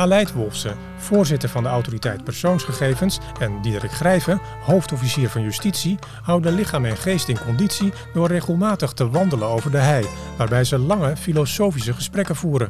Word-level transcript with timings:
Aleid 0.00 0.32
Wolfsen, 0.32 0.76
voorzitter 0.96 1.48
van 1.48 1.62
de 1.62 1.68
autoriteit 1.68 2.24
persoonsgegevens, 2.24 3.18
en 3.40 3.62
Diederik 3.62 3.92
Grijven, 3.92 4.40
hoofdofficier 4.64 5.28
van 5.28 5.42
justitie, 5.42 5.98
houden 6.22 6.54
lichaam 6.54 6.84
en 6.84 6.96
geest 6.96 7.28
in 7.28 7.38
conditie 7.44 7.92
door 8.14 8.28
regelmatig 8.28 8.92
te 8.92 9.10
wandelen 9.10 9.48
over 9.48 9.70
de 9.70 9.78
hei, 9.78 10.06
waarbij 10.36 10.64
ze 10.64 10.78
lange 10.78 11.16
filosofische 11.16 11.92
gesprekken 11.92 12.36
voeren. 12.36 12.68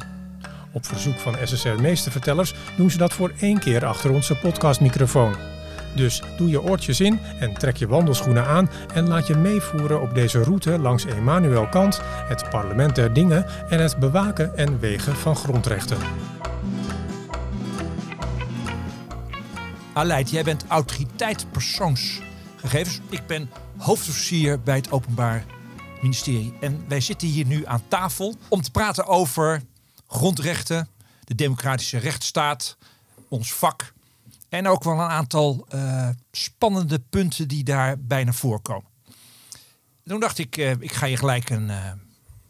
Op 0.71 0.85
verzoek 0.85 1.19
van 1.19 1.35
SSR 1.43 1.81
Meestervertellers 1.81 2.53
doen 2.77 2.91
ze 2.91 2.97
dat 2.97 3.13
voor 3.13 3.31
één 3.39 3.59
keer 3.59 3.85
achter 3.85 4.11
onze 4.11 4.35
podcastmicrofoon. 4.35 5.35
Dus 5.95 6.23
doe 6.37 6.49
je 6.49 6.61
oortjes 6.61 6.99
in 6.99 7.19
en 7.39 7.53
trek 7.53 7.77
je 7.77 7.87
wandelschoenen 7.87 8.45
aan 8.45 8.69
en 8.93 9.07
laat 9.07 9.27
je 9.27 9.35
meevoeren 9.35 10.01
op 10.01 10.15
deze 10.15 10.43
route 10.43 10.79
langs 10.79 11.05
Emanuel 11.05 11.67
Kant, 11.67 12.01
het 12.03 12.49
parlement 12.49 12.95
der 12.95 13.13
dingen 13.13 13.45
en 13.69 13.79
het 13.79 13.97
bewaken 13.97 14.57
en 14.57 14.79
wegen 14.79 15.15
van 15.15 15.35
grondrechten. 15.35 15.97
Aleid, 19.93 20.29
jij 20.29 20.43
bent 20.43 20.65
autoriteit 20.67 21.51
persoonsgegevens. 21.51 22.99
Ik 23.09 23.27
ben 23.27 23.49
hoofdofficier 23.77 24.61
bij 24.61 24.75
het 24.75 24.91
Openbaar 24.91 25.45
Ministerie. 26.01 26.53
En 26.61 26.85
wij 26.87 26.99
zitten 26.99 27.27
hier 27.27 27.45
nu 27.45 27.65
aan 27.65 27.87
tafel 27.87 28.35
om 28.47 28.61
te 28.61 28.71
praten 28.71 29.05
over 29.05 29.63
grondrechten, 30.07 30.87
de 31.23 31.35
democratische 31.35 31.97
rechtsstaat, 31.97 32.77
ons 33.27 33.53
vak. 33.53 33.93
En 34.49 34.67
ook 34.67 34.83
wel 34.83 34.93
een 34.93 34.99
aantal 34.99 35.67
uh, 35.73 36.09
spannende 36.31 36.99
punten 36.99 37.47
die 37.47 37.63
daarbij 37.63 38.23
naar 38.23 38.33
voren 38.33 38.61
komen. 38.61 38.89
Toen 40.05 40.19
dacht 40.19 40.37
ik, 40.37 40.57
uh, 40.57 40.71
ik 40.71 40.91
ga 40.91 41.05
je 41.05 41.17
gelijk 41.17 41.49
een 41.49 41.67
uh, 41.67 41.91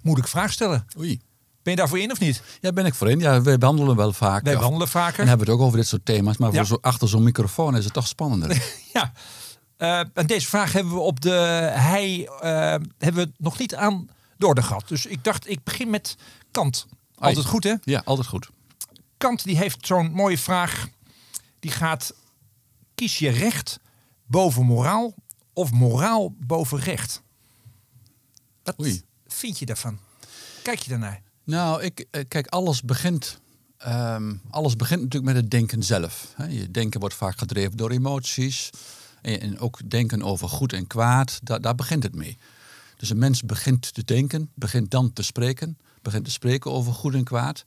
moeilijke 0.01 0.31
vraag 0.31 0.51
stellen. 0.51 0.85
Oei. 0.97 1.21
Ben 1.63 1.73
je 1.73 1.79
daarvoor 1.79 1.99
in 1.99 2.11
of 2.11 2.19
niet? 2.19 2.41
Ja, 2.61 2.71
ben 2.71 2.85
ik 2.85 2.93
voor 2.93 3.09
in. 3.09 3.19
Ja, 3.19 3.41
wij 3.41 3.57
wandelen 3.57 3.95
wel 3.95 4.13
vaak. 4.13 4.43
Wij 4.43 4.57
wandelen 4.57 4.87
vaker. 4.87 5.19
En 5.19 5.27
hebben 5.27 5.45
we 5.45 5.51
het 5.51 5.61
ook 5.61 5.67
over 5.67 5.77
dit 5.77 5.87
soort 5.87 6.05
thema's. 6.05 6.37
Maar 6.37 6.53
voor 6.53 6.65
zo, 6.65 6.77
achter 6.81 7.09
zo'n 7.09 7.23
microfoon 7.23 7.77
is 7.77 7.83
het 7.83 7.93
toch 7.93 8.07
spannender. 8.07 8.63
ja. 8.93 9.11
Uh, 9.77 9.99
en 10.13 10.27
deze 10.27 10.47
vraag 10.47 10.73
hebben 10.73 10.93
we 10.93 10.99
op 10.99 11.21
de 11.21 11.29
hei 11.73 12.21
uh, 12.23 12.29
hebben 12.97 13.15
we 13.15 13.31
nog 13.37 13.59
niet 13.59 13.75
aan 13.75 14.09
de 14.37 14.47
orde 14.47 14.63
gehad. 14.63 14.87
Dus 14.87 15.05
ik 15.05 15.23
dacht, 15.23 15.49
ik 15.49 15.63
begin 15.63 15.89
met 15.89 16.15
Kant. 16.51 16.87
Altijd 17.15 17.45
goed, 17.45 17.63
hè? 17.63 17.75
Ja, 17.83 18.01
altijd 18.05 18.27
goed. 18.27 18.49
Kant 19.17 19.43
die 19.43 19.57
heeft 19.57 19.87
zo'n 19.87 20.11
mooie 20.11 20.37
vraag. 20.37 20.87
Die 21.59 21.71
gaat, 21.71 22.13
kies 22.95 23.19
je 23.19 23.29
recht 23.29 23.79
boven 24.25 24.65
moraal 24.65 25.13
of 25.53 25.71
moraal 25.71 26.33
boven 26.37 26.79
recht? 26.79 27.21
Wat 28.63 28.79
Oei. 28.79 29.01
vind 29.27 29.59
je 29.59 29.65
daarvan? 29.65 29.99
Kijk 30.63 30.79
je 30.79 30.89
daarnaar? 30.89 31.21
Nou, 31.43 31.81
ik, 31.83 32.07
kijk, 32.27 32.47
alles 32.47 32.81
begint, 32.81 33.39
um, 33.87 34.41
alles 34.49 34.75
begint 34.75 35.01
natuurlijk 35.01 35.33
met 35.33 35.41
het 35.41 35.51
denken 35.51 35.83
zelf. 35.83 36.33
Je 36.49 36.71
denken 36.71 36.99
wordt 36.99 37.15
vaak 37.15 37.37
gedreven 37.37 37.77
door 37.77 37.91
emoties. 37.91 38.69
En 39.21 39.59
ook 39.59 39.89
denken 39.89 40.23
over 40.23 40.49
goed 40.49 40.73
en 40.73 40.87
kwaad, 40.87 41.39
daar, 41.43 41.61
daar 41.61 41.75
begint 41.75 42.03
het 42.03 42.15
mee. 42.15 42.37
Dus 42.97 43.09
een 43.09 43.17
mens 43.17 43.43
begint 43.43 43.93
te 43.93 44.03
denken, 44.03 44.49
begint 44.53 44.91
dan 44.91 45.13
te 45.13 45.23
spreken, 45.23 45.77
begint 46.01 46.25
te 46.25 46.31
spreken 46.31 46.71
over 46.71 46.93
goed 46.93 47.13
en 47.13 47.23
kwaad. 47.23 47.65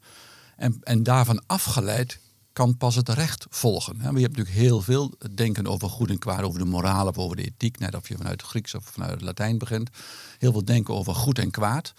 En, 0.56 0.76
en 0.82 1.02
daarvan 1.02 1.42
afgeleid 1.46 2.18
kan 2.52 2.76
pas 2.76 2.94
het 2.94 3.08
recht 3.08 3.46
volgen. 3.50 3.96
Je 3.96 4.02
hebt 4.02 4.20
natuurlijk 4.20 4.48
heel 4.48 4.80
veel 4.80 5.12
denken 5.34 5.66
over 5.66 5.88
goed 5.88 6.10
en 6.10 6.18
kwaad, 6.18 6.42
over 6.42 6.58
de 6.58 6.64
moraal 6.64 7.06
of 7.06 7.18
over 7.18 7.36
de 7.36 7.44
ethiek, 7.44 7.78
net 7.78 7.94
of 7.94 8.08
je 8.08 8.16
vanuit 8.16 8.40
het 8.40 8.50
Grieks 8.50 8.74
of 8.74 8.84
vanuit 8.84 9.10
het 9.10 9.22
Latijn 9.22 9.58
begint. 9.58 9.90
Heel 10.38 10.52
veel 10.52 10.64
denken 10.64 10.94
over 10.94 11.14
goed 11.14 11.38
en 11.38 11.50
kwaad. 11.50 11.94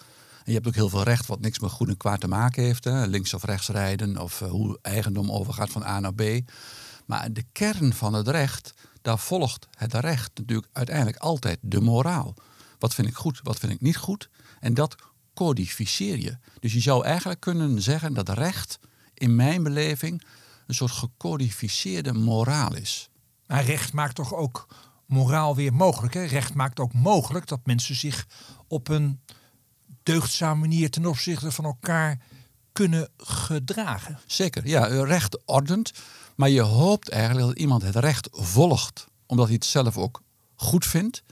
Je 0.46 0.54
hebt 0.54 0.68
ook 0.68 0.76
heel 0.76 0.90
veel 0.90 1.04
recht 1.04 1.26
wat 1.26 1.40
niks 1.40 1.60
met 1.60 1.72
goed 1.72 1.88
en 1.88 1.98
kwaad 1.98 2.20
te 2.20 2.28
maken 2.28 2.64
heeft. 2.64 2.84
Hè? 2.84 3.06
Links 3.06 3.34
of 3.34 3.44
rechts 3.44 3.68
rijden 3.68 4.18
of 4.18 4.42
uh, 4.42 4.50
hoe 4.50 4.80
eigendom 4.82 5.32
overgaat 5.32 5.70
van 5.70 5.84
A 5.84 6.00
naar 6.00 6.14
B. 6.14 6.24
Maar 7.06 7.34
de 7.34 7.44
kern 7.52 7.94
van 7.94 8.14
het 8.14 8.28
recht, 8.28 8.74
daar 9.02 9.20
volgt 9.20 9.68
het 9.78 9.94
recht 9.94 10.32
natuurlijk 10.36 10.68
uiteindelijk 10.72 11.18
altijd 11.18 11.60
de 11.62 11.82
moraal. 11.82 12.34
Wat 12.80 12.94
vind 12.94 13.08
ik 13.08 13.16
goed, 13.16 13.40
wat 13.44 13.60
vind 13.60 13.72
ik 13.72 13.82
niet 13.82 13.98
goed? 13.98 14.30
En 14.60 14.74
dat 14.74 14.96
codificeer 15.34 16.20
je. 16.20 16.38
Dus 16.60 16.74
je 16.74 16.80
zou 16.80 17.06
eigenlijk 17.06 17.40
kunnen 17.40 17.82
zeggen 17.82 18.14
dat 18.14 18.30
recht 18.30 18.80
in 19.14 19.36
mijn 19.36 19.64
beleving 19.64 20.24
een 20.68 20.76
soort 20.76 20.92
gecodificeerde 20.92 22.14
moraal 22.14 22.76
is. 22.76 23.10
Maar 23.48 23.64
recht 23.64 23.94
maakt 23.94 24.16
toch 24.16 24.34
ook 24.34 24.68
moraal 25.06 25.56
weer 25.56 25.74
mogelijk. 25.74 26.14
Hè? 26.14 26.24
Recht 26.24 26.54
maakt 26.54 26.80
ook 26.80 26.94
mogelijk 26.94 27.48
dat 27.48 27.60
mensen 27.64 27.96
zich 27.96 28.28
op 28.68 28.88
een 28.88 29.20
deugdzame 30.06 30.60
manier 30.60 30.90
ten 30.90 31.06
opzichte 31.06 31.52
van 31.52 31.66
elkaar 31.66 32.20
kunnen 32.72 33.10
gedragen. 33.18 34.20
Zeker, 34.26 34.68
ja, 34.68 34.86
recht 35.04 35.46
ordent. 35.46 35.92
Maar 36.36 36.50
je 36.50 36.62
hoopt 36.62 37.10
eigenlijk 37.10 37.48
dat 37.48 37.58
iemand 37.58 37.82
het 37.82 37.96
recht 37.96 38.28
volgt, 38.32 39.08
omdat 39.26 39.46
hij 39.46 39.56
het 39.56 39.66
zelf 39.66 39.98
ook 39.98 40.22
goed 40.56 40.86
vindt. 40.86 41.24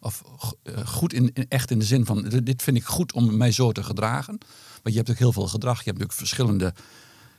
Of 0.00 0.22
uh, 0.62 0.86
goed 0.86 1.12
in, 1.12 1.32
echt 1.48 1.70
in 1.70 1.78
de 1.78 1.84
zin 1.84 2.06
van, 2.06 2.22
dit 2.42 2.62
vind 2.62 2.76
ik 2.76 2.84
goed 2.84 3.12
om 3.12 3.36
mij 3.36 3.52
zo 3.52 3.72
te 3.72 3.82
gedragen. 3.82 4.38
Want 4.82 4.94
je 4.94 4.96
hebt 4.96 5.10
ook 5.10 5.18
heel 5.18 5.32
veel 5.32 5.48
gedrag. 5.48 5.78
Je 5.78 5.90
hebt 5.90 5.98
natuurlijk 5.98 6.18
verschillende, 6.18 6.74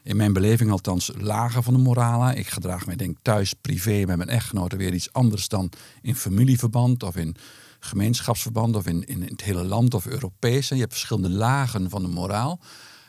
in 0.04 0.16
mijn 0.16 0.34
beleving 0.34 0.72
althans, 0.72 1.12
lagen 1.18 1.64
van 1.64 1.74
de 1.74 1.80
morale. 1.80 2.36
Ik 2.36 2.48
gedraag 2.48 2.86
mij 2.86 2.96
denk 2.96 3.18
thuis, 3.22 3.54
privé, 3.54 4.06
met 4.06 4.18
mijn 4.18 4.30
echtgenoten 4.30 4.78
weer 4.78 4.94
iets 4.94 5.14
anders 5.14 5.48
dan 5.48 5.72
in 6.02 6.16
familieverband 6.16 7.04
of 7.04 7.16
in 7.16 7.36
gemeenschapsverband 7.86 8.76
of 8.76 8.86
in, 8.86 9.06
in 9.06 9.22
het 9.22 9.44
hele 9.44 9.64
land 9.64 9.94
of 9.94 10.06
Europees. 10.06 10.70
En 10.70 10.76
je 10.76 10.82
hebt 10.82 10.94
verschillende 10.94 11.30
lagen 11.30 11.90
van 11.90 12.02
de 12.02 12.08
moraal. 12.08 12.60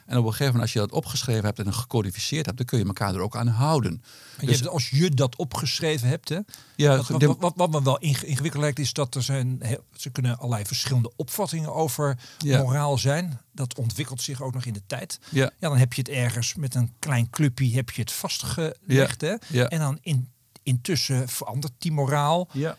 En 0.06 0.18
op 0.18 0.24
een 0.24 0.30
gegeven 0.30 0.52
moment, 0.52 0.62
als 0.62 0.72
je 0.72 0.78
dat 0.78 0.92
opgeschreven 0.92 1.44
hebt 1.44 1.58
en 1.58 1.74
gecodificeerd 1.74 2.46
hebt, 2.46 2.58
dan 2.58 2.66
kun 2.66 2.78
je 2.78 2.84
elkaar 2.84 3.14
er 3.14 3.20
ook 3.20 3.36
aan 3.36 3.46
houden. 3.46 4.02
Je 4.40 4.46
dus, 4.46 4.60
hebt, 4.60 4.70
als 4.70 4.90
je 4.90 5.10
dat 5.10 5.36
opgeschreven 5.36 6.08
hebt, 6.08 6.28
hè, 6.28 6.38
ja, 6.76 6.96
wat, 6.96 7.08
wat, 7.08 7.36
wat, 7.38 7.52
wat 7.56 7.70
me 7.70 7.82
wel 7.82 7.98
ingewikkeld 7.98 8.62
lijkt, 8.62 8.78
is 8.78 8.92
dat 8.92 9.14
er 9.14 9.22
zijn, 9.22 9.62
ze 9.96 10.10
kunnen 10.10 10.38
allerlei 10.38 10.64
verschillende 10.64 11.12
opvattingen 11.16 11.74
over 11.74 12.18
ja. 12.38 12.62
moraal 12.62 12.98
zijn. 12.98 13.40
Dat 13.52 13.78
ontwikkelt 13.78 14.22
zich 14.22 14.42
ook 14.42 14.54
nog 14.54 14.64
in 14.64 14.72
de 14.72 14.82
tijd. 14.86 15.18
Ja. 15.28 15.50
ja, 15.58 15.68
dan 15.68 15.78
heb 15.78 15.92
je 15.92 16.00
het 16.00 16.10
ergens 16.10 16.54
met 16.54 16.74
een 16.74 16.92
klein 16.98 17.30
clubje 17.30 17.74
heb 17.74 17.90
je 17.90 18.00
het 18.00 18.12
vastgelegd. 18.12 19.20
Ja. 19.20 19.28
Hè? 19.28 19.34
Ja. 19.58 19.68
En 19.68 19.78
dan 19.78 19.98
in, 20.00 20.28
intussen 20.62 21.28
verandert 21.28 21.72
die 21.78 21.92
moraal. 21.92 22.48
Ja. 22.52 22.76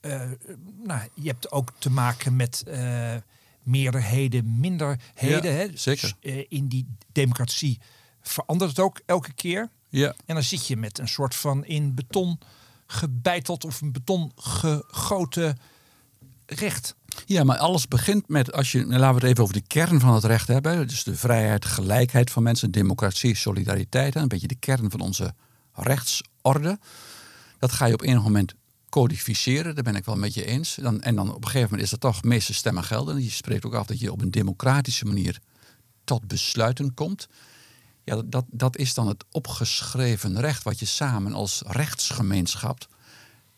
Uh, 0.00 0.22
nou, 0.84 1.00
je 1.14 1.28
hebt 1.28 1.52
ook 1.52 1.72
te 1.78 1.90
maken 1.90 2.36
met 2.36 2.64
uh, 2.68 3.14
meerderheden, 3.62 4.60
minderheden. 4.60 5.52
Ja, 5.52 5.56
hè? 5.56 5.66
zeker. 5.74 6.14
Dus, 6.20 6.32
uh, 6.32 6.44
in 6.48 6.68
die 6.68 6.86
democratie 7.12 7.80
verandert 8.20 8.70
het 8.70 8.80
ook 8.80 9.00
elke 9.06 9.32
keer. 9.32 9.70
Ja. 9.88 10.14
En 10.26 10.34
dan 10.34 10.44
zit 10.44 10.66
je 10.66 10.76
met 10.76 10.98
een 10.98 11.08
soort 11.08 11.34
van 11.34 11.64
in 11.64 11.94
beton 11.94 12.38
gebeiteld 12.86 13.64
of 13.64 13.80
een 13.80 13.92
beton 13.92 14.32
gegoten 14.36 15.58
recht. 16.46 16.94
Ja, 17.26 17.44
maar 17.44 17.58
alles 17.58 17.88
begint 17.88 18.28
met, 18.28 18.52
als 18.52 18.72
je, 18.72 18.86
laten 18.86 19.08
we 19.08 19.14
het 19.14 19.22
even 19.22 19.42
over 19.42 19.54
de 19.54 19.66
kern 19.66 20.00
van 20.00 20.14
het 20.14 20.24
recht 20.24 20.48
hebben. 20.48 20.88
Dus 20.88 21.04
de 21.04 21.16
vrijheid, 21.16 21.64
gelijkheid 21.64 22.30
van 22.30 22.42
mensen, 22.42 22.70
democratie, 22.70 23.34
solidariteit. 23.34 24.14
Een 24.14 24.28
beetje 24.28 24.48
de 24.48 24.54
kern 24.54 24.90
van 24.90 25.00
onze 25.00 25.34
rechtsorde. 25.72 26.78
Dat 27.58 27.72
ga 27.72 27.86
je 27.86 27.94
op 27.94 28.02
enig 28.02 28.22
moment 28.22 28.54
codificeren, 28.88 29.74
daar 29.74 29.84
ben 29.84 29.96
ik 29.96 30.04
wel 30.04 30.16
met 30.16 30.34
je 30.34 30.44
eens. 30.44 30.74
Dan, 30.74 31.02
en 31.02 31.14
dan 31.14 31.28
op 31.28 31.44
een 31.44 31.50
gegeven 31.50 31.68
moment 31.70 31.82
is 31.82 31.90
dat 31.90 32.00
toch 32.00 32.22
meeste 32.22 32.54
stemmen 32.54 32.84
gelden. 32.84 33.22
Je 33.22 33.30
spreekt 33.30 33.66
ook 33.66 33.74
af 33.74 33.86
dat 33.86 34.00
je 34.00 34.12
op 34.12 34.22
een 34.22 34.30
democratische 34.30 35.04
manier 35.04 35.40
tot 36.04 36.26
besluiten 36.26 36.94
komt. 36.94 37.28
Ja, 38.04 38.22
dat, 38.24 38.44
dat, 38.50 38.76
is 38.76 38.94
dan 38.94 39.08
het 39.08 39.24
opgeschreven 39.30 40.40
recht 40.40 40.62
wat 40.62 40.78
je 40.78 40.86
samen 40.86 41.32
als 41.32 41.62
rechtsgemeenschap 41.66 42.86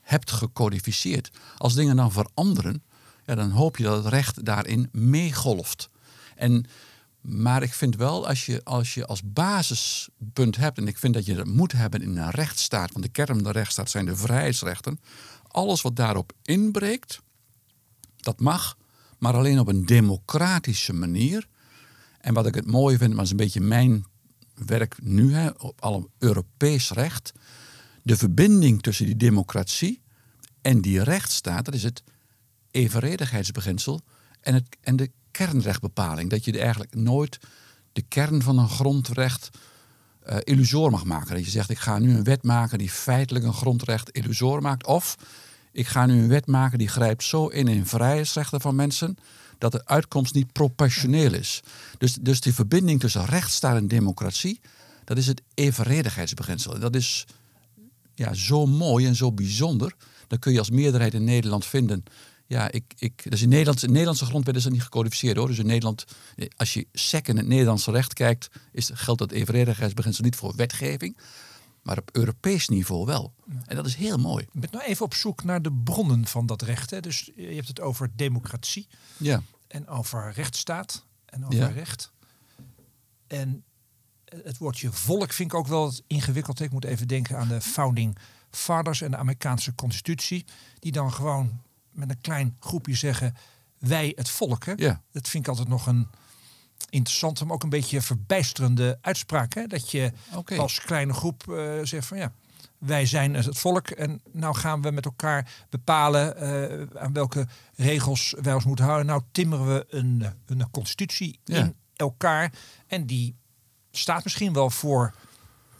hebt 0.00 0.30
gecodificeerd. 0.30 1.30
Als 1.56 1.74
dingen 1.74 1.96
dan 1.96 2.12
veranderen, 2.12 2.82
ja, 3.24 3.34
dan 3.34 3.50
hoop 3.50 3.76
je 3.76 3.82
dat 3.82 4.04
het 4.04 4.12
recht 4.12 4.44
daarin 4.44 4.88
meegolft. 4.92 5.88
En, 6.36 6.66
maar 7.20 7.62
ik 7.62 7.72
vind 7.72 7.96
wel, 7.96 8.26
als 8.26 8.46
je, 8.46 8.64
als 8.64 8.94
je 8.94 9.06
als 9.06 9.22
basispunt 9.24 10.56
hebt, 10.56 10.78
en 10.78 10.88
ik 10.88 10.98
vind 10.98 11.14
dat 11.14 11.26
je 11.26 11.34
dat 11.34 11.46
moet 11.46 11.72
hebben 11.72 12.02
in 12.02 12.16
een 12.16 12.30
rechtsstaat, 12.30 12.92
want 12.92 13.04
de 13.04 13.10
kern 13.10 13.34
van 13.34 13.42
de 13.42 13.50
rechtsstaat 13.50 13.90
zijn 13.90 14.04
de 14.04 14.16
vrijheidsrechten, 14.16 15.00
alles 15.48 15.82
wat 15.82 15.96
daarop 15.96 16.32
inbreekt, 16.42 17.20
dat 18.16 18.40
mag, 18.40 18.76
maar 19.18 19.34
alleen 19.34 19.58
op 19.58 19.68
een 19.68 19.86
democratische 19.86 20.92
manier. 20.92 21.48
En 22.20 22.34
wat 22.34 22.46
ik 22.46 22.54
het 22.54 22.66
mooie 22.66 22.98
vind, 22.98 23.08
maar 23.08 23.16
dat 23.16 23.24
is 23.24 23.30
een 23.30 23.36
beetje 23.36 23.60
mijn 23.60 24.04
werk 24.66 25.02
nu, 25.02 25.34
hè, 25.34 25.48
op 25.48 25.80
alle 25.80 26.08
Europees 26.18 26.90
recht. 26.90 27.32
De 28.02 28.16
verbinding 28.16 28.82
tussen 28.82 29.06
die 29.06 29.16
democratie 29.16 30.02
en 30.62 30.80
die 30.80 31.02
rechtsstaat, 31.02 31.64
dat 31.64 31.74
is 31.74 31.82
het 31.82 32.02
evenredigheidsbeginsel 32.70 34.00
en, 34.40 34.54
het, 34.54 34.76
en 34.80 34.96
de 34.96 35.10
kernrechtbepaling. 35.30 36.30
Dat 36.30 36.44
je 36.44 36.58
eigenlijk 36.58 36.94
nooit 36.94 37.38
de 37.92 38.02
kern 38.02 38.42
van 38.42 38.58
een 38.58 38.68
grondrecht 38.68 39.50
uh, 40.28 40.36
illusoor 40.44 40.90
mag 40.90 41.04
maken. 41.04 41.34
Dat 41.34 41.44
je 41.44 41.50
zegt, 41.50 41.70
ik 41.70 41.78
ga 41.78 41.98
nu 41.98 42.14
een 42.14 42.24
wet 42.24 42.42
maken 42.42 42.78
die 42.78 42.90
feitelijk 42.90 43.44
een 43.44 43.52
grondrecht 43.52 44.10
illusoor 44.10 44.62
maakt. 44.62 44.86
Of 44.86 45.16
ik 45.72 45.86
ga 45.86 46.06
nu 46.06 46.22
een 46.22 46.28
wet 46.28 46.46
maken 46.46 46.78
die 46.78 46.88
grijpt 46.88 47.24
zo 47.24 47.46
in 47.46 47.68
in 47.68 47.86
vrijheidsrechten 47.86 48.60
van 48.60 48.74
mensen 48.74 49.16
dat 49.58 49.72
de 49.72 49.86
uitkomst 49.86 50.34
niet 50.34 50.52
proportioneel 50.52 51.34
is. 51.34 51.62
Dus, 51.98 52.14
dus 52.14 52.40
die 52.40 52.54
verbinding 52.54 53.00
tussen 53.00 53.24
rechtsstaat 53.24 53.76
en 53.76 53.88
democratie, 53.88 54.60
Dat 55.04 55.18
is 55.18 55.26
het 55.26 55.42
evenredigheidsbeginsel. 55.54 56.78
Dat 56.78 56.94
is 56.94 57.26
ja, 58.14 58.34
zo 58.34 58.66
mooi 58.66 59.06
en 59.06 59.16
zo 59.16 59.32
bijzonder. 59.32 59.94
Dat 60.26 60.38
kun 60.38 60.52
je 60.52 60.58
als 60.58 60.70
meerderheid 60.70 61.14
in 61.14 61.24
Nederland 61.24 61.66
vinden. 61.66 62.04
Ja, 62.50 62.70
ik, 62.70 62.84
ik, 62.96 63.30
dus 63.30 63.42
in, 63.42 63.48
Nederland, 63.48 63.82
in 63.82 63.90
Nederlandse 63.90 64.24
grondwet 64.24 64.56
is 64.56 64.62
dat 64.62 64.72
niet 64.72 64.82
gecodificeerd 64.82 65.36
hoor. 65.36 65.46
Dus 65.46 65.58
in 65.58 65.66
Nederland, 65.66 66.04
als 66.56 66.72
je 66.74 66.86
sec 66.92 67.28
in 67.28 67.36
het 67.36 67.46
Nederlandse 67.46 67.90
recht 67.90 68.12
kijkt, 68.12 68.48
is, 68.72 68.90
geldt 68.92 69.20
dat 69.20 69.30
evenredigheidsbeginsel 69.32 70.24
niet 70.24 70.36
voor 70.36 70.56
wetgeving, 70.56 71.16
maar 71.82 71.98
op 71.98 72.08
Europees 72.12 72.68
niveau 72.68 73.06
wel. 73.06 73.34
En 73.66 73.76
dat 73.76 73.86
is 73.86 73.94
heel 73.94 74.18
mooi. 74.18 74.44
Ik 74.52 74.60
ben 74.60 74.68
nou 74.72 74.84
even 74.84 75.04
op 75.04 75.14
zoek 75.14 75.44
naar 75.44 75.62
de 75.62 75.72
bronnen 75.72 76.26
van 76.26 76.46
dat 76.46 76.62
recht. 76.62 76.90
Hè. 76.90 77.00
Dus 77.00 77.30
je 77.36 77.54
hebt 77.54 77.68
het 77.68 77.80
over 77.80 78.10
democratie 78.16 78.86
Ja, 79.16 79.42
en 79.66 79.88
over 79.88 80.32
rechtsstaat 80.32 81.04
en 81.24 81.44
over 81.44 81.58
Ja. 81.58 81.66
recht. 81.66 82.12
En 83.26 83.64
het 84.24 84.58
woordje 84.58 84.92
volk 84.92 85.32
vind 85.32 85.52
ik 85.52 85.58
ook 85.58 85.66
wel 85.66 85.92
ingewikkeld. 86.06 86.60
Ik 86.60 86.70
moet 86.72 86.84
even 86.84 87.08
denken 87.08 87.38
aan 87.38 87.48
de 87.48 87.60
Founding 87.60 88.16
Fathers 88.50 89.00
en 89.00 89.10
de 89.10 89.16
Amerikaanse 89.16 89.74
Constitutie. 89.74 90.44
Die 90.78 90.92
dan 90.92 91.12
gewoon 91.12 91.60
met 91.90 92.10
een 92.10 92.20
klein 92.20 92.56
groepje 92.60 92.94
zeggen, 92.94 93.34
wij 93.78 94.12
het 94.16 94.28
volk. 94.28 94.64
Hè? 94.64 94.72
ja, 94.76 95.02
Dat 95.12 95.28
vind 95.28 95.44
ik 95.44 95.50
altijd 95.50 95.68
nog 95.68 95.86
een 95.86 96.08
interessante, 96.90 97.44
maar 97.44 97.54
ook 97.54 97.62
een 97.62 97.68
beetje 97.68 98.00
verbijsterende 98.02 98.98
uitspraak. 99.00 99.54
Hè? 99.54 99.66
Dat 99.66 99.90
je 99.90 100.12
als 100.56 100.80
kleine 100.80 101.12
groep 101.12 101.52
eh, 101.52 101.72
zegt 101.82 102.06
van 102.06 102.18
ja, 102.18 102.32
wij 102.78 103.06
zijn 103.06 103.34
het 103.34 103.58
volk 103.58 103.88
en 103.88 104.20
nou 104.32 104.54
gaan 104.54 104.82
we 104.82 104.90
met 104.90 105.04
elkaar 105.04 105.66
bepalen 105.68 106.36
eh, 106.36 107.02
aan 107.02 107.12
welke 107.12 107.46
regels 107.74 108.34
wij 108.42 108.54
ons 108.54 108.64
moeten 108.64 108.84
houden. 108.84 109.06
Nou 109.06 109.22
timmeren 109.32 109.66
we 109.66 109.86
een, 109.88 110.24
een 110.46 110.70
constitutie 110.70 111.38
Ja. 111.44 111.56
in 111.56 111.74
elkaar 111.96 112.52
en 112.86 113.06
die 113.06 113.36
staat 113.90 114.24
misschien 114.24 114.52
wel 114.52 114.70
voor 114.70 115.14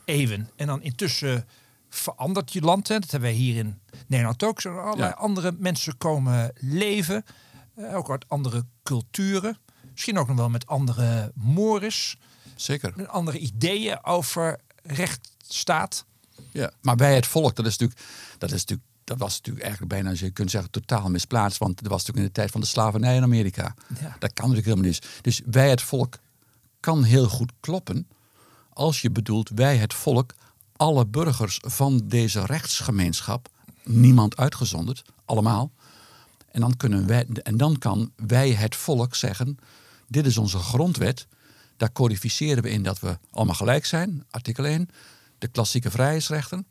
eeuwen. 0.05 0.51
En 0.57 0.67
dan 0.67 0.83
intussen 0.83 1.49
verandert 1.91 2.53
je 2.53 2.61
land. 2.61 2.89
Hè. 2.89 2.99
Dat 2.99 3.11
hebben 3.11 3.31
wij 3.31 3.39
hier 3.39 3.57
in 3.57 3.81
Nederland 4.07 4.43
ook. 4.45 4.61
Zo 4.61 4.77
allerlei 4.79 5.09
Ja. 5.11 5.17
andere 5.17 5.53
mensen 5.59 5.99
komen 5.99 6.53
leven. 6.61 7.25
eh, 7.75 7.97
ook 7.97 8.11
uit 8.11 8.29
andere 8.29 8.65
culturen. 8.83 9.59
Misschien 9.93 10.19
ook 10.19 10.27
nog 10.29 10.37
wel 10.37 10.49
met 10.51 10.67
andere 10.67 11.33
mores. 11.35 12.17
Zeker. 12.57 12.93
Met 12.97 13.09
andere 13.09 13.39
ideeën 13.39 14.05
over 14.05 14.61
rechtsstaat. 14.83 16.05
Ja. 16.53 16.71
Maar 16.83 16.97
bij 16.97 17.15
het 17.15 17.27
volk, 17.27 17.57
dat 17.57 17.67
is 17.67 17.77
natuurlijk, 17.77 18.01
dat 18.39 18.51
is 18.53 18.59
natuurlijk, 18.61 18.89
dat 19.05 19.19
was 19.19 19.37
natuurlijk 19.37 19.65
eigenlijk 19.65 19.93
bijna, 19.93 20.11
als 20.11 20.21
je 20.21 20.31
kunt 20.31 20.51
zeggen, 20.51 20.71
totaal 20.71 21.11
misplaatst. 21.11 21.59
Want 21.59 21.77
dat 21.83 21.91
was 21.91 21.99
natuurlijk 21.99 22.19
in 22.19 22.25
de 22.33 22.33
tijd 22.41 22.51
van 22.51 22.61
de 22.61 22.67
slavernij 22.67 23.17
in 23.17 23.23
Amerika. 23.23 23.75
Ja. 24.01 24.17
Dat 24.19 24.33
kan 24.33 24.49
natuurlijk 24.49 24.67
helemaal 24.67 24.87
niet. 24.91 25.07
Dus 25.21 25.41
wij 25.47 25.71
het 25.71 25.83
volk 25.83 26.19
kan 26.81 27.03
heel 27.05 27.29
goed 27.29 27.53
kloppen 27.61 28.09
als 28.73 29.01
je 29.01 29.11
bedoelt 29.11 29.49
wij 29.55 29.77
het 29.77 29.95
volk, 29.95 30.35
alle 30.81 31.07
burgers 31.07 31.59
van 31.67 32.01
deze 32.05 32.47
rechtsgemeenschap, 32.47 33.49
niemand 33.85 34.37
uitgezonderd, 34.37 35.03
allemaal. 35.25 35.73
En 36.51 36.61
dan, 36.61 36.77
kunnen 36.77 37.07
wij, 37.07 37.27
en 37.43 37.57
dan 37.57 37.79
kan 37.79 38.13
wij 38.17 38.51
het 38.51 38.77
volk 38.77 39.15
zeggen, 39.15 39.59
dit 40.09 40.27
is 40.27 40.37
onze 40.39 40.59
grondwet. 40.59 41.27
Daar 41.77 41.93
codificeren 41.93 42.63
we 42.63 42.71
in 42.71 42.83
dat 42.83 43.01
we 43.01 43.19
allemaal 43.31 43.55
gelijk 43.55 43.85
zijn, 43.85 44.25
artikel 44.31 44.65
1. 44.65 44.89
De 45.39 45.49
klassieke 45.49 45.91
vrijheidsrechten. 45.91 46.67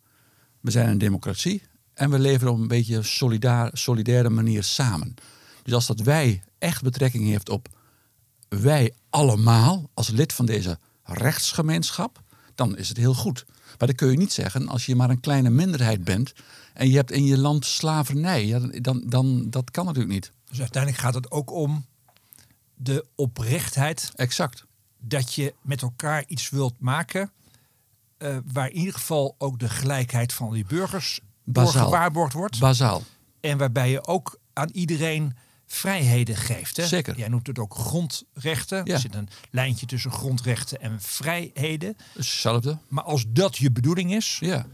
We 0.59 0.71
zijn 0.71 0.89
een 0.89 0.97
democratie 0.97 1.61
en 1.93 2.09
we 2.09 2.19
leven 2.19 2.47
op 2.47 2.57
een 2.57 2.67
beetje 2.67 3.03
solidair, 3.03 3.69
solidaire 3.73 4.29
manier 4.29 4.63
samen. 4.63 5.15
Dus 5.63 5.73
als 5.73 5.87
dat 5.87 5.99
wij 5.99 6.43
echt 6.57 6.81
betrekking 6.81 7.27
heeft 7.27 7.49
op 7.49 7.67
wij 8.47 8.93
allemaal 9.09 9.89
als 9.93 10.09
lid 10.09 10.33
van 10.33 10.45
deze 10.45 10.79
rechtsgemeenschap, 11.03 12.21
dan 12.55 12.77
is 12.77 12.89
het 12.89 12.97
heel 12.97 13.13
goed. 13.13 13.45
Maar 13.79 13.87
dat 13.87 13.97
kun 13.97 14.11
je 14.11 14.17
niet 14.17 14.31
zeggen 14.33 14.67
als 14.67 14.85
je 14.85 14.95
maar 14.95 15.09
een 15.09 15.19
kleine 15.19 15.49
minderheid 15.49 16.03
bent 16.03 16.33
en 16.73 16.89
je 16.89 16.95
hebt 16.95 17.11
in 17.11 17.25
je 17.25 17.37
land 17.37 17.65
slavernij. 17.65 18.45
Ja, 18.45 18.59
dan, 18.59 19.03
dan, 19.05 19.49
dat 19.49 19.71
kan 19.71 19.85
natuurlijk 19.85 20.13
niet. 20.13 20.31
Dus 20.49 20.59
uiteindelijk 20.59 21.01
gaat 21.03 21.13
het 21.13 21.31
ook 21.31 21.51
om 21.51 21.85
de 22.75 23.05
oprechtheid 23.15 24.11
Exact. 24.15 24.65
dat 24.99 25.33
je 25.33 25.53
met 25.61 25.81
elkaar 25.81 26.23
iets 26.27 26.49
wilt 26.49 26.79
maken. 26.79 27.31
eh, 28.17 28.37
waar 28.53 28.69
in 28.69 28.75
ieder 28.77 28.93
geval 28.93 29.35
ook 29.37 29.59
de 29.59 29.69
gelijkheid 29.69 30.33
van 30.33 30.53
die 30.53 30.65
burgers 30.65 31.19
Bazaal. 31.43 31.83
gewaarborgd 31.85 32.33
wordt. 32.33 32.59
Bazaal. 32.59 33.03
En 33.39 33.57
waarbij 33.57 33.89
je 33.89 34.05
ook 34.07 34.39
aan 34.53 34.69
iedereen 34.71 35.35
vrijheden 35.71 36.35
geeft. 36.35 36.77
Hè? 36.77 36.87
Zeker. 36.87 37.17
Jij 37.17 37.27
noemt 37.27 37.47
het 37.47 37.59
ook 37.59 37.73
grondrechten. 37.75 38.81
Ja. 38.85 38.93
Er 38.93 38.99
zit 38.99 39.15
een 39.15 39.29
lijntje 39.49 39.85
tussen 39.85 40.11
grondrechten 40.11 40.81
en 40.81 41.01
vrijheden. 41.01 41.97
Hetzelfde. 42.13 42.77
Maar 42.87 43.03
als 43.03 43.25
dat 43.27 43.57
je 43.57 43.71
bedoeling 43.71 44.13
is, 44.13 44.37
Ja. 44.41 44.65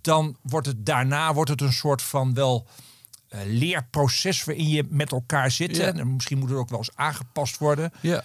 dan 0.00 0.36
wordt 0.42 0.66
het 0.66 0.86
daarna 0.86 1.34
wordt 1.34 1.50
het 1.50 1.60
een 1.60 1.72
soort 1.72 2.02
van 2.02 2.34
wel 2.34 2.66
eh, 3.28 3.40
leerproces 3.46 4.44
waarin 4.44 4.68
je 4.68 4.84
met 4.88 5.12
elkaar 5.12 5.50
zit. 5.50 5.76
Ja. 5.76 5.92
En 5.92 6.14
misschien 6.14 6.38
moet 6.38 6.48
het 6.48 6.58
ook 6.58 6.68
wel 6.68 6.78
eens 6.78 6.94
aangepast 6.96 7.58
worden. 7.58 7.92
Ja. 8.00 8.24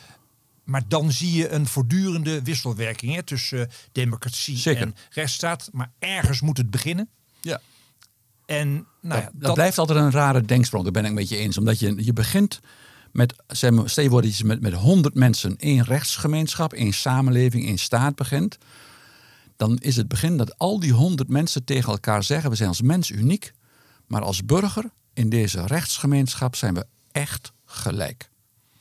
Maar 0.64 0.88
dan 0.88 1.12
zie 1.12 1.34
je 1.34 1.50
een 1.50 1.68
voortdurende 1.68 2.42
wisselwerking 2.42 3.16
hè, 3.16 3.24
tussen 3.24 3.68
eh, 3.70 3.74
democratie 3.92 4.58
Zeker. 4.58 4.82
en 4.82 4.96
rechtsstaat. 5.10 5.70
Maar 5.72 5.92
ergens 6.00 6.42
moet 6.42 6.58
het 6.58 6.70
beginnen. 6.70 7.10
ja. 7.42 7.62
En 8.50 8.88
nou 9.02 9.22
ja, 9.22 9.30
dat, 9.34 9.42
dat 9.42 9.54
blijft 9.54 9.78
altijd 9.78 10.00
een 10.00 10.12
rare 10.12 10.42
denksprong, 10.42 10.84
daar 10.84 10.94
ben 10.94 11.06
ik 11.06 11.14
met 11.14 11.30
je 11.30 11.38
eens. 11.38 11.58
Omdat 11.58 11.80
je, 11.80 12.04
je 12.04 12.14
begint 12.14 12.60
met, 13.12 13.34
je 13.62 14.44
met, 14.44 14.62
met 14.62 14.74
100 14.74 15.16
mensen 15.16 15.58
één 15.58 15.84
rechtsgemeenschap, 15.84 16.74
één 16.74 16.94
samenleving, 16.94 17.66
één 17.66 17.78
staat 17.78 18.16
begint. 18.16 18.58
Dan 19.56 19.78
is 19.78 19.96
het 19.96 20.08
begin 20.08 20.38
dat 20.38 20.58
al 20.58 20.80
die 20.80 20.92
100 20.92 21.30
mensen 21.30 21.64
tegen 21.64 21.92
elkaar 21.92 22.24
zeggen, 22.24 22.50
we 22.50 22.56
zijn 22.56 22.70
als 22.70 22.82
mens 22.82 23.10
uniek. 23.10 23.54
Maar 24.08 24.22
als 24.22 24.46
burger 24.46 24.90
in 25.14 25.30
deze 25.30 25.66
rechtsgemeenschap 25.66 26.56
zijn 26.56 26.74
we 26.74 26.86
echt 27.12 27.52
gelijk. 27.66 28.30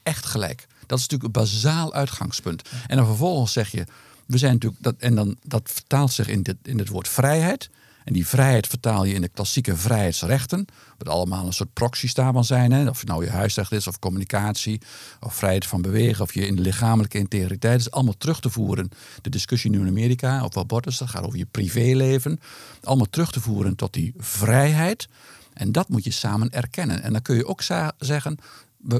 Echt 0.02 0.26
gelijk. 0.26 0.66
Dat 0.86 0.98
is 0.98 1.06
natuurlijk 1.08 1.36
een 1.36 1.42
bazaal 1.42 1.94
uitgangspunt. 1.94 2.68
En 2.86 2.96
dan 2.96 3.06
vervolgens 3.06 3.52
zeg 3.52 3.70
je, 3.70 3.84
we 4.26 4.38
zijn 4.38 4.52
natuurlijk, 4.52 4.82
dat, 4.82 4.94
en 4.98 5.14
dan, 5.14 5.36
dat 5.42 5.70
vertaalt 5.72 6.12
zich 6.12 6.28
in, 6.28 6.42
dit, 6.42 6.56
in 6.62 6.78
het 6.78 6.88
woord 6.88 7.08
vrijheid. 7.08 7.70
En 8.08 8.14
die 8.14 8.26
vrijheid 8.26 8.66
vertaal 8.66 9.04
je 9.04 9.14
in 9.14 9.20
de 9.20 9.28
klassieke 9.28 9.76
vrijheidsrechten. 9.76 10.66
Wat 10.98 11.08
allemaal 11.08 11.46
een 11.46 11.52
soort 11.52 11.72
proxies 11.72 12.14
daarvan 12.14 12.44
zijn. 12.44 12.72
Hè? 12.72 12.88
Of 12.88 12.98
het 12.98 13.08
nou 13.08 13.24
je 13.24 13.30
huisrecht 13.30 13.72
is, 13.72 13.86
of 13.86 13.98
communicatie, 13.98 14.80
of 15.20 15.34
vrijheid 15.34 15.66
van 15.66 15.82
bewegen, 15.82 16.22
of 16.22 16.34
je 16.34 16.46
in 16.46 16.56
de 16.56 16.62
lichamelijke 16.62 17.18
integriteit. 17.18 17.72
Dat 17.72 17.86
is 17.86 17.90
allemaal 17.90 18.16
terug 18.18 18.40
te 18.40 18.50
voeren. 18.50 18.90
De 19.22 19.30
discussie 19.30 19.70
nu 19.70 19.80
in 19.80 19.86
Amerika, 19.86 20.44
of 20.44 20.56
abortus, 20.56 20.98
dat 20.98 21.08
gaat 21.08 21.24
over 21.24 21.38
je 21.38 21.46
privéleven. 21.46 22.40
Allemaal 22.82 23.10
terug 23.10 23.32
te 23.32 23.40
voeren 23.40 23.76
tot 23.76 23.92
die 23.92 24.14
vrijheid. 24.16 25.08
En 25.52 25.72
dat 25.72 25.88
moet 25.88 26.04
je 26.04 26.10
samen 26.10 26.50
erkennen. 26.50 27.02
En 27.02 27.12
dan 27.12 27.22
kun 27.22 27.36
je 27.36 27.46
ook 27.46 27.62
zeggen, 27.98 28.38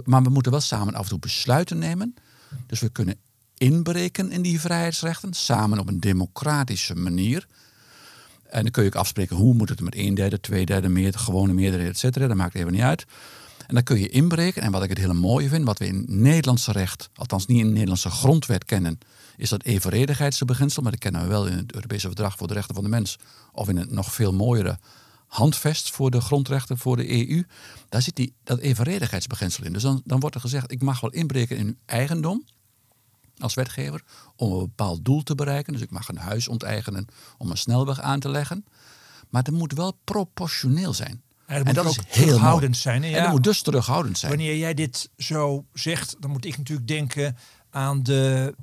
maar 0.04 0.22
we 0.22 0.30
moeten 0.30 0.52
wel 0.52 0.60
samen 0.60 0.94
af 0.94 1.02
en 1.02 1.08
toe 1.08 1.18
besluiten 1.18 1.78
nemen. 1.78 2.14
Dus 2.66 2.80
we 2.80 2.88
kunnen 2.88 3.16
inbreken 3.58 4.30
in 4.30 4.42
die 4.42 4.60
vrijheidsrechten, 4.60 5.32
samen 5.32 5.78
op 5.78 5.88
een 5.88 6.00
democratische 6.00 6.94
manier. 6.94 7.46
En 8.48 8.62
dan 8.62 8.70
kun 8.70 8.82
je 8.82 8.88
ook 8.88 8.94
afspreken 8.94 9.36
hoe 9.36 9.54
moet 9.54 9.68
het 9.68 9.80
met 9.80 9.96
een 9.96 10.14
derde, 10.14 10.40
twee 10.40 10.66
derde, 10.66 10.88
meer, 10.88 11.14
gewone 11.14 11.52
meerderheid, 11.52 11.90
et 11.90 11.98
cetera. 11.98 12.26
Dat 12.26 12.36
maakt 12.36 12.54
even 12.54 12.72
niet 12.72 12.80
uit. 12.80 13.06
En 13.66 13.74
dan 13.74 13.82
kun 13.82 14.00
je 14.00 14.08
inbreken. 14.08 14.62
En 14.62 14.72
wat 14.72 14.82
ik 14.82 14.88
het 14.88 14.98
hele 14.98 15.14
mooie 15.14 15.48
vind, 15.48 15.64
wat 15.64 15.78
we 15.78 15.86
in 15.86 16.04
Nederlandse 16.08 16.72
recht, 16.72 17.10
althans 17.14 17.46
niet 17.46 17.58
in 17.58 17.66
de 17.66 17.72
Nederlandse 17.72 18.10
grondwet 18.10 18.64
kennen, 18.64 18.98
is 19.36 19.48
dat 19.48 19.64
evenredigheidsbeginsel. 19.64 20.82
Maar 20.82 20.90
dat 20.90 21.00
kennen 21.00 21.22
we 21.22 21.28
wel 21.28 21.46
in 21.46 21.56
het 21.56 21.74
Europese 21.74 22.06
Verdrag 22.06 22.36
voor 22.36 22.48
de 22.48 22.54
Rechten 22.54 22.74
van 22.74 22.84
de 22.84 22.90
Mens. 22.90 23.18
Of 23.52 23.68
in 23.68 23.76
het 23.76 23.90
nog 23.90 24.12
veel 24.12 24.32
mooiere 24.32 24.78
handvest 25.26 25.90
voor 25.90 26.10
de 26.10 26.20
grondrechten 26.20 26.78
voor 26.78 26.96
de 26.96 27.28
EU. 27.28 27.44
Daar 27.88 28.02
zit 28.02 28.16
die, 28.16 28.34
dat 28.44 28.58
evenredigheidsbeginsel 28.58 29.64
in. 29.64 29.72
Dus 29.72 29.82
dan, 29.82 30.02
dan 30.04 30.20
wordt 30.20 30.34
er 30.34 30.40
gezegd, 30.40 30.72
ik 30.72 30.82
mag 30.82 31.00
wel 31.00 31.10
inbreken 31.10 31.56
in 31.56 31.66
uw 31.66 31.74
eigendom 31.86 32.44
als 33.40 33.54
wetgever 33.54 34.02
om 34.36 34.52
een 34.52 34.58
bepaald 34.58 35.04
doel 35.04 35.22
te 35.22 35.34
bereiken. 35.34 35.72
Dus 35.72 35.82
ik 35.82 35.90
mag 35.90 36.08
een 36.08 36.16
huis 36.18 36.48
onteigenen 36.48 37.06
om 37.38 37.50
een 37.50 37.58
snelweg 37.58 38.00
aan 38.00 38.20
te 38.20 38.28
leggen. 38.28 38.64
Maar 39.28 39.42
het 39.42 39.54
moet 39.54 39.72
wel 39.72 39.98
proportioneel 40.04 40.94
zijn. 40.94 41.22
Ja, 41.48 41.62
dat 41.62 41.74
dat 41.74 41.86
ook 41.86 41.90
is 41.90 41.96
heel 42.08 42.26
terughoudend 42.26 42.62
mooi. 42.70 42.82
zijn. 42.82 43.04
En 43.04 43.22
dat 43.22 43.30
moet 43.30 43.44
dus 43.44 43.62
terughoudend 43.62 44.18
zijn. 44.18 44.32
Wanneer 44.32 44.56
jij 44.56 44.74
dit 44.74 45.10
zo 45.16 45.64
zegt, 45.72 46.16
dan 46.18 46.30
moet 46.30 46.44
ik 46.44 46.56
natuurlijk 46.58 46.88
denken 46.88 47.36
aan 47.70 48.02
de 48.02 48.54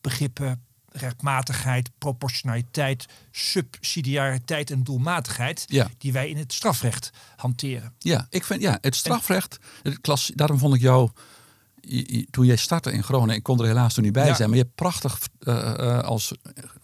begrippen 0.00 0.62
rechtmatigheid, 0.92 1.90
proportionaliteit, 1.98 3.06
subsidiariteit 3.30 4.70
en 4.70 4.82
doelmatigheid 4.82 5.64
Ja. 5.66 5.88
die 5.98 6.12
wij 6.12 6.28
in 6.28 6.36
het 6.36 6.52
strafrecht 6.52 7.10
hanteren. 7.36 7.94
Ja, 7.98 8.26
ik 8.30 8.44
vind 8.44 8.60
ja, 8.62 8.78
het 8.80 8.96
strafrecht. 8.96 9.58
Het 9.82 10.00
klas, 10.00 10.30
daarom 10.34 10.58
vond 10.58 10.74
ik 10.74 10.80
jou. 10.80 11.10
Toen 12.30 12.46
jij 12.46 12.56
startte 12.56 12.92
in 12.92 13.02
Groningen, 13.02 13.34
ik 13.34 13.42
kon 13.42 13.60
er 13.60 13.66
helaas 13.66 13.94
toen 13.94 14.04
niet 14.04 14.12
bij 14.12 14.26
Ja. 14.26 14.34
zijn, 14.34 14.48
maar 14.48 14.58
je 14.58 14.64
hebt 14.64 14.74
prachtig 14.74 15.18
eh, 15.38 15.78
eh, 15.78 16.04
als 16.04 16.32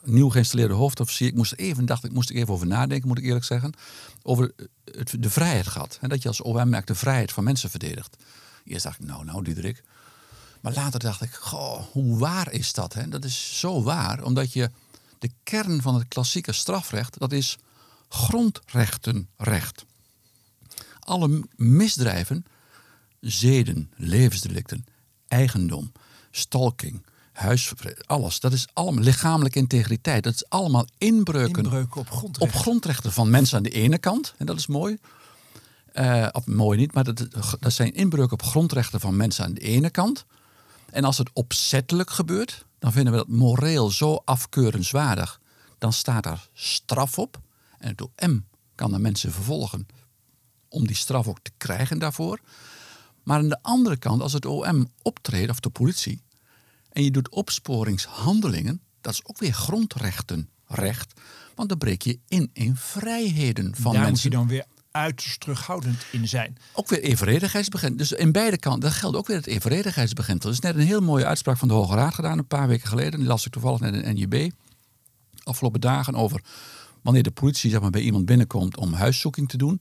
nieuw 0.04 0.28
geïnstalleerde 0.30 0.74
hoofdofficier. 0.74 1.26
Ik 1.28 1.34
moest 1.34 1.52
even, 1.52 1.86
dacht 1.86 2.04
ik, 2.04 2.12
moest 2.12 2.30
ik 2.30 2.36
even 2.36 2.54
over 2.54 2.66
nadenken, 2.66 3.08
moet 3.08 3.18
ik 3.18 3.24
eerlijk 3.24 3.44
zeggen. 3.44 3.72
Over 4.22 4.52
het, 4.84 5.16
de 5.18 5.30
vrijheid 5.30 5.66
gehad. 5.66 5.98
En 6.00 6.08
dat 6.08 6.22
je 6.22 6.28
als 6.28 6.42
OM 6.42 6.70
de 6.84 6.94
vrijheid 6.94 7.32
van 7.32 7.44
mensen 7.44 7.70
verdedigt. 7.70 8.16
Eerst 8.64 8.84
dacht 8.84 9.00
ik, 9.00 9.06
nou, 9.06 9.24
nou, 9.24 9.44
Diederik. 9.44 9.82
Maar 10.60 10.72
later 10.74 11.00
dacht 11.00 11.22
ik, 11.22 11.34
goh, 11.34 11.82
hoe 11.92 12.18
waar 12.18 12.52
is 12.52 12.72
dat? 12.72 12.92
Hè? 12.92 13.08
Dat 13.08 13.24
is 13.24 13.58
zo 13.58 13.82
waar, 13.82 14.22
omdat 14.22 14.52
je 14.52 14.70
De 15.18 15.30
kern 15.42 15.82
van 15.82 15.94
het 15.94 16.08
klassieke 16.08 16.52
strafrecht, 16.52 17.18
dat 17.18 17.32
is 17.32 17.58
grondrechtenrecht. 18.08 19.84
Alle 21.00 21.44
misdrijven, 21.56 22.44
zeden, 23.30 23.90
levensdelicten, 23.96 24.84
eigendom, 25.28 25.92
stalking, 26.30 27.06
huisverpleeging, 27.32 28.06
alles. 28.06 28.40
Dat 28.40 28.52
is 28.52 28.66
allemaal 28.72 29.02
lichamelijke 29.02 29.58
integriteit. 29.58 30.22
Dat 30.22 30.34
is 30.34 30.48
allemaal 30.48 30.86
inbreuken, 30.98 31.62
Inbreuken 31.62 32.00
op 32.00 32.10
grondrechten. 32.10 32.42
op 32.42 32.62
grondrechten 32.62 33.12
van 33.12 33.30
mensen 33.30 33.56
aan 33.56 33.62
de 33.62 33.70
ene 33.70 33.98
kant. 33.98 34.34
En 34.36 34.46
dat 34.46 34.58
is 34.58 34.66
mooi. 34.66 34.98
Eh, 35.92 36.28
of 36.32 36.46
mooi 36.46 36.78
niet, 36.78 36.92
maar 36.92 37.04
dat, 37.04 37.26
dat 37.60 37.72
zijn 37.72 37.94
inbreuken 37.94 38.32
op 38.32 38.42
grondrechten 38.42 39.00
van 39.00 39.16
mensen 39.16 39.44
aan 39.44 39.54
de 39.54 39.60
ene 39.60 39.90
kant. 39.90 40.24
En 40.90 41.04
als 41.04 41.18
het 41.18 41.30
opzettelijk 41.32 42.10
gebeurt, 42.10 42.64
dan 42.78 42.92
vinden 42.92 43.12
we 43.12 43.18
dat 43.18 43.28
moreel 43.28 43.90
zo 43.90 44.22
afkeurenswaardig. 44.24 45.40
Dan 45.78 45.92
staat 45.92 46.22
daar 46.22 46.48
straf 46.52 47.18
op. 47.18 47.40
En 47.78 47.88
het 47.88 48.02
OM 48.02 48.44
kan 48.74 48.90
de 48.92 48.98
mensen 48.98 49.32
vervolgen 49.32 49.86
om 50.68 50.86
die 50.86 50.96
straf 50.96 51.28
ook 51.28 51.38
te 51.42 51.50
krijgen 51.56 51.98
daarvoor. 51.98 52.40
Maar 53.26 53.38
aan 53.38 53.48
de 53.48 53.62
andere 53.62 53.96
kant, 53.96 54.22
als 54.22 54.32
het 54.32 54.46
OM 54.46 54.88
optreedt, 55.02 55.50
of 55.50 55.60
de 55.60 55.70
politie, 55.70 56.22
en 56.92 57.04
je 57.04 57.10
doet 57.10 57.28
opsporingshandelingen, 57.28 58.80
dat 59.00 59.12
is 59.12 59.24
ook 59.24 59.38
weer 59.38 59.52
grondrechtenrecht. 59.52 61.20
Want 61.54 61.68
dan 61.68 61.78
breek 61.78 62.02
je 62.02 62.18
in 62.28 62.50
in 62.52 62.76
vrijheden 62.76 63.74
van 63.74 63.92
Daar 63.92 64.00
moet 64.00 64.10
mensen. 64.10 64.30
je 64.30 64.36
dan 64.36 64.48
weer 64.48 64.64
uiterst 64.90 65.40
terughoudend 65.40 66.04
in 66.12 66.28
zijn. 66.28 66.56
Ook 66.72 66.88
weer 66.88 67.02
evenredigheidsbeginsel. 67.02 67.96
Dus 67.96 68.12
in 68.12 68.32
beide 68.32 68.58
kanten, 68.58 68.80
dat 68.80 68.92
geldt 68.92 69.16
ook 69.16 69.26
weer 69.26 69.36
het 69.36 69.46
evenredigheidsbeginsel. 69.46 70.48
Er 70.48 70.54
is 70.54 70.60
net 70.60 70.74
een 70.74 70.80
heel 70.86 71.00
mooie 71.00 71.26
uitspraak 71.26 71.56
van 71.56 71.68
de 71.68 71.74
Hoge 71.74 71.94
Raad 71.94 72.14
gedaan, 72.14 72.38
een 72.38 72.46
paar 72.46 72.68
weken 72.68 72.88
geleden. 72.88 73.18
Die 73.18 73.28
las 73.28 73.46
ik 73.46 73.52
toevallig 73.52 73.80
net 73.80 73.94
in 73.94 74.14
NJB. 74.14 74.52
Afgelopen 75.42 75.80
dagen 75.80 76.14
over 76.14 76.40
wanneer 77.02 77.22
de 77.22 77.30
politie 77.30 77.70
zeg 77.70 77.80
maar, 77.80 77.90
bij 77.90 78.00
iemand 78.00 78.26
binnenkomt 78.26 78.76
om 78.76 78.92
huiszoeking 78.92 79.48
te 79.48 79.56
doen. 79.56 79.80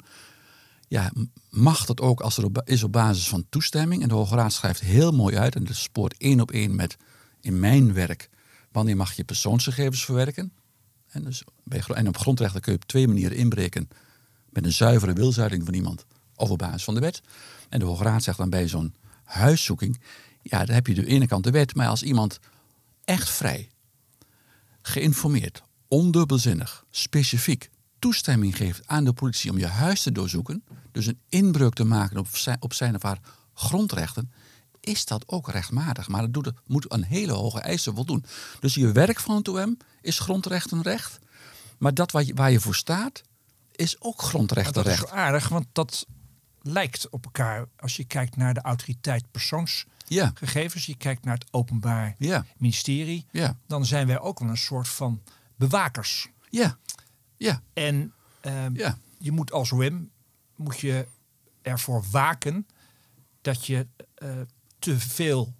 Ja, 0.88 1.12
mag 1.50 1.86
dat 1.86 2.02
ook 2.02 2.22
als 2.22 2.38
er 2.38 2.44
op, 2.44 2.62
is 2.66 2.84
op 2.84 2.92
basis 2.92 3.28
van 3.28 3.46
toestemming. 3.50 4.02
En 4.02 4.08
de 4.08 4.14
Hoge 4.14 4.36
Raad 4.36 4.54
schrijft 4.54 4.80
heel 4.80 5.12
mooi 5.12 5.38
uit. 5.38 5.56
En 5.56 5.64
dat 5.64 5.76
spoort 5.76 6.18
één 6.18 6.40
op 6.40 6.52
één 6.52 6.76
met 6.76 6.98
in 7.42 7.60
mijn 7.60 7.94
werk. 7.94 8.30
Wanneer 8.72 8.96
mag 8.96 9.14
je 9.14 9.24
persoonsgegevens 9.24 10.06
verwerken? 10.06 10.52
En, 11.08 11.24
dus 11.24 11.44
en 11.94 12.08
op 12.08 12.18
grondrechten 12.18 12.62
kun 12.62 12.72
je 12.72 12.78
op 12.78 12.86
twee 12.86 13.08
manieren 13.08 13.38
inbreken. 13.38 13.90
Met 14.50 14.66
een 14.66 14.72
zuivere 14.72 15.14
wilzuiting 15.14 15.66
van 15.66 15.74
iemand 15.74 16.06
of 16.36 16.50
op 16.50 16.58
basis 16.58 16.84
van 16.84 16.94
de 16.94 17.00
wet. 17.00 17.22
En 17.70 17.80
de 17.80 17.86
Hoge 17.86 18.04
Raad 18.04 18.24
zegt 18.24 18.38
dan 18.38 18.50
bij 18.50 18.68
zo'n 18.68 18.96
huiszoeking... 19.24 20.02
ja, 20.42 20.66
dan 20.66 20.76
heb 20.76 20.88
je 20.88 20.94
de 20.94 21.06
ene 21.06 21.28
kant 21.28 21.44
de 21.44 21.52
wet... 21.52 21.76
maar 21.76 21.88
als 21.88 22.04
iemand 22.04 22.40
echt 23.04 23.30
vrij, 23.30 23.70
geïnformeerd, 24.82 25.64
ondubbelzinnig, 25.88 26.86
specifiek... 26.90 27.70
toestemming 28.06 28.58
geeft 28.58 28.88
aan 28.88 29.04
de 29.04 29.14
politie 29.14 29.52
om 29.52 29.58
je 29.58 29.68
huis 29.68 30.02
te 30.02 30.12
doorzoeken... 30.12 30.64
dus 30.92 31.06
een 31.06 31.20
inbreuk 31.30 31.74
te 31.74 31.84
maken 31.84 32.18
op 32.18 32.28
zijn, 32.28 32.58
op 32.60 32.74
zijn 32.74 32.96
of 32.96 33.02
haar 33.02 33.20
grondrechten... 33.54 34.32
is 34.80 35.06
dat 35.06 35.24
ook 35.28 35.50
rechtmatig. 35.50 36.08
Maar 36.08 36.22
dat 36.22 36.34
doet, 36.34 36.52
moet 36.66 36.92
een 36.92 37.04
hele 37.04 37.32
hoge 37.32 37.60
eisen 37.60 37.96
voldoen. 37.96 38.26
Dus 38.60 38.74
je 38.74 38.92
werk 38.92 39.20
van 39.20 39.36
het 39.36 39.48
OM 39.48 39.78
is 40.02 40.20
grondrechtenrecht... 40.20 41.20
maar 41.78 41.94
dat 41.94 42.12
waar 42.12 42.24
je, 42.24 42.34
waar 42.34 42.52
je 42.52 42.60
voor 42.60 42.76
staat 42.76 43.22
is 43.72 43.96
ook 44.00 44.04
Maar 44.04 44.14
dat 44.14 44.24
is 44.24 44.30
grondrechtenrecht. 44.30 45.08
zo 45.08 45.16
aardig, 45.16 45.48
want 45.48 45.66
dat 45.72 46.06
lijkt 46.62 47.10
op 47.10 47.26
elkaar 47.26 47.66
als 47.78 47.96
je 47.96 48.04
kijkt 48.04 48.36
naar 48.36 48.54
de 48.54 48.62
autoriteit 48.62 49.32
persoonsgegevens. 49.32 50.86
Ja, 50.86 50.94
Je 50.94 50.98
kijkt 50.98 51.24
naar 51.24 51.34
het 51.38 51.48
openbaar 51.52 52.16
ja, 52.18 52.46
ministerie. 52.58 53.26
ja, 53.32 53.58
Dan 53.68 53.86
zijn 53.86 54.08
wij 54.08 54.20
ook 54.20 54.40
wel 54.40 54.50
een 54.50 54.58
soort 54.58 54.88
van 54.88 55.22
bewakers. 55.56 56.28
ja, 56.50 56.78
ja, 57.38 57.62
En 57.74 58.14
ehm, 58.42 58.76
ja. 58.76 58.98
je 59.18 59.32
moet 59.32 59.52
als 59.52 59.72
OM 59.72 60.10
moet 60.56 60.80
je 60.80 61.08
ervoor 61.62 62.04
waken 62.12 62.68
dat 63.42 63.66
je 63.66 63.88
eh, 64.16 64.30
te 64.80 65.00
veel 65.00 65.56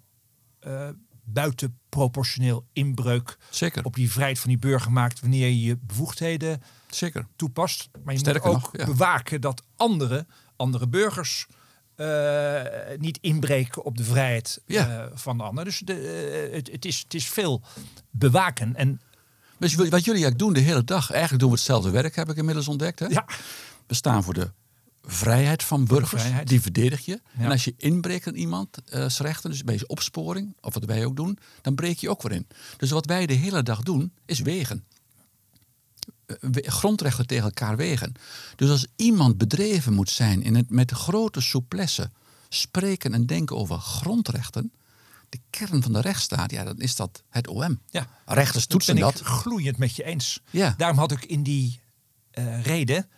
eh, 0.60 0.88
buitenproportioneel 1.24 2.66
inbreuk 2.72 3.38
Zeker, 3.50 3.84
op 3.84 3.94
die 3.94 4.10
vrijheid 4.12 4.38
van 4.38 4.48
die 4.48 4.58
burger 4.58 4.92
maakt 4.92 5.20
wanneer 5.20 5.46
je 5.48 5.60
je 5.62 5.76
bevoegdheden 5.80 6.62
zeker. 6.90 7.26
toepast. 7.36 7.88
Maar 8.04 8.12
je 8.12 8.18
Sterker 8.20 8.46
moet 8.46 8.54
ook 8.56 8.62
nog, 8.62 8.76
ja. 8.76 8.84
bewaken 8.84 9.40
dat 9.40 9.62
andere, 9.76 10.26
andere 10.56 10.88
burgers 10.88 11.46
eh, 11.94 12.62
niet 12.98 13.18
inbreken 13.20 13.84
op 13.84 13.96
de 13.96 14.04
vrijheid 14.04 14.62
Ja. 14.66 15.10
van 15.14 15.36
de 15.36 15.42
ander. 15.42 15.64
Dus 15.64 15.78
de, 15.78 15.92
het, 16.52 16.70
het, 16.72 16.84
is, 16.84 16.98
het 16.98 17.14
is 17.14 17.28
veel 17.28 17.62
bewaken. 18.10 18.74
En 18.74 19.00
Dus 19.58 19.74
wat 19.74 19.86
jullie 19.86 20.04
eigenlijk 20.04 20.38
doen 20.38 20.52
de 20.52 20.60
hele 20.60 20.84
dag, 20.84 21.10
eigenlijk 21.10 21.40
doen 21.40 21.50
we 21.50 21.56
hetzelfde 21.56 21.90
werk, 21.90 22.16
heb 22.16 22.30
ik 22.30 22.36
inmiddels 22.36 22.68
ontdekt. 22.68 22.98
Hè? 22.98 23.06
ja, 23.06 23.26
We 23.86 23.94
staan 23.94 24.22
voor 24.22 24.34
de 24.34 24.50
vrijheid 25.02 25.62
van 25.62 25.84
burgers, 25.84 26.22
vrijheid. 26.22 26.48
die 26.48 26.60
verdedig 26.60 27.04
je. 27.04 27.20
Ja. 27.38 27.44
En 27.44 27.50
als 27.50 27.64
je 27.64 27.74
inbreekt 27.76 28.26
aan 28.26 28.34
iemand, 28.34 28.68
eh 28.90 29.06
rechten, 29.18 29.50
dus 29.50 29.64
bij 29.64 29.80
opsporing, 29.86 30.56
of 30.60 30.74
wat 30.74 30.84
wij 30.84 31.04
ook 31.04 31.16
doen, 31.16 31.38
dan 31.62 31.74
breek 31.74 31.98
je 31.98 32.10
ook 32.10 32.22
weer 32.22 32.32
in. 32.32 32.46
Dus 32.76 32.90
wat 32.90 33.06
wij 33.06 33.26
de 33.26 33.32
hele 33.34 33.62
dag 33.62 33.82
doen, 33.82 34.12
is 34.24 34.40
wegen. 34.40 34.84
Eh, 36.26 36.36
we- 36.40 36.64
Grondrechten 36.70 37.26
tegen 37.26 37.44
elkaar 37.44 37.76
wegen. 37.76 38.12
Dus 38.56 38.70
als 38.70 38.86
iemand 38.96 39.38
bedreven 39.38 39.92
moet 39.92 40.10
zijn 40.10 40.42
in 40.42 40.54
het 40.54 40.70
met 40.70 40.90
grote 40.90 41.40
souplesse 41.40 42.10
spreken 42.48 43.14
en 43.14 43.26
denken 43.26 43.56
over 43.56 43.78
grondrechten, 43.78 44.72
de 45.36 45.42
kern 45.58 45.82
van 45.82 45.92
de 45.92 46.00
rechtsstaat, 46.00 46.50
ja, 46.50 46.64
dan 46.64 46.78
is 46.80 46.96
dat 46.96 47.22
het 47.28 47.48
OM. 47.48 47.80
ja. 47.90 48.06
Rechters 48.26 48.66
toetsen 48.66 48.94
ben 48.94 49.02
dat. 49.02 49.20
ik 49.20 49.26
gloeiend 49.26 49.78
met 49.78 49.96
je 49.96 50.04
eens. 50.04 50.40
Ja. 50.50 50.74
Daarom 50.76 50.98
had 50.98 51.12
ik 51.12 51.24
in 51.24 51.42
die 51.42 51.80
eh, 52.30 52.62
reden 52.62 53.08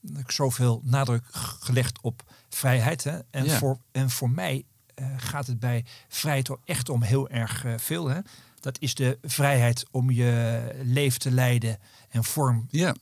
dat 0.00 0.18
ik 0.20 0.30
zoveel 0.30 0.80
nadruk 0.84 1.24
gelegd 1.60 1.98
op 2.00 2.22
vrijheid. 2.48 3.04
Hè. 3.04 3.18
En, 3.30 3.44
Ja. 3.44 3.58
voor, 3.58 3.78
en 3.92 4.10
voor 4.10 4.30
mij 4.30 4.64
eh, 4.94 5.06
gaat 5.16 5.46
het 5.46 5.58
bij 5.60 5.84
vrijheid 6.08 6.50
echt 6.64 6.88
om 6.88 7.02
heel 7.02 7.28
erg 7.28 7.64
eh, 7.64 7.74
veel. 7.78 8.08
Hè. 8.08 8.20
Dat 8.60 8.76
is 8.80 8.94
de 8.94 9.18
vrijheid 9.22 9.84
om 9.90 10.10
je 10.10 10.62
leven 10.84 11.18
te 11.20 11.30
leiden 11.30 11.78
en 12.08 12.24
vorm 12.24 12.66
Ja, 12.70 12.94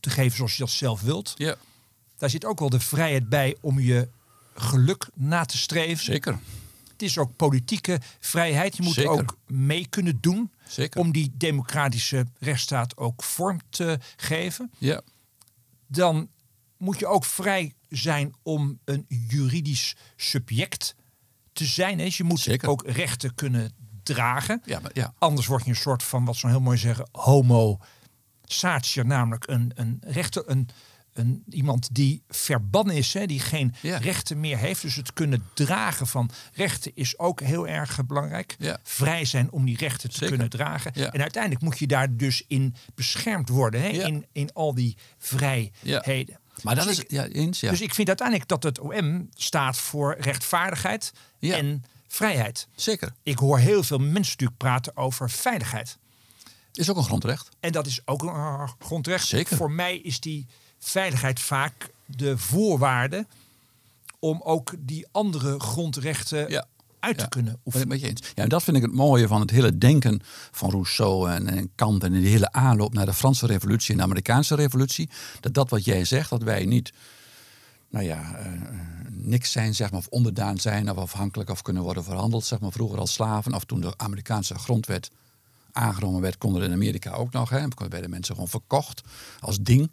te 0.00 0.10
geven 0.10 0.36
zoals 0.36 0.52
je 0.56 0.58
dat 0.62 0.70
zelf 0.70 1.00
wilt. 1.00 1.34
ja, 1.36 1.56
Daar 2.16 2.30
zit 2.30 2.44
ook 2.44 2.58
wel 2.58 2.70
de 2.70 2.80
vrijheid 2.80 3.28
bij 3.28 3.56
om 3.60 3.78
je 3.80 4.08
geluk 4.54 5.08
na 5.14 5.44
te 5.44 5.56
streven. 5.58 6.04
zeker. 6.04 6.38
Het 6.98 7.08
is 7.08 7.18
ook 7.18 7.36
politieke 7.36 8.00
vrijheid. 8.20 8.76
Je 8.76 8.82
moet 8.82 8.92
Zeker. 8.94 9.10
ook 9.10 9.36
mee 9.46 9.86
kunnen 9.88 10.18
doen 10.20 10.50
Zeker. 10.68 11.00
om 11.00 11.12
die 11.12 11.30
democratische 11.36 12.26
rechtsstaat 12.38 12.96
ook 12.96 13.22
vorm 13.22 13.60
te 13.70 13.98
geven. 14.16 14.70
Ja, 14.78 15.00
Dan 15.86 16.28
moet 16.76 16.98
je 16.98 17.06
ook 17.06 17.24
vrij 17.24 17.72
zijn 17.88 18.34
om 18.42 18.78
een 18.84 19.04
juridisch 19.08 19.96
subject 20.16 20.94
te 21.52 21.64
zijn. 21.64 21.98
Dus 21.98 22.16
je 22.16 22.24
moet 22.24 22.40
Zeker. 22.40 22.68
ook 22.68 22.82
rechten 22.86 23.34
kunnen 23.34 23.72
dragen. 24.02 24.62
ja, 24.64 24.80
maar, 24.80 24.90
ja. 24.94 25.14
Anders 25.18 25.46
word 25.46 25.64
je 25.64 25.70
een 25.70 25.76
soort 25.76 26.02
van, 26.02 26.24
wat 26.24 26.36
ze 26.36 26.48
heel 26.48 26.60
mooi 26.60 26.78
zeggen, 26.78 27.08
homo 27.12 27.78
sacer. 28.44 29.06
Namelijk 29.06 29.48
een, 29.48 29.72
een 29.74 29.98
rechter, 30.00 30.42
een, 30.46 30.68
een, 31.18 31.42
iemand 31.50 31.88
die 31.92 32.22
verbannen 32.28 32.94
is, 32.96 33.14
hè, 33.14 33.26
die 33.26 33.40
geen 33.40 33.74
Ja. 33.82 33.96
rechten 33.96 34.40
meer 34.40 34.58
heeft. 34.58 34.82
Dus 34.82 34.94
het 34.96 35.12
kunnen 35.12 35.44
dragen 35.54 36.06
van 36.06 36.30
rechten 36.52 36.92
is 36.94 37.18
ook 37.18 37.40
heel 37.40 37.68
erg 37.68 37.98
eh, 37.98 38.04
belangrijk. 38.04 38.56
Ja. 38.58 38.78
Vrij 38.82 39.24
zijn 39.24 39.50
om 39.52 39.64
die 39.64 39.76
rechten 39.76 40.08
te 40.08 40.14
Zeker. 40.14 40.28
kunnen 40.28 40.50
dragen. 40.50 40.90
Ja. 40.94 41.12
En 41.12 41.20
uiteindelijk 41.20 41.62
moet 41.62 41.78
je 41.78 41.86
daar 41.86 42.16
dus 42.16 42.44
in 42.48 42.74
beschermd 42.94 43.48
worden. 43.48 43.80
Hè, 43.80 43.88
in, 43.88 44.26
in 44.32 44.52
al 44.52 44.74
die 44.74 44.96
vrijheden. 45.18 46.38
Maar 46.62 46.74
dat 46.74 46.84
Dus 46.86 46.92
is 46.98 47.02
ik- 47.04 47.10
ja, 47.10 47.26
eens, 47.26 47.60
ja. 47.60 47.70
Dus 47.70 47.80
ik 47.80 47.94
vind 47.94 48.08
uiteindelijk 48.08 48.48
dat 48.48 48.62
het 48.62 48.78
OM 48.80 49.28
staat 49.34 49.76
voor 49.78 50.16
rechtvaardigheid 50.20 51.12
Ja. 51.38 51.56
en 51.56 51.84
vrijheid. 52.06 52.68
Zeker. 52.74 53.12
Ik 53.22 53.38
hoor 53.38 53.58
heel 53.58 53.82
veel 53.82 53.98
mensen 53.98 54.14
natuurlijk 54.32 54.58
praten 54.58 54.96
over 54.96 55.30
veiligheid. 55.30 55.98
Is 56.72 56.90
ook 56.90 56.96
een 56.96 57.04
grondrecht. 57.04 57.48
En 57.60 57.72
dat 57.72 57.86
is 57.86 58.00
ook 58.04 58.22
een 58.22 58.68
grondrecht. 58.78 59.26
Zeker. 59.26 59.56
Voor 59.56 59.70
mij 59.70 59.96
is 59.98 60.20
die 60.20 60.46
veiligheid 60.78 61.40
vaak 61.40 61.90
de 62.06 62.38
voorwaarde 62.38 63.26
om 64.18 64.40
ook 64.44 64.72
die 64.78 65.06
andere 65.12 65.60
grondrechten 65.60 66.50
Ja. 66.50 66.64
uit 67.00 67.16
te 67.16 67.22
Ja. 67.22 67.28
kunnen 67.28 67.60
oefenen. 67.64 67.88
met 67.88 68.00
je 68.00 68.06
eens. 68.08 68.20
Ja, 68.34 68.42
en 68.42 68.48
dat 68.48 68.62
vind 68.62 68.76
ik 68.76 68.82
het 68.82 68.92
mooie 68.92 69.26
van 69.28 69.40
het 69.40 69.50
hele 69.50 69.78
denken 69.78 70.20
van 70.50 70.70
Rousseau 70.70 71.30
en, 71.30 71.46
en 71.48 71.70
Kant 71.74 72.04
en 72.04 72.12
die 72.12 72.28
hele 72.28 72.52
aanloop 72.52 72.94
naar 72.94 73.06
de 73.06 73.14
Franse 73.14 73.46
revolutie 73.46 73.90
en 73.90 73.96
de 73.96 74.02
Amerikaanse 74.02 74.54
revolutie. 74.54 75.08
Dat 75.40 75.54
dat 75.54 75.70
wat 75.70 75.84
jij 75.84 76.04
zegt, 76.04 76.30
dat 76.30 76.42
wij 76.42 76.64
niet, 76.64 76.92
nou 77.90 78.04
ja, 78.04 78.34
eh, 78.34 78.52
niks 79.10 79.52
zijn, 79.52 79.74
zeg 79.74 79.90
maar, 79.90 80.00
of 80.00 80.06
onderdaan 80.08 80.58
zijn 80.58 80.90
of 80.90 80.96
afhankelijk 80.96 81.50
of 81.50 81.62
kunnen 81.62 81.82
worden 81.82 82.04
verhandeld, 82.04 82.44
zeg 82.44 82.60
maar, 82.60 82.72
vroeger 82.72 82.98
als 82.98 83.12
slaven. 83.12 83.54
Of 83.54 83.64
toen 83.64 83.80
de 83.80 83.94
Amerikaanse 83.96 84.54
grondwet 84.54 85.10
aangenomen 85.72 86.20
werd, 86.20 86.38
konden 86.38 86.60
er 86.62 86.66
in 86.68 86.74
Amerika 86.74 87.10
ook 87.12 87.32
nog, 87.32 87.50
hè, 87.50 87.58
werden 87.76 88.02
de 88.02 88.08
mensen 88.08 88.34
gewoon 88.34 88.48
verkocht 88.50 89.00
als 89.40 89.58
ding. 89.60 89.90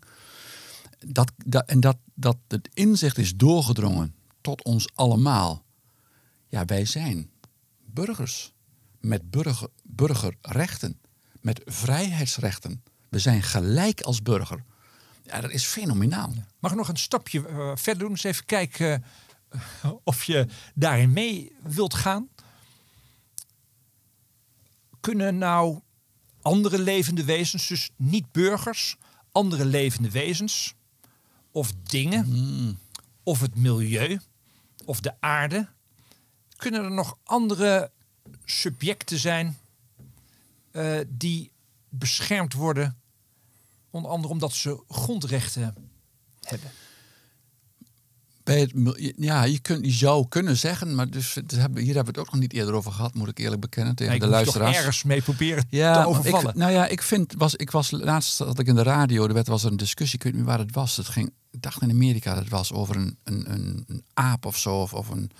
Dat, 1.07 1.31
en 1.65 1.79
dat, 1.79 1.97
dat 2.13 2.37
het 2.47 2.69
inzicht 2.73 3.17
is 3.17 3.35
doorgedrongen 3.35 4.15
tot 4.41 4.63
ons 4.63 4.87
allemaal. 4.95 5.65
Ja, 6.47 6.65
wij 6.65 6.85
zijn 6.85 7.29
burgers 7.85 8.53
met 8.99 9.31
burger, 9.31 9.69
burgerrechten, 9.83 10.99
met 11.41 11.61
vrijheidsrechten. 11.65 12.83
We 13.09 13.19
zijn 13.19 13.43
gelijk 13.43 14.01
als 14.01 14.21
burger. 14.21 14.63
Ja, 15.23 15.41
dat 15.41 15.51
is 15.51 15.65
fenomenaal. 15.65 16.33
Mag 16.59 16.71
ik 16.71 16.77
nog 16.77 16.87
een 16.87 16.97
stapje 16.97 17.47
eh, 17.47 17.71
verder 17.75 18.03
doen? 18.03 18.11
Eens 18.11 18.23
even 18.23 18.45
kijken 18.45 19.03
eh, 19.49 19.91
of 20.03 20.23
je 20.23 20.47
daarin 20.73 21.13
mee 21.13 21.55
wilt 21.63 21.93
gaan. 21.93 22.29
Kunnen 24.99 25.37
nou 25.37 25.79
andere 26.41 26.79
levende 26.79 27.23
wezens, 27.23 27.67
dus 27.67 27.89
niet 27.95 28.31
burgers, 28.31 28.97
andere 29.31 29.65
levende 29.65 30.11
wezens 30.11 30.75
of 31.55 31.73
dingen, 31.83 32.79
of 33.23 33.39
het 33.41 33.55
milieu, 33.55 34.19
of 34.85 34.99
de 34.99 35.21
aarde, 35.21 35.67
kunnen 36.55 36.83
er 36.83 36.91
nog 36.91 37.17
andere 37.23 37.91
subjecten 38.45 39.19
zijn 39.19 39.57
eh, 40.71 40.99
die 41.07 41.51
beschermd 41.89 42.53
worden, 42.53 42.99
onder 43.89 44.11
andere 44.11 44.33
omdat 44.33 44.53
ze 44.53 44.83
grondrechten 44.87 45.61
hebben? 45.61 45.91
Bij 48.45 48.59
het, 48.59 48.73
mil- 48.73 48.97
ja, 49.17 49.43
je, 49.43 49.59
kunt, 49.59 49.85
je 49.85 49.91
zou 49.91 50.27
kunnen 50.27 50.57
zeggen, 50.57 50.95
maar 50.95 51.09
dus, 51.09 51.33
hier 51.33 51.63
hebben 51.65 51.93
we 51.93 51.97
het 52.05 52.17
ook 52.17 52.31
nog 52.31 52.39
niet 52.41 52.53
eerder 52.53 52.73
over 52.73 52.91
gehad, 52.91 53.13
moet 53.13 53.27
ik 53.27 53.37
eerlijk 53.37 53.61
bekennen 53.61 53.95
tegen 53.95 54.13
ik 54.13 54.19
de 54.19 54.27
luisteraars. 54.27 54.77
ergens 54.77 55.03
mee 55.03 55.21
proberen 55.21 55.65
Ja, 55.69 56.01
te 56.01 56.07
overvallen. 56.07 56.49
Ik, 56.49 56.55
nou 56.55 56.71
ja, 56.71 56.87
ik 56.87 57.01
vind, 57.01 57.33
was, 57.37 57.55
ik 57.55 57.71
was 57.71 57.91
laatst 57.91 58.37
had 58.37 58.59
ik 58.59 58.67
in 58.67 58.75
de 58.75 58.83
radio, 58.83 59.27
er 59.27 59.33
werd, 59.33 59.47
was 59.47 59.63
er 59.63 59.71
een 59.71 59.77
discussie, 59.77 60.17
ik 60.17 60.23
weet 60.23 60.33
niet 60.33 60.45
waar 60.45 60.59
het 60.59 60.75
was. 60.75 60.97
Het 60.97 61.07
ging, 61.07 61.31
ik 61.51 61.61
dacht 61.61 61.81
in 61.81 61.89
Amerika, 61.89 62.33
dat 62.33 62.39
het 62.43 62.51
was 62.51 62.73
over 62.73 62.95
een, 62.95 63.17
een, 63.23 63.51
een, 63.53 63.83
een 63.87 64.03
aap 64.13 64.45
of 64.45 64.57
zo, 64.57 64.81
of, 64.81 64.93
of 64.93 65.09
een 65.09 65.31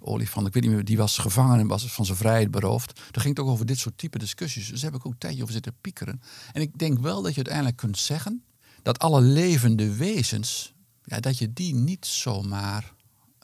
olifant, 0.00 0.46
ik 0.46 0.52
weet 0.54 0.62
niet 0.62 0.72
meer, 0.72 0.84
die 0.84 0.96
was 0.96 1.18
gevangen 1.18 1.58
en 1.60 1.66
was 1.66 1.92
van 1.92 2.04
zijn 2.04 2.16
vrijheid 2.18 2.50
beroofd. 2.50 2.96
Daar 3.10 3.22
ging 3.22 3.36
het 3.36 3.44
ook 3.44 3.50
over 3.50 3.66
dit 3.66 3.78
soort 3.78 3.98
type 3.98 4.18
discussies. 4.18 4.68
Dus 4.70 4.80
daar 4.80 4.90
heb 4.90 5.00
ik 5.00 5.06
ook 5.06 5.12
een 5.12 5.18
tijdje 5.18 5.42
over 5.42 5.54
zitten 5.54 5.74
piekeren. 5.80 6.22
En 6.52 6.60
ik 6.60 6.78
denk 6.78 6.98
wel 6.98 7.22
dat 7.22 7.30
je 7.30 7.36
uiteindelijk 7.36 7.76
kunt 7.76 7.98
zeggen 7.98 8.42
dat 8.82 8.98
alle 8.98 9.20
levende 9.20 9.94
wezens, 9.94 10.72
ja, 11.04 11.20
dat 11.20 11.38
je 11.38 11.52
die 11.52 11.74
niet 11.74 12.06
zomaar... 12.06 12.92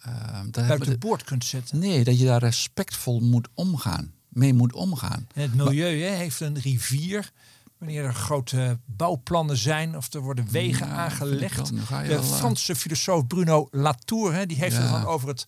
hebben 0.01 0.51
buiten 0.53 0.99
boord 0.99 1.25
kunt 1.25 1.45
zetten. 1.45 1.79
nee, 1.79 2.05
dat 2.05 2.19
je 2.19 2.25
daar 2.25 2.41
respectvol 2.41 3.21
moet 3.21 3.49
omgaan, 3.55 4.13
mee 4.29 4.55
moet 4.55 4.73
omgaan. 4.73 5.27
En 5.35 5.43
het 5.43 5.55
milieu 5.55 6.01
hè, 6.03 6.15
heeft 6.15 6.41
een 6.41 6.59
rivier. 6.59 7.31
Wanneer 7.79 8.05
er 8.05 8.15
grote 8.15 8.79
bouwplannen 8.85 9.57
zijn 9.57 9.97
of 9.97 10.13
er 10.15 10.21
worden 10.21 10.51
wegen 10.51 10.87
aangelegd. 10.89 11.71
wel. 11.89 12.03
De 12.03 12.15
eh, 12.15 12.23
Franse 12.25 12.77
filosoof 12.77 13.27
Bruno 13.27 13.69
Latour 13.71 14.33
hè, 14.35 14.47
die 14.47 14.57
heeft 14.57 14.77
Ja. 14.77 14.83
het 14.83 14.91
dan 14.91 15.05
over 15.05 15.29
het 15.29 15.47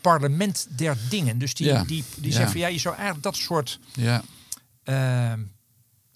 parlement 0.00 0.66
der 0.76 0.96
dingen. 1.10 1.38
Dus 1.38 1.54
die, 1.54 1.66
Ja. 1.66 1.84
die, 1.84 2.04
die 2.16 2.30
Ja. 2.30 2.36
zegt 2.36 2.50
van 2.50 2.60
ja, 2.60 2.66
je 2.66 2.78
zou 2.78 2.94
eigenlijk 2.94 3.24
dat 3.24 3.36
soort 3.36 3.80
Ja, 3.92 4.22
ehm, 4.82 5.40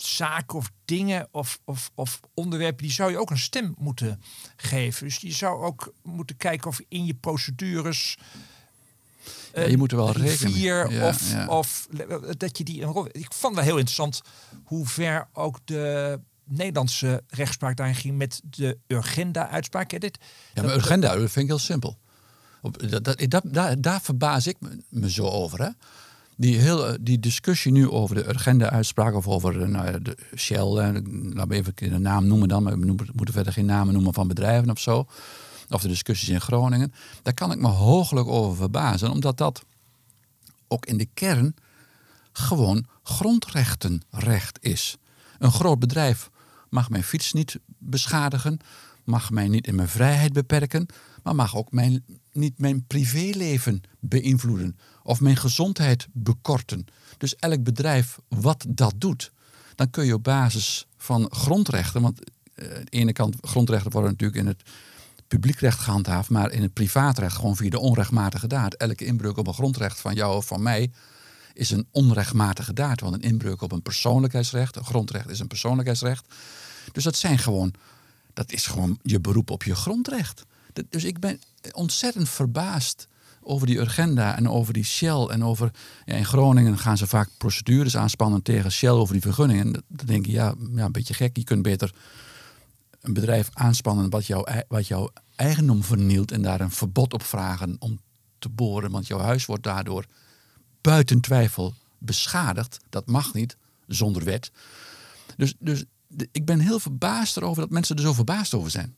zaken 0.02 0.58
of 0.58 0.70
dingen 0.84 1.28
of, 1.30 1.58
of, 1.64 1.90
of 1.94 2.20
onderwerpen, 2.34 2.82
die 2.82 2.92
zou 2.92 3.10
je 3.10 3.18
ook 3.18 3.30
een 3.30 3.38
stem 3.38 3.74
moeten 3.78 4.22
geven. 4.56 5.04
Dus 5.06 5.16
je 5.16 5.32
zou 5.32 5.64
ook 5.64 5.92
moeten 6.02 6.36
kijken 6.36 6.68
of 6.68 6.80
in 6.88 7.04
je 7.04 7.14
procedures. 7.14 8.16
Ja, 9.54 9.62
je 9.62 9.76
moet 9.76 9.90
er 9.90 9.96
wel 9.96 10.12
rekening 10.12 10.54
mee- 10.56 10.64
ja, 10.64 11.08
of, 11.08 11.30
ja. 11.32 11.46
of 11.46 11.86
dat 12.36 12.58
je 12.58 12.64
die 12.64 12.82
een 12.82 12.92
rol. 12.92 13.06
Ik 13.12 13.32
vond 13.32 13.54
wel 13.54 13.64
heel 13.64 13.76
interessant 13.76 14.22
hoe 14.64 14.86
ver 14.86 15.28
ook 15.32 15.58
de 15.64 16.20
Nederlandse 16.44 17.22
rechtspraak 17.28 17.76
daarin 17.76 17.94
ging 17.94 18.16
met 18.16 18.40
de 18.44 18.78
Urgenda-uitspraak. 18.86 20.00
Dit, 20.00 20.18
Ja, 20.54 20.62
maar 20.62 20.74
agenda, 20.74 21.08
dat 21.08 21.18
vind 21.30 21.36
ik 21.36 21.46
heel 21.46 21.58
simpel. 21.58 21.98
Op, 22.62 22.90
dat, 22.90 23.04
dat, 23.04 23.18
dat- 23.30 23.42
daar, 23.46 23.80
daar 23.80 24.00
verbaas 24.00 24.46
ik 24.46 24.56
me, 24.60 24.82
me 24.88 25.10
zo 25.10 25.26
over. 25.26 25.62
Hè? 25.62 25.68
Die, 26.40 26.58
heel, 26.58 26.96
die 27.00 27.20
discussie 27.20 27.72
nu 27.72 27.90
over 27.90 28.14
de 28.14 28.34
agenda-uitspraak 28.34 29.14
of 29.14 29.28
over 29.28 29.62
eh, 29.62 29.68
nou, 29.68 30.02
de 30.02 30.16
Shell, 30.36 30.58
eh, 30.58 30.94
laten 31.34 31.48
we 31.48 31.54
even 31.54 31.72
de 31.74 31.98
naam 31.98 32.26
noemen 32.26 32.48
dan, 32.48 32.62
maar 32.62 32.78
we 32.78 32.86
moeten 32.86 33.34
verder 33.34 33.52
geen 33.52 33.66
namen 33.66 33.94
noemen 33.94 34.14
van 34.14 34.28
bedrijven 34.28 34.70
of 34.70 34.78
zo. 34.78 35.06
Of 35.70 35.82
de 35.82 35.88
discussies 35.88 36.28
in 36.28 36.40
Groningen. 36.40 36.92
Daar 37.22 37.34
kan 37.34 37.52
ik 37.52 37.58
me 37.58 37.68
hooglijk 37.68 38.28
over 38.28 38.56
verbazen, 38.56 39.10
omdat 39.10 39.38
dat 39.38 39.62
ook 40.68 40.86
in 40.86 40.96
de 40.96 41.08
kern 41.14 41.54
gewoon 42.32 42.86
grondrechtenrecht 43.02 44.58
is. 44.60 44.96
Een 45.38 45.52
groot 45.52 45.78
bedrijf 45.78 46.30
mag 46.70 46.90
mijn 46.90 47.04
fiets 47.04 47.32
niet 47.32 47.58
beschadigen, 47.78 48.58
mag 49.04 49.30
mij 49.30 49.48
niet 49.48 49.66
in 49.66 49.74
mijn 49.74 49.88
vrijheid 49.88 50.32
beperken, 50.32 50.86
maar 51.22 51.34
mag 51.34 51.56
ook 51.56 51.72
mijn, 51.72 52.04
niet 52.32 52.58
mijn 52.58 52.84
privéleven 52.86 53.80
beïnvloeden 54.00 54.76
of 55.08 55.20
mijn 55.20 55.36
gezondheid 55.36 56.06
bekorten. 56.12 56.86
Dus 57.18 57.36
elk 57.36 57.62
bedrijf 57.62 58.18
wat 58.28 58.64
dat 58.68 58.94
doet, 58.96 59.32
dan 59.74 59.90
kun 59.90 60.04
je 60.04 60.14
op 60.14 60.22
basis 60.22 60.86
van 60.96 61.26
grondrechten, 61.30 62.02
want 62.02 62.20
eh, 62.54 62.74
aan 62.74 62.84
de 62.84 62.90
ene 62.90 63.12
kant 63.12 63.36
grondrechten 63.40 63.90
worden 63.90 64.10
natuurlijk 64.10 64.40
in 64.40 64.46
het 64.46 64.62
publiekrecht 65.28 65.78
gehandhaafd, 65.78 66.30
maar 66.30 66.50
in 66.50 66.62
het 66.62 66.72
privaatrecht 66.72 67.36
gewoon 67.36 67.56
via 67.56 67.70
de 67.70 67.78
onrechtmatige 67.78 68.46
daad. 68.46 68.74
Elke 68.74 69.04
inbreuk 69.04 69.36
op 69.36 69.46
een 69.46 69.54
grondrecht 69.54 70.00
van 70.00 70.14
jou 70.14 70.36
of 70.36 70.46
van 70.46 70.62
mij 70.62 70.90
is 71.52 71.70
een 71.70 71.86
onrechtmatige 71.90 72.72
daad. 72.72 73.00
Want 73.00 73.14
een 73.14 73.30
inbreuk 73.30 73.62
op 73.62 73.72
een 73.72 73.82
persoonlijkheidsrecht, 73.82 74.76
een 74.76 74.84
grondrecht 74.84 75.28
is 75.28 75.38
een 75.38 75.46
persoonlijkheidsrecht. 75.46 76.34
Dus 76.92 77.04
dat 77.04 77.16
zijn 77.16 77.38
gewoon, 77.38 77.74
dat 78.32 78.52
is 78.52 78.66
gewoon 78.66 78.98
je 79.02 79.20
beroep 79.20 79.50
op 79.50 79.62
je 79.62 79.74
grondrecht. 79.74 80.42
Dus 80.88 81.04
ik 81.04 81.18
ben 81.18 81.40
ontzettend 81.72 82.28
verbaasd 82.28 83.08
over 83.48 83.66
die 83.66 83.78
Urgenda 83.78 84.36
en 84.36 84.48
over 84.48 84.72
die 84.72 84.84
Shell. 84.84 85.24
En 85.26 85.44
over, 85.44 85.70
ja, 86.04 86.14
in 86.14 86.24
Groningen 86.24 86.78
gaan 86.78 86.96
ze 86.96 87.06
vaak 87.06 87.28
procedures 87.38 87.96
aanspannen 87.96 88.42
tegen 88.42 88.72
Shell 88.72 88.90
over 88.90 89.12
die 89.12 89.22
vergunningen. 89.22 89.72
Dan 89.72 90.06
denk 90.06 90.26
je, 90.26 90.32
ja, 90.32 90.54
ja, 90.74 90.84
een 90.84 90.92
beetje 90.92 91.14
gek. 91.14 91.36
Je 91.36 91.44
kunt 91.44 91.62
beter 91.62 91.94
een 93.00 93.12
bedrijf 93.12 93.48
aanspannen 93.52 94.10
wat, 94.10 94.26
jouw 94.26 94.42
ei- 94.44 94.62
wat 94.68 94.86
jouw 94.86 95.10
eigendom 95.36 95.84
vernielt 95.84 96.32
en 96.32 96.42
daar 96.42 96.60
een 96.60 96.70
verbod 96.70 97.12
op 97.12 97.22
vragen 97.22 97.76
om 97.78 98.00
te 98.38 98.48
boren. 98.48 98.90
Want 98.90 99.06
jouw 99.06 99.18
huis 99.20 99.46
wordt 99.46 99.62
daardoor 99.62 100.04
buiten 100.80 101.20
twijfel 101.20 101.74
beschadigd. 101.98 102.78
Dat 102.90 103.06
mag 103.06 103.34
niet, 103.34 103.56
zonder 103.86 104.24
wet. 104.24 104.50
Dus, 105.36 105.54
dus 105.58 105.84
ik 106.32 106.44
ben 106.44 106.60
heel 106.60 106.78
verbaasd 106.80 107.36
erover 107.36 107.62
dat 107.62 107.70
mensen 107.70 107.96
er 107.96 108.02
zo 108.02 108.12
verbaasd 108.12 108.54
over 108.54 108.70
zijn. 108.70 108.94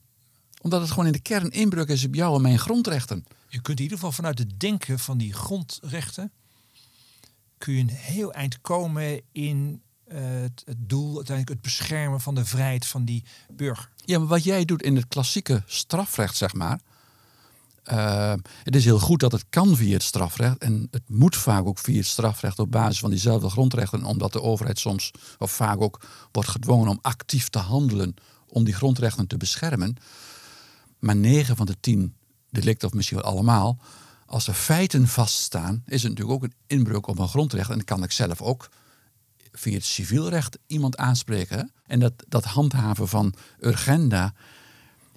Omdat 0.60 0.80
het 0.80 0.90
gewoon 0.90 1.06
in 1.06 1.12
de 1.12 1.20
kern 1.20 1.50
inbreuk 1.50 1.88
is 1.88 2.04
op 2.04 2.14
jou 2.14 2.34
en 2.36 2.42
mijn 2.42 2.58
grondrechten. 2.58 3.24
Je 3.48 3.60
kunt 3.60 3.76
in 3.78 3.82
ieder 3.82 3.98
geval 3.98 4.12
vanuit 4.12 4.38
het 4.38 4.60
denken 4.60 4.98
van 4.98 5.18
die 5.18 5.32
grondrechten 5.32 6.32
kun 7.58 7.74
je 7.74 7.80
een 7.80 7.88
heel 7.88 8.32
eind 8.32 8.60
komen 8.60 9.20
in 9.32 9.82
eh, 10.04 10.18
het, 10.22 10.62
het 10.64 10.76
doel, 10.88 11.16
uiteindelijk 11.16 11.48
het 11.48 11.60
beschermen 11.60 12.20
van 12.20 12.34
de 12.34 12.44
vrijheid 12.44 12.86
van 12.86 13.04
die 13.04 13.24
burger. 13.52 13.88
Ja, 14.04 14.18
maar 14.18 14.28
wat 14.28 14.44
jij 14.44 14.64
doet 14.64 14.82
in 14.82 14.96
het 14.96 15.08
klassieke 15.08 15.62
strafrecht, 15.66 16.36
zeg 16.36 16.52
maar. 16.54 16.80
eh, 17.82 18.34
het 18.62 18.76
is 18.76 18.84
heel 18.84 18.98
goed 18.98 19.20
dat 19.20 19.32
het 19.32 19.44
kan 19.50 19.76
via 19.76 19.92
het 19.92 20.02
strafrecht. 20.02 20.58
En 20.58 20.88
het 20.90 21.08
moet 21.08 21.36
vaak 21.36 21.66
ook 21.66 21.78
via 21.78 21.96
het 21.96 22.06
strafrecht 22.06 22.58
op 22.58 22.70
basis 22.70 22.98
van 22.98 23.10
diezelfde 23.10 23.50
grondrechten. 23.50 24.04
Omdat 24.04 24.32
de 24.32 24.42
overheid 24.42 24.78
soms, 24.78 25.10
of 25.38 25.50
vaak 25.52 25.80
ook, 25.80 26.00
wordt 26.32 26.48
gedwongen 26.48 26.88
om 26.88 26.98
actief 27.02 27.48
te 27.48 27.58
handelen 27.58 28.14
om 28.46 28.64
die 28.64 28.74
grondrechten 28.74 29.26
te 29.26 29.36
beschermen. 29.36 29.96
Maar 31.00 31.16
9 31.16 31.56
van 31.56 31.66
de 31.66 31.80
10 31.80 32.14
delicten, 32.50 32.88
of 32.88 32.94
misschien 32.94 33.16
wel 33.16 33.26
allemaal, 33.26 33.78
als 34.26 34.46
er 34.46 34.54
feiten 34.54 35.08
vaststaan, 35.08 35.82
is 35.86 36.02
het 36.02 36.10
natuurlijk 36.10 36.36
ook 36.36 36.50
een 36.50 36.54
inbreuk 36.66 37.06
op 37.06 37.18
een 37.18 37.28
grondrecht. 37.28 37.70
En 37.70 37.76
dan 37.76 37.84
kan 37.84 38.02
ik 38.02 38.12
zelf 38.12 38.42
ook 38.42 38.68
via 39.52 39.74
het 39.74 39.84
civielrecht 39.84 40.58
iemand 40.66 40.96
aanspreken. 40.96 41.72
En 41.86 42.00
dat, 42.00 42.12
dat 42.28 42.44
handhaven 42.44 43.08
van 43.08 43.34
urgenda, 43.60 44.34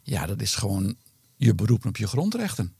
ja, 0.04 0.26
dat 0.26 0.42
is 0.42 0.56
gewoon 0.56 0.96
je 1.36 1.56
beroep 1.56 1.86
op 1.86 1.98
je 1.98 2.08
grondrechten. 2.08 2.74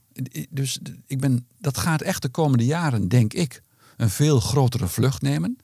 Dus 0.50 0.78
ik 1.06 1.20
ben, 1.20 1.46
dat 1.58 1.78
gaat 1.78 2.02
echt 2.02 2.22
de 2.22 2.28
komende 2.28 2.64
jaren, 2.64 3.08
denk 3.08 3.32
ik, 3.32 3.62
een 3.96 4.10
veel 4.10 4.40
grotere 4.40 4.88
vlucht 4.88 5.22
nemen. 5.22 5.58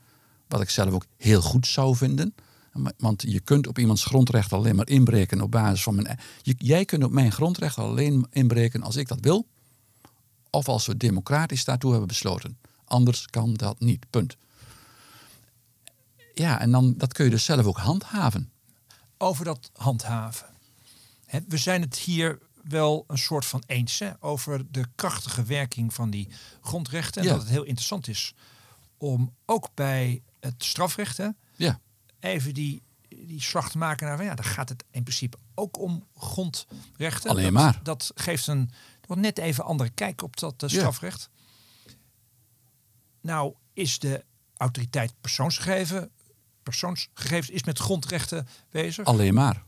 Wat 0.49 0.61
ik 0.61 0.71
zelf 0.71 0.93
ook 0.93 1.07
heel 1.17 1.43
goed 1.43 1.67
zou 1.67 1.97
vinden. 1.97 2.35
Want 2.99 3.23
je 3.23 3.41
kunt 3.41 3.67
op 3.67 3.79
iemands 3.79 4.05
grondrecht 4.05 4.53
alleen 4.53 4.77
maar 4.77 4.89
inbreken 4.89 5.41
op 5.41 5.51
basis 5.51 5.83
van 5.83 5.95
mijn. 5.95 6.07
e- 6.43 6.53
jij 6.59 6.85
kunt 6.85 7.05
op 7.05 7.11
mijn 7.13 7.33
grondrecht 7.33 7.79
alleen 7.79 8.27
inbreken 8.31 8.83
als 8.83 8.97
ik 8.97 9.09
dat 9.09 9.21
wil. 9.21 9.47
Of 10.51 10.69
als 10.69 10.87
we 10.87 10.97
democratisch 10.97 11.65
daartoe 11.65 11.91
hebben 11.91 12.09
besloten. 12.09 12.59
Anders 12.85 13.27
kan 13.27 13.55
dat 13.55 13.81
niet. 13.81 14.11
Punt. 14.11 14.37
Ja, 16.35 16.61
en 16.61 16.71
dan, 16.71 16.95
dat 16.97 17.13
kun 17.13 17.25
je 17.25 17.31
dus 17.31 17.45
zelf 17.45 17.67
ook 17.67 17.79
handhaven. 17.79 18.51
Over 19.19 19.45
dat 19.45 19.71
handhaven. 19.73 20.47
We 21.49 21.57
zijn 21.57 21.81
het 21.81 21.97
hier 21.99 22.39
wel 22.63 23.05
een 23.07 23.19
soort 23.19 23.45
van 23.45 23.63
eens 23.67 23.99
hè, 23.99 24.11
over 24.21 24.71
de 24.73 24.85
krachtige 24.95 25.43
werking 25.43 25.95
van 25.95 26.11
die 26.11 26.29
grondrechten. 26.61 27.21
En 27.23 27.27
Ja. 27.29 27.33
dat 27.35 27.43
het 27.43 27.51
heel 27.51 27.63
interessant 27.65 28.09
is 28.09 28.35
om 28.99 29.35
ook 29.47 29.69
bij 29.75 30.23
het 30.41 30.55
strafrecht 30.65 31.17
hè, 31.17 31.29
Ja, 31.57 31.81
even 32.21 32.55
die, 32.55 32.83
die 33.09 33.41
slag 33.41 33.71
te 33.71 33.79
maken 33.79 34.07
naar 34.07 34.17
van 34.17 34.27
ja, 34.27 34.35
daar 34.35 34.45
gaat 34.45 34.69
het 34.69 34.85
in 34.91 35.03
principe 35.03 35.39
ook 35.55 35.79
om 35.79 36.07
grondrechten. 36.17 37.31
Alleen 37.31 37.53
maar. 37.53 37.81
Dat 37.83 38.13
geeft 38.15 38.47
een 38.47 38.71
wat 39.07 39.19
net 39.19 39.39
even 39.39 39.65
andere 39.65 39.91
kijk 39.91 40.23
op 40.23 40.37
dat 40.39 40.63
eh, 40.63 40.69
Ja. 40.69 40.79
strafrecht. 40.79 41.31
Nou 43.21 43.55
is 43.73 43.99
de 43.99 44.25
autoriteit 44.57 45.13
persoonsgegeven 45.21 46.11
persoonsgegevens 46.63 47.51
is 47.51 47.65
met 47.65 47.79
grondrechten 47.79 48.47
bezig. 48.71 49.05
Alleen 49.05 49.35
maar. 49.35 49.63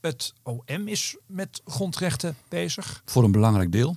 Het 0.00 0.32
OM 0.42 0.88
is 0.88 1.16
met 1.26 1.60
grondrechten 1.64 2.36
bezig. 2.48 3.02
Voor 3.04 3.24
een 3.24 3.32
belangrijk 3.32 3.72
deel. 3.72 3.96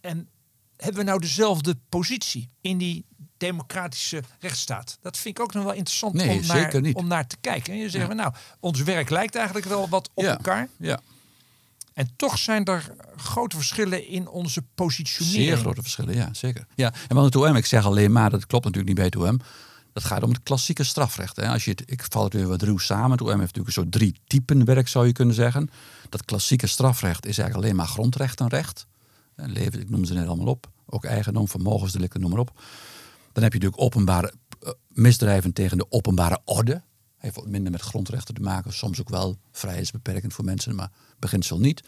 En 0.00 0.28
hebben 0.76 1.00
we 1.00 1.08
nou 1.08 1.20
dezelfde 1.20 1.78
positie 1.88 2.48
in 2.60 2.78
die 2.78 3.04
democratische 3.46 4.22
rechtsstaat? 4.40 4.98
Dat 5.00 5.16
vind 5.18 5.38
ik 5.38 5.42
ook 5.44 5.52
nog 5.54 5.64
wel 5.64 5.72
interessant 5.72 6.14
Nee, 6.14 6.38
om, 6.40 6.46
naar, 6.46 6.80
om 6.92 7.06
naar 7.06 7.26
te 7.26 7.36
kijken. 7.40 7.72
En 7.72 7.78
je 7.78 7.90
zegt, 7.90 8.06
Ja. 8.08 8.14
nou, 8.14 8.32
ons 8.60 8.82
werk 8.82 9.10
lijkt 9.10 9.34
eigenlijk 9.34 9.66
wel 9.66 9.88
wat 9.88 10.10
op 10.14 10.24
Ja. 10.24 10.30
elkaar. 10.30 10.68
Ja, 10.78 11.00
En 11.94 12.10
toch 12.16 12.38
zijn 12.38 12.64
er 12.64 12.94
grote 13.16 13.56
verschillen 13.56 14.06
in 14.08 14.28
onze 14.28 14.62
positionering. 14.74 15.44
zeer 15.48 15.56
grote 15.56 15.82
verschillen. 15.82 16.14
Ja, 16.14 16.28
zeker. 16.34 16.66
Ja, 16.74 16.92
en 17.08 17.14
van 17.16 17.24
het 17.24 17.36
OM, 17.36 17.56
ik 17.56 17.66
zeg 17.66 17.84
alleen 17.84 18.12
maar, 18.12 18.30
dat 18.30 18.46
klopt 18.46 18.64
natuurlijk 18.64 18.98
niet 18.98 19.10
bij 19.10 19.22
het 19.22 19.30
OM. 19.32 19.40
Dat 19.92 20.04
gaat 20.04 20.22
om 20.22 20.28
het 20.30 20.42
klassieke 20.42 20.84
strafrecht. 20.84 21.36
Hè. 21.36 21.48
Als 21.48 21.64
je 21.64 21.70
het, 21.70 21.82
ik 21.86 22.04
val 22.08 22.24
het 22.24 22.32
weer 22.32 22.48
wat 22.48 22.62
ruw 22.62 22.78
samen. 22.78 23.10
Het 23.10 23.20
OM 23.20 23.28
heeft 23.28 23.40
natuurlijk 23.40 23.66
een 23.66 23.72
soort 23.72 23.92
drie 23.92 24.14
typen 24.26 24.64
werk, 24.64 24.88
zou 24.88 25.06
je 25.06 25.12
kunnen 25.12 25.34
zeggen. 25.34 25.70
Dat 26.08 26.24
klassieke 26.24 26.66
strafrecht 26.66 27.26
is 27.26 27.38
eigenlijk 27.38 27.64
alleen 27.66 27.76
maar 27.76 27.86
grondrechtenrecht. 27.86 28.86
En 29.36 29.50
leven, 29.52 29.80
ik 29.80 29.90
noem 29.90 30.04
ze 30.04 30.14
net 30.14 30.26
allemaal 30.26 30.46
op. 30.46 30.70
Ook 30.86 31.04
eigendom, 31.04 31.48
vermogensdelicten, 31.48 32.20
noem 32.20 32.30
maar 32.30 32.38
op. 32.38 32.60
Dan 33.32 33.42
heb 33.42 33.52
je 33.52 33.58
natuurlijk 33.58 33.82
openbare 33.82 34.32
eh, 34.60 34.70
misdrijven 34.88 35.52
tegen 35.52 35.78
de 35.78 35.86
openbare 35.90 36.40
orde. 36.44 36.82
Heeft 37.16 37.34
wat 37.34 37.46
minder 37.46 37.72
met 37.72 37.80
grondrechten 37.80 38.34
te 38.34 38.40
maken. 38.40 38.72
Soms 38.72 39.00
ook 39.00 39.08
wel 39.08 39.38
vrijheidsbeperkend 39.52 40.34
voor 40.34 40.44
mensen, 40.44 40.74
maar 40.74 40.90
beginsel 41.18 41.58
niet. 41.58 41.82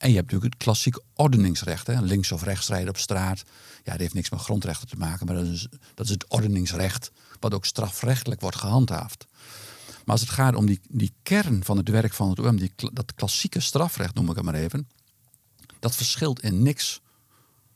En 0.00 0.08
je 0.08 0.14
hebt 0.14 0.26
natuurlijk 0.26 0.54
het 0.54 0.62
klassieke 0.62 1.02
ordeningsrecht. 1.14 1.86
Hè? 1.86 2.00
Links 2.00 2.32
of 2.32 2.42
rechts 2.42 2.68
rijden 2.68 2.88
op 2.88 2.96
straat. 2.96 3.42
Ja, 3.84 3.90
dat 3.90 4.00
heeft 4.00 4.14
niks 4.14 4.30
met 4.30 4.40
grondrechten 4.40 4.88
te 4.88 4.96
maken. 4.96 5.26
Maar 5.26 5.34
dat 5.34 5.46
is, 5.46 5.68
dat 5.94 6.06
is 6.06 6.12
het 6.12 6.28
ordeningsrecht. 6.28 7.10
Wat 7.40 7.54
ook 7.54 7.64
strafrechtelijk 7.64 8.40
wordt 8.40 8.56
gehandhaafd. 8.56 9.26
Maar 9.86 10.14
als 10.14 10.20
het 10.20 10.30
gaat 10.30 10.54
om 10.54 10.66
die, 10.66 10.80
die 10.88 11.12
kern 11.22 11.64
van 11.64 11.76
het 11.76 11.88
werk 11.88 12.12
van 12.12 12.30
het 12.30 12.38
OM. 12.38 12.56
Die, 12.56 12.72
dat 12.92 13.14
klassieke 13.14 13.60
strafrecht 13.60 14.14
noem 14.14 14.30
ik 14.30 14.36
het 14.36 14.44
maar 14.44 14.54
even. 14.54 14.88
Dat 15.78 15.96
verschilt 15.96 16.42
in 16.42 16.62
niks 16.62 17.00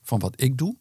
van 0.02 0.18
wat 0.18 0.40
ik 0.42 0.58
doe. 0.58 0.76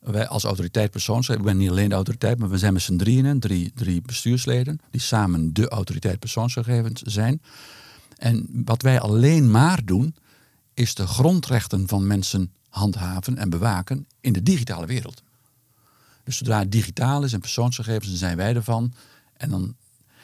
Wij 0.00 0.28
als 0.28 0.44
autoriteit 0.44 0.90
persoons, 0.90 1.28
ik 1.28 1.42
ben 1.42 1.56
niet 1.56 1.70
alleen 1.70 1.88
de 1.88 1.94
autoriteit, 1.94 2.38
maar 2.38 2.48
we 2.48 2.58
zijn 2.58 2.72
met 2.72 2.82
z'n 2.82 2.96
drieën, 2.96 3.40
drie, 3.40 3.72
drie 3.74 4.02
bestuursleden, 4.02 4.80
die 4.90 5.00
samen 5.00 5.52
de 5.52 5.68
autoriteit 5.68 6.18
persoonsgegevens 6.18 7.02
zijn. 7.02 7.42
En 8.16 8.48
wat 8.64 8.82
wij 8.82 9.00
alleen 9.00 9.50
maar 9.50 9.84
doen, 9.84 10.14
is 10.74 10.94
de 10.94 11.06
grondrechten 11.06 11.88
van 11.88 12.06
mensen 12.06 12.52
handhaven 12.68 13.38
en 13.38 13.50
bewaken 13.50 14.06
in 14.20 14.32
de 14.32 14.42
digitale 14.42 14.86
wereld. 14.86 15.22
Dus 16.24 16.36
zodra 16.36 16.58
het 16.58 16.72
digitaal 16.72 17.24
is 17.24 17.32
en 17.32 17.40
persoonsgegevens, 17.40 18.08
dan 18.08 18.16
zijn 18.16 18.36
wij 18.36 18.54
ervan. 18.54 18.92
En, 19.36 19.50
dan, 19.50 19.76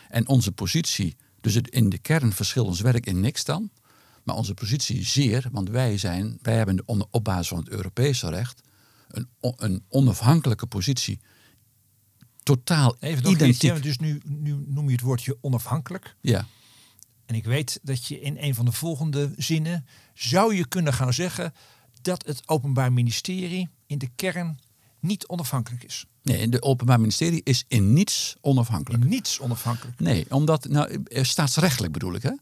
en 0.08 0.28
onze 0.28 0.52
positie, 0.52 1.16
dus 1.40 1.54
het, 1.54 1.68
in 1.68 1.88
de 1.88 1.98
kern 1.98 2.32
verschilt 2.32 2.66
ons 2.66 2.80
werk 2.80 3.06
in 3.06 3.20
niks 3.20 3.44
dan. 3.44 3.70
Maar 4.22 4.36
onze 4.36 4.54
positie 4.54 5.04
zeer, 5.04 5.48
want 5.52 5.68
wij, 5.68 5.98
zijn, 5.98 6.38
wij 6.42 6.56
hebben 6.56 6.84
op 7.10 7.24
basis 7.24 7.48
van 7.48 7.58
het 7.58 7.68
Europese 7.68 8.28
recht 8.30 8.62
een, 9.12 9.28
een 9.56 9.84
onafhankelijke 9.88 10.66
positie. 10.66 11.20
Totaal 12.42 12.96
Even 13.00 13.22
nog 13.22 13.32
identiek. 13.32 13.72
iets, 13.72 13.80
dus 13.80 13.98
nu, 13.98 14.20
nu 14.24 14.64
noem 14.66 14.86
je 14.86 14.92
het 14.92 15.00
woordje 15.00 15.36
onafhankelijk. 15.40 16.16
Ja, 16.20 16.46
En 17.26 17.34
ik 17.34 17.44
weet 17.44 17.80
dat 17.82 18.06
je 18.06 18.20
in 18.20 18.36
een 18.40 18.54
van 18.54 18.64
de 18.64 18.72
volgende 18.72 19.32
zinnen 19.36 19.86
zou 20.14 20.54
je 20.54 20.66
kunnen 20.66 20.92
gaan 20.92 21.12
zeggen 21.12 21.52
dat 22.02 22.26
het 22.26 22.48
Openbaar 22.48 22.92
Ministerie 22.92 23.68
in 23.86 23.98
de 23.98 24.08
kern 24.16 24.58
niet 25.00 25.26
onafhankelijk 25.26 25.84
is. 25.84 26.06
nee, 26.22 26.48
de 26.48 26.62
Openbaar 26.62 27.00
Ministerie 27.00 27.40
is 27.44 27.64
in 27.68 27.92
niets 27.92 28.36
onafhankelijk. 28.40 29.02
In 29.02 29.08
niets 29.08 29.40
onafhankelijk. 29.40 30.00
Nee, 30.00 30.26
omdat, 30.28 30.68
nou, 30.68 31.02
eh, 31.04 31.24
staatsrechtelijk 31.24 31.92
bedoel 31.92 32.14
ik. 32.14 32.22
Hè? 32.22 32.32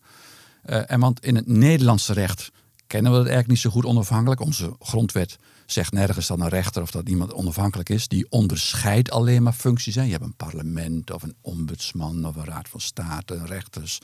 Eh, 0.63 0.91
en 0.91 1.01
want 1.01 1.25
in 1.25 1.37
het 1.37 1.47
Nederlandse 1.47 2.13
recht 2.13 2.51
kennen 2.87 3.13
we 3.13 3.19
dat 3.19 3.27
eigenlijk 3.27 3.49
niet 3.55 3.59
zo 3.59 3.71
goed 3.71 3.85
onafhankelijk. 3.85 4.41
Onze 4.41 4.77
grondwet 4.79 5.39
zegt 5.73 5.93
nergens 5.93 6.27
dat 6.27 6.41
een 6.41 6.49
rechter 6.49 6.83
of 6.83 6.91
dat 6.91 7.09
iemand 7.09 7.33
onafhankelijk 7.33 7.89
is. 7.89 8.09
Die 8.09 8.31
onderscheidt 8.31 9.11
alleen 9.11 9.43
maar 9.43 9.53
functies. 9.53 9.95
Hè? 9.95 10.03
Je 10.03 10.11
hebt 10.11 10.25
een 10.25 10.37
parlement 10.37 11.11
of 11.11 11.23
een 11.23 11.37
ombudsman 11.41 12.27
of 12.27 12.37
een 12.37 12.45
raad 12.45 12.69
van 12.69 12.81
state, 12.81 13.45
rechters. 13.45 14.01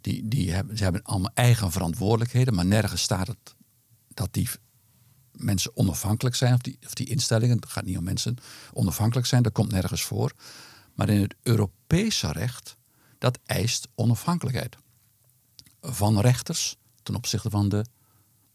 Die, 0.00 0.28
die 0.28 0.52
hebben, 0.52 0.76
ze 0.76 0.82
hebben 0.82 1.02
allemaal 1.02 1.30
eigen 1.34 1.72
verantwoordelijkheden, 1.72 2.54
maar 2.54 2.66
nergens 2.66 3.02
staat 3.02 3.26
het 3.26 3.54
dat 4.08 4.28
die 4.30 4.48
mensen 5.32 5.76
onafhankelijk 5.76 6.36
zijn, 6.36 6.54
of 6.54 6.60
die, 6.60 6.78
of 6.86 6.94
die 6.94 7.06
instellingen, 7.06 7.56
het 7.56 7.68
gaat 7.68 7.84
niet 7.84 7.98
om 7.98 8.04
mensen, 8.04 8.36
onafhankelijk 8.72 9.26
zijn, 9.26 9.42
dat 9.42 9.52
komt 9.52 9.72
nergens 9.72 10.02
voor. 10.02 10.32
Maar 10.94 11.08
in 11.08 11.20
het 11.20 11.34
Europese 11.42 12.32
recht, 12.32 12.76
dat 13.18 13.38
eist 13.46 13.88
onafhankelijkheid. 13.94 14.76
Van 15.80 16.20
rechters 16.20 16.76
ten 17.02 17.14
opzichte 17.14 17.50
van 17.50 17.68
de 17.68 17.84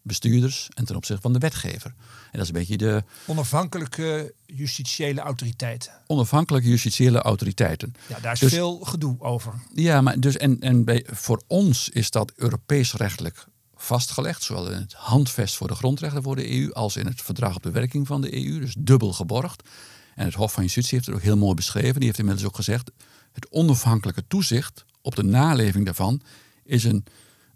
bestuurders 0.03 0.69
en 0.73 0.85
ten 0.85 0.95
opzichte 0.95 1.21
van 1.21 1.33
de 1.33 1.39
wetgever. 1.39 1.93
En 2.31 2.31
dat 2.31 2.41
is 2.41 2.47
een 2.47 2.53
beetje 2.53 2.77
de 2.77 3.03
Onafhankelijke 3.25 4.33
justitiële 4.45 5.21
autoriteiten. 5.21 5.91
onafhankelijke 6.07 6.69
justitiële 6.69 7.21
autoriteiten. 7.21 7.93
Ja, 8.07 8.19
daar 8.19 8.33
is 8.33 8.39
Dus- 8.39 8.51
veel 8.53 8.79
gedoe 8.79 9.19
over. 9.21 9.53
Ja, 9.73 10.01
maar 10.01 10.19
dus 10.19 10.37
en, 10.37 10.59
en 10.59 10.83
bij, 10.85 11.05
voor 11.11 11.43
ons 11.47 11.89
is 11.89 12.09
dat 12.09 12.31
Europees 12.35 12.93
rechtelijk 12.93 13.45
vastgelegd, 13.75 14.43
zowel 14.43 14.71
in 14.71 14.79
het 14.79 14.93
handvest 14.93 15.55
voor 15.55 15.67
de 15.67 15.75
grondrechten 15.75 16.23
voor 16.23 16.35
de 16.35 16.51
EU 16.51 16.71
als 16.71 16.95
in 16.95 17.05
het 17.05 17.21
verdrag 17.21 17.55
op 17.55 17.63
de 17.63 17.71
werking 17.71 18.07
van 18.07 18.21
de 18.21 18.45
EU, 18.45 18.59
dus 18.59 18.75
dubbel 18.77 19.13
geborgd. 19.13 19.69
En 20.15 20.25
het 20.25 20.33
Hof 20.33 20.53
van 20.53 20.63
Justitie 20.63 20.95
heeft 20.95 21.05
het 21.05 21.15
ook 21.15 21.21
heel 21.21 21.37
mooi 21.37 21.53
beschreven. 21.53 21.93
Die 21.95 22.05
heeft 22.05 22.19
inmiddels 22.19 22.47
ook 22.47 22.55
gezegd: 22.55 22.91
het 23.31 23.47
onafhankelijke 23.51 24.23
toezicht 24.27 24.85
op 25.01 25.15
de 25.15 25.23
naleving 25.23 25.85
daarvan 25.85 26.21
is 26.63 26.83
een 26.83 27.05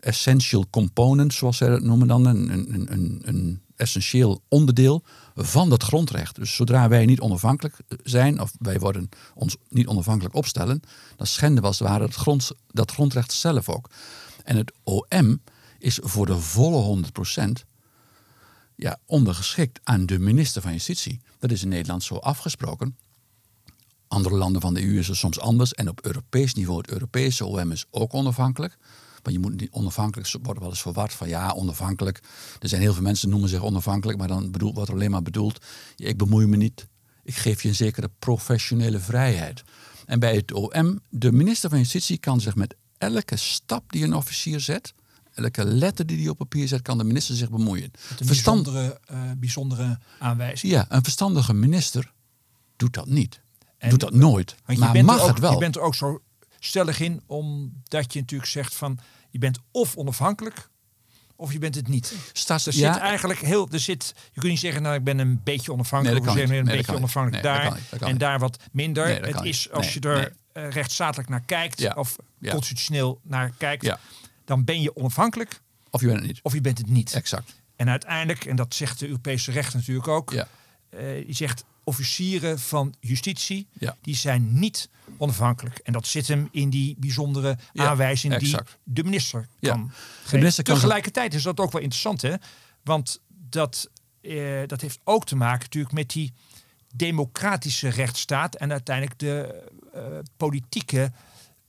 essential 0.08 0.65
component, 0.70 1.34
zoals 1.34 1.58
zij 1.58 1.70
dat 1.70 1.82
noemen 1.82 2.08
dan, 2.08 2.26
een, 2.26 2.50
een, 2.50 2.91
een, 2.91 3.22
een 3.26 3.62
essentieel 3.76 4.41
onderdeel 4.48 5.04
van 5.36 5.70
dat 5.70 5.84
grondrecht. 5.84 6.36
Dus 6.36 6.56
zodra 6.56 6.88
wij 6.88 7.06
niet 7.06 7.20
onafhankelijk 7.20 7.78
zijn, 8.04 8.41
of 8.41 8.52
wij 8.60 8.80
worden 8.80 9.10
ons 9.36 9.58
niet 9.70 9.88
onafhankelijk 9.88 10.36
opstellen, 10.36 10.82
dan 11.15 11.28
schenden 11.28 11.62
we 11.62 11.67
als 11.67 11.80
het 11.80 11.88
ware 11.88 12.04
het 12.04 12.15
grond, 12.15 12.52
dat 12.67 12.91
grondrecht 12.91 13.32
zelf 13.32 13.70
ook. 13.70 13.89
En 14.43 14.56
het 14.58 14.74
OM 14.84 15.41
is 15.80 16.00
voor 16.04 16.26
de 16.26 16.39
volle 16.39 17.02
100% 17.60 17.65
ja, 18.76 19.00
ondergeschikt 19.06 19.80
aan 19.84 20.06
de 20.06 20.20
minister 20.20 20.62
van 20.62 20.72
Justitie. 20.72 21.22
Dat 21.39 21.52
is 21.52 21.63
in 21.63 21.70
Nederland 21.70 22.04
zo 22.04 22.15
afgesproken. 22.15 22.98
Andere 24.08 24.36
landen 24.36 24.62
van 24.62 24.74
de 24.74 24.84
EU 24.84 24.98
is 25.00 25.08
het 25.08 25.17
soms 25.17 25.39
anders. 25.39 25.74
En 25.74 25.89
op 25.89 26.06
Europees 26.06 26.54
niveau, 26.54 26.78
het 26.78 26.91
Europese 26.91 27.46
OM 27.46 27.72
is 27.72 27.86
ook 27.91 28.13
onafhankelijk. 28.13 28.78
Maar 29.28 29.36
je 29.36 29.42
moet 29.42 29.60
niet 29.60 29.72
onafhankelijk 29.72 30.32
worden 30.42 30.62
wel 30.62 30.72
eens 30.72 30.82
verward 30.82 31.13
van 31.13 31.28
ja, 31.28 31.52
onafhankelijk. 31.52 32.20
Er 32.60 32.70
zijn 32.70 32.82
heel 32.82 32.94
veel 32.94 33.02
mensen 33.04 33.24
die 33.24 33.32
noemen 33.32 33.50
zich 33.50 33.63
onafhankelijk, 33.63 34.18
maar 34.18 34.28
dan 34.28 34.52
bedoel, 34.52 34.74
wordt 34.74 34.90
er 34.90 34.96
alleen 34.96 35.12
maar 35.12 35.22
bedoeld, 35.22 35.66
ik 35.96 36.18
bemoei 36.18 36.46
me 36.46 36.58
niet. 36.58 36.88
Ik 37.24 37.36
geef 37.36 37.62
je 37.62 37.68
een 37.70 37.76
zekere 37.76 38.10
professionele 38.20 39.00
vrijheid. 39.00 39.63
En 40.06 40.20
bij 40.20 40.36
het 40.36 40.54
OM, 40.54 41.00
de 41.10 41.32
minister 41.32 41.70
van 41.70 41.78
Justitie 41.80 42.18
kan 42.18 42.42
zich 42.42 42.56
met 42.56 42.76
elke 42.98 43.36
stap 43.36 43.92
die 43.92 44.04
een 44.04 44.13
officier 44.13 44.60
zet, 44.60 44.94
elke 45.34 45.66
letter 45.66 46.06
die 46.06 46.18
hij 46.20 46.30
op 46.30 46.38
papier 46.38 46.68
zet, 46.68 46.82
kan 46.82 46.98
de 46.98 47.04
minister 47.04 47.36
zich 47.36 47.50
bemoeien. 47.50 47.92
Een 48.20 48.26
Verstand- 48.26 48.63
bijzondere, 48.63 49.00
eh, 49.06 49.20
bijzondere 49.38 50.00
aanwijzing. 50.20 50.72
ja, 50.72 50.86
een 50.90 51.04
verstandige 51.04 51.54
minister 51.54 52.12
doet 52.76 52.94
dat 52.94 53.08
niet. 53.08 53.42
En- 53.78 53.90
doet 53.90 54.00
dat 54.00 54.13
nooit. 54.13 54.56
Je 54.68 54.78
maar 54.78 54.92
bent, 54.92 55.06
mag 55.06 55.22
ook, 55.22 55.28
het 55.28 55.40
wel. 55.40 55.52
je 55.52 55.58
bent 55.58 55.76
er 55.76 55.82
ook 55.82 55.96
zo 55.96 56.22
stellig 56.60 57.00
in, 57.00 57.22
omdat 57.26 58.13
je 58.13 58.20
natuurlijk 58.20 58.50
zegt 58.52 58.76
van 58.76 59.00
je 59.30 59.39
bent 59.39 59.60
of 59.72 59.96
onafhankelijk 59.96 60.70
of 61.36 61.54
je 61.54 61.60
bent 61.60 61.76
het 61.76 61.88
niet. 61.88 62.15
Staats, 62.34 62.65
Er 62.67 62.76
ja, 62.76 62.93
zit 62.93 63.02
eigenlijk 63.02 63.39
heel, 63.39 63.67
er 63.72 63.80
zit, 63.80 64.13
je 64.32 64.39
kunt 64.39 64.52
niet 64.52 64.62
zeggen, 64.62 64.82
nou 64.82 64.96
ik 64.96 65.04
ben 65.04 65.17
een 65.20 65.41
beetje 65.43 65.72
onafhankelijk, 65.72 66.26
Nee, 66.26 66.34
of 66.34 66.39
je 66.39 66.43
een 66.58 66.65
Nee, 66.65 66.76
beetje 66.78 66.96
onafhankelijk 66.96 67.43
Nee, 67.43 67.54
daar 67.54 67.80
niet. 67.91 68.02
En 68.02 68.17
daar 68.17 68.39
wat 68.39 68.58
minder. 68.72 69.26
Het 69.26 69.43
is 69.43 69.72
als 69.72 69.93
je 69.93 70.00
er 70.00 70.34
rechtsstatelijk 70.54 71.30
naar 71.30 71.41
kijkt 71.46 71.80
Ja. 71.80 71.93
of 71.98 72.15
Ja. 72.39 72.52
constitutioneel 72.52 73.20
naar 73.24 73.52
kijkt, 73.58 73.84
Ja. 73.86 74.00
dan 74.46 74.63
ben 74.63 74.82
je 74.82 74.96
onafhankelijk 74.96 75.62
of 75.89 76.02
je 76.02 76.08
bent 76.08 76.20
het 76.20 76.28
niet. 76.28 76.39
of 76.43 76.54
je 76.54 76.62
bent 76.62 76.78
het 76.78 76.89
niet. 76.89 77.13
Exact. 77.13 77.56
En 77.76 77.89
uiteindelijk, 77.89 78.46
en 78.46 78.56
dat 78.56 78.76
zegt 78.76 79.00
de 79.00 79.08
Europese 79.08 79.52
recht 79.52 79.74
natuurlijk 79.74 80.08
ook, 80.08 80.32
Ja. 80.32 80.48
eh, 80.89 81.26
die 81.26 81.36
zegt 81.36 81.63
officieren 81.88 82.60
van 82.60 82.93
justitie, 83.00 83.67
Ja. 83.73 83.95
die 84.02 84.15
zijn 84.15 84.60
niet 84.60 84.89
onafhankelijk. 85.17 85.78
En 85.78 85.93
dat 85.93 86.08
zit 86.08 86.28
hem 86.28 86.47
in 86.52 86.69
die 86.69 86.95
bijzondere 87.00 87.58
Ja, 87.73 87.86
aanwijzing 87.88 88.34
exact. 88.34 88.78
die 88.84 88.93
de 88.93 89.04
minister 89.04 89.47
Ja. 89.60 89.71
kan 89.71 89.84
De 89.88 89.93
geven. 90.23 90.38
minister 90.38 90.63
kan 90.63 90.76
Tegelijkertijd 90.76 91.34
is 91.34 91.43
dat 91.43 91.60
ook 91.60 91.71
wel 91.71 91.82
interessant, 91.82 92.21
hè? 92.21 92.34
Want 92.84 93.21
dat, 93.50 93.89
eh, 94.21 94.62
dat 94.65 94.82
heeft 94.82 95.00
ook 95.04 95.26
te 95.26 95.36
maken 95.36 95.60
natuurlijk 95.63 95.93
met 95.93 96.10
die 96.10 96.34
democratische 96.95 97.89
rechtsstaat 97.89 98.56
en 98.56 98.71
uiteindelijk 98.71 99.19
de 99.19 99.63
eh, 99.93 100.04
politieke 100.38 101.12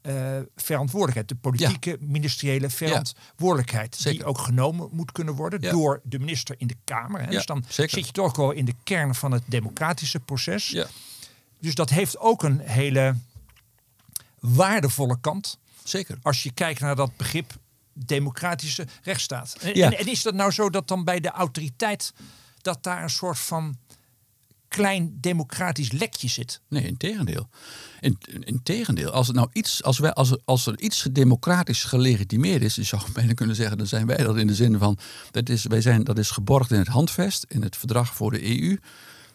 eh, 0.09 0.40
verantwoordelijkheid, 0.57 1.29
de 1.29 1.35
politieke 1.35 1.97
ministeriële 2.01 2.71
verantwoordelijkheid, 2.71 4.03
die 4.03 4.25
ook 4.25 4.38
genomen 4.38 4.88
moet 4.92 5.12
kunnen 5.12 5.35
worden 5.35 5.61
Ja. 5.61 5.71
door 5.71 6.01
de 6.05 6.18
minister 6.18 6.55
in 6.59 6.66
de 6.66 6.77
Kamer. 6.85 7.21
Hè? 7.21 7.27
Dus 7.31 7.47
dan 7.47 7.64
zeker. 7.68 7.97
zit 7.97 8.07
je 8.07 8.12
toch 8.12 8.37
wel 8.37 8.51
in 8.51 8.64
de 8.64 8.75
kern 8.85 9.14
van 9.14 9.33
het 9.33 9.42
democratische 9.47 10.21
proces. 10.21 10.68
Ja. 10.68 10.87
Dus 11.61 11.75
dat 11.75 11.90
heeft 11.90 12.18
ook 12.18 12.42
een 12.42 12.59
hele 12.61 13.14
waardevolle 14.38 15.21
kant. 15.21 15.59
Zeker. 15.85 16.18
Als 16.23 16.42
je 16.42 16.53
kijkt 16.53 16.81
naar 16.81 16.97
dat 16.97 17.16
begrip 17.16 17.53
democratische 17.92 18.87
rechtsstaat. 19.03 19.57
En, 19.61 19.77
Ja. 19.77 19.87
en, 19.87 19.99
en 19.99 20.07
is 20.07 20.23
dat 20.23 20.35
nou 20.35 20.51
zo 20.51 20.71
dat 20.71 20.88
dan 20.88 21.05
bij 21.05 21.21
de 21.21 21.31
autoriteit 21.31 22.12
dat 22.62 22.83
daar 22.83 23.03
een 23.03 23.11
soort 23.11 23.38
van 23.38 23.77
klein 24.79 25.19
democratisch 25.21 25.93
lekje 25.93 26.29
zit? 26.29 26.61
Nee, 26.69 26.83
in 26.83 26.97
tegendeel. 26.97 27.49
In, 28.01 28.19
in 28.41 28.62
tegendeel. 28.62 29.11
Als, 29.11 29.27
het 29.27 29.37
nou 29.37 29.49
iets, 29.53 29.83
als, 29.83 29.99
wij, 29.99 30.12
als, 30.12 30.31
er, 30.31 30.38
als 30.45 30.67
er 30.67 30.81
iets 30.81 31.07
democratisch 31.12 31.85
gelegitimeerd 31.85 32.62
is, 32.62 32.77
zou 32.77 33.03
bijna 33.14 33.33
kunnen 33.33 33.57
zeggen, 33.57 33.79
dan 33.79 33.87
zijn 33.87 34.07
wij 34.07 34.17
dat 34.17 34.37
in 34.37 34.47
de 34.47 34.55
zin 34.55 34.79
van, 34.79 34.99
dat 35.31 35.49
is, 35.49 35.64
wij 35.64 35.81
zijn, 35.81 36.05
dat 36.05 36.19
is 36.19 36.31
geborgd 36.31 36.71
in 36.71 36.79
het 36.79 36.88
handvest, 36.88 37.45
in 37.49 37.62
het 37.62 37.77
verdrag 37.77 38.14
voor 38.14 38.31
de 38.31 38.61
EU, 38.61 38.79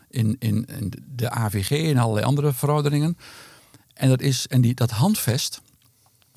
in, 0.10 0.36
in, 0.39 0.65
in 0.65 0.93
de 1.15 1.29
AVG 1.29 1.71
en 1.71 1.97
allerlei 1.97 2.25
andere 2.25 2.53
verordeningen. 2.53 3.17
En, 3.93 4.10
dat, 4.10 4.21
is, 4.21 4.47
en 4.47 4.62
die, 4.62 4.73
dat 4.73 4.91
handvest, 4.91 5.62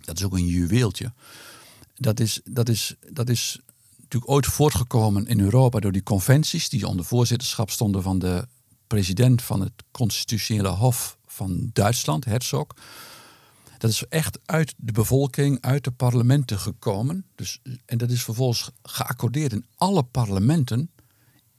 dat 0.01 0.19
is 0.19 0.25
ook 0.25 0.35
een 0.35 0.47
juweeltje. 0.47 1.13
Dat 1.97 2.21
is, 2.21 2.41
dat 2.45 2.69
is, 2.69 2.95
dat 3.11 3.29
is 3.29 3.61
natuurlijk 4.03 4.31
ooit 4.31 4.47
voortgekomen 4.47 5.27
in 5.27 5.41
Europa 5.41 5.81
door 5.81 5.93
die 5.93 6.03
conventies 6.03 6.69
die 6.69 6.87
onder 6.87 7.05
voorzitterschap 7.05 7.71
stonden 7.71 8.03
van 8.03 8.19
de 8.19 8.47
president 8.87 9.43
van 9.43 9.61
het 9.61 9.73
constitutionele 9.91 10.69
hof 10.69 11.19
van 11.27 11.71
Duitsland, 11.73 12.25
Herzog. 12.25 12.67
Dat 13.79 13.91
is 13.91 14.05
echt 14.09 14.39
uit 14.45 14.75
de 14.77 14.93
bevolking, 14.93 15.61
uit 15.61 15.85
de 15.85 15.91
parlementen 15.91 16.59
gekomen. 16.59 17.27
Dus, 17.35 17.61
en 17.85 17.99
dat 17.99 18.11
is 18.11 18.23
vervolgens 18.23 18.71
geaccordeerd 18.83 19.53
in 19.53 19.67
alle 19.77 20.03
parlementen 20.03 20.91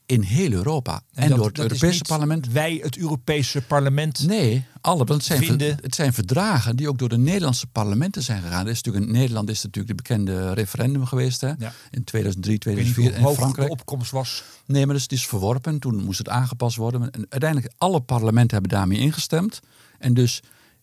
in 0.08 0.22
heel 0.22 0.52
Europa. 0.52 1.02
En, 1.14 1.30
dat- 1.30 1.38
door 1.38 1.48
het 1.48 1.60
Europese 1.60 2.04
parlement. 2.08 2.48
Wij, 2.48 2.80
het 2.84 2.98
Europese 2.98 3.62
parlement. 3.62 4.28
Nee, 4.28 4.66
alle. 4.82 4.98
Want 4.98 5.10
het 5.10 5.24
zijn, 5.24 5.44
Vinden- 5.44 5.78
het 5.82 5.96
zijn 5.96 6.14
verdragen 6.14 6.76
die 6.76 6.88
ook 6.90 6.98
door 6.98 7.10
de 7.10 7.18
Nederlandse 7.18 7.68
parlementen 7.68 8.24
zijn 8.24 8.42
gegaan. 8.42 8.66
Er 8.66 8.72
is 8.72 8.82
natuurlijk 8.82 9.06
in 9.06 9.12
Nederland 9.12 9.50
is 9.50 9.64
natuurlijk 9.64 9.88
de 9.98 10.04
bekende 10.04 10.54
referendum 10.54 11.06
geweest 11.06 11.42
hè? 11.42 11.48
Ja. 11.58 11.74
in 11.92 12.04
2003, 12.04 12.56
Ik 12.56 12.64
weet 12.64 12.76
niet 12.76 12.84
2004 12.94 13.04
hoe 13.10 13.14
in 13.20 13.24
hoog 13.24 13.34
de 13.36 13.40
Frankrijk. 13.42 13.70
opkomst 13.72 14.12
was. 14.12 14.44
Nee, 14.66 14.86
maar 14.86 14.94
dus 14.94 15.04
het 15.04 15.12
is 15.12 15.28
verworpen. 15.28 15.80
Toen 15.80 16.04
moest 16.04 16.18
het 16.18 16.30
aangepast 16.30 16.76
worden. 16.76 17.12
En 17.12 17.26
uiteindelijk 17.30 17.74
alle 17.78 18.00
parlementen 18.02 18.58
hebben 18.58 18.78
daarmee 18.78 18.98
ingestemd. 19.00 19.60
En 20.00 20.14
dus 20.14 20.42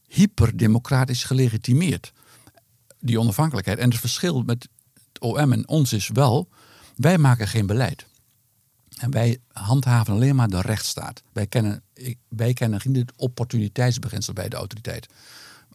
hyperdemocratisch 0.08 1.24
gelegitimeerd. 1.24 2.12
Die 3.00 3.20
onafhankelijkheid. 3.20 3.78
En 3.78 3.90
het 3.90 3.98
verschil 4.00 4.42
met 4.42 4.68
het 5.12 5.22
OM 5.22 5.52
en 5.52 5.68
ons 5.68 5.92
is 5.92 6.08
wel... 6.12 6.48
wij 6.96 7.18
maken 7.18 7.48
geen 7.48 7.66
beleid. 7.66 8.06
En 8.94 9.10
wij 9.10 9.38
handhaven 9.52 10.14
alleen 10.14 10.36
maar 10.36 10.48
de 10.48 10.60
rechtsstaat. 10.60 11.22
Wij 11.32 11.46
kennen, 11.46 11.82
wij 12.28 12.52
kennen 12.52 12.80
het 12.92 13.12
opportuniteitsbeginsel 13.16 14.32
bij 14.32 14.48
de 14.48 14.56
autoriteit. 14.56 15.06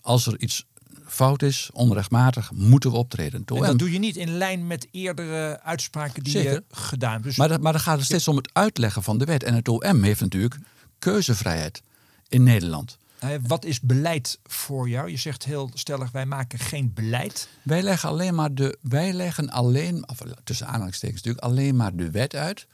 Als 0.01 0.27
er 0.27 0.39
iets 0.39 0.67
fout 1.05 1.41
is, 1.41 1.69
onrechtmatig, 1.73 2.51
moeten 2.51 2.91
we 2.91 2.97
optreden. 2.97 3.43
En 3.45 3.61
dat 3.61 3.79
doe 3.79 3.91
je 3.91 3.99
niet 3.99 4.15
in 4.15 4.37
lijn 4.37 4.67
met 4.67 4.87
eerdere 4.91 5.61
uitspraken 5.63 6.23
die 6.23 6.31
Zeker. 6.31 6.51
je 6.51 6.63
gedaan 6.69 7.11
hebt. 7.11 7.23
Dus 7.23 7.35
Maar, 7.35 7.47
dat, 7.47 7.61
maar 7.61 7.71
dan 7.71 7.81
gaat 7.81 7.97
het 7.97 8.05
steeds 8.05 8.27
om 8.27 8.35
het 8.35 8.49
uitleggen 8.53 9.03
van 9.03 9.17
de 9.17 9.25
wet. 9.25 9.43
En 9.43 9.53
het 9.53 9.67
OM 9.67 10.03
heeft 10.03 10.21
natuurlijk 10.21 10.55
keuzevrijheid 10.99 11.81
in 12.27 12.43
Nederland. 12.43 12.97
eh, 13.19 13.29
wat 13.47 13.65
is 13.65 13.81
beleid 13.81 14.39
voor 14.43 14.89
jou? 14.89 15.09
Je 15.09 15.17
zegt 15.17 15.45
heel 15.45 15.71
stellig, 15.73 16.11
wij 16.11 16.25
maken 16.25 16.59
geen 16.59 16.93
beleid. 16.93 17.49
Wij 17.63 17.81
leggen 17.81 18.09
alleen 18.09 18.35
maar 18.35 18.53
de, 18.53 18.77
wij 18.81 19.13
leggen 19.13 19.49
alleen, 19.49 20.09
of 20.09 20.17
tussen 20.43 20.67
aanhalingstekens 20.67 21.21
natuurlijk, 21.21 21.45
alleen 21.45 21.75
maar 21.75 21.95
de 21.95 22.11
wet 22.11 22.35
uit. 22.35 22.67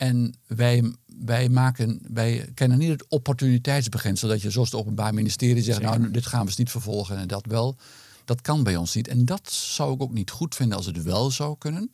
En 0.00 0.34
wij, 0.46 0.94
wij, 1.06 1.48
maken, 1.48 2.00
wij 2.12 2.50
kennen 2.54 2.78
niet 2.78 2.88
het 2.88 3.06
opportuniteitsbeginsel 3.08 4.28
dat 4.28 4.42
je 4.42 4.50
zoals 4.50 4.70
het 4.70 4.80
Openbaar 4.80 5.14
Ministerie 5.14 5.62
zegt, 5.62 5.80
Zeker. 5.80 5.98
nou 5.98 6.10
dit 6.10 6.26
gaan 6.26 6.40
we 6.40 6.46
eens 6.46 6.56
niet 6.56 6.70
vervolgen 6.70 7.16
en 7.16 7.28
dat 7.28 7.46
wel. 7.46 7.76
Dat 8.24 8.40
kan 8.40 8.62
bij 8.62 8.76
ons 8.76 8.94
niet. 8.94 9.08
En 9.08 9.24
dat 9.24 9.50
zou 9.52 9.94
ik 9.94 10.02
ook 10.02 10.12
niet 10.12 10.30
goed 10.30 10.54
vinden 10.54 10.76
als 10.76 10.86
het 10.86 11.02
wel 11.02 11.30
zou 11.30 11.58
kunnen. 11.58 11.90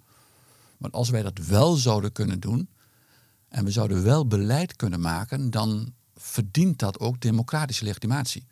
Want 0.79 0.93
als 0.93 1.09
wij 1.09 1.23
dat 1.23 1.39
wel 1.39 1.75
zouden 1.75 2.13
kunnen 2.13 2.41
doen 2.41 2.69
en 3.49 3.65
we 3.65 3.71
zouden 3.71 4.03
wel 4.03 4.27
beleid 4.27 4.77
kunnen 4.77 5.01
maken, 5.01 5.51
dan 5.51 5.93
verdient 6.15 6.79
dat 6.79 7.01
ook 7.01 7.21
democratische 7.21 7.85
legitimatie. 7.85 8.47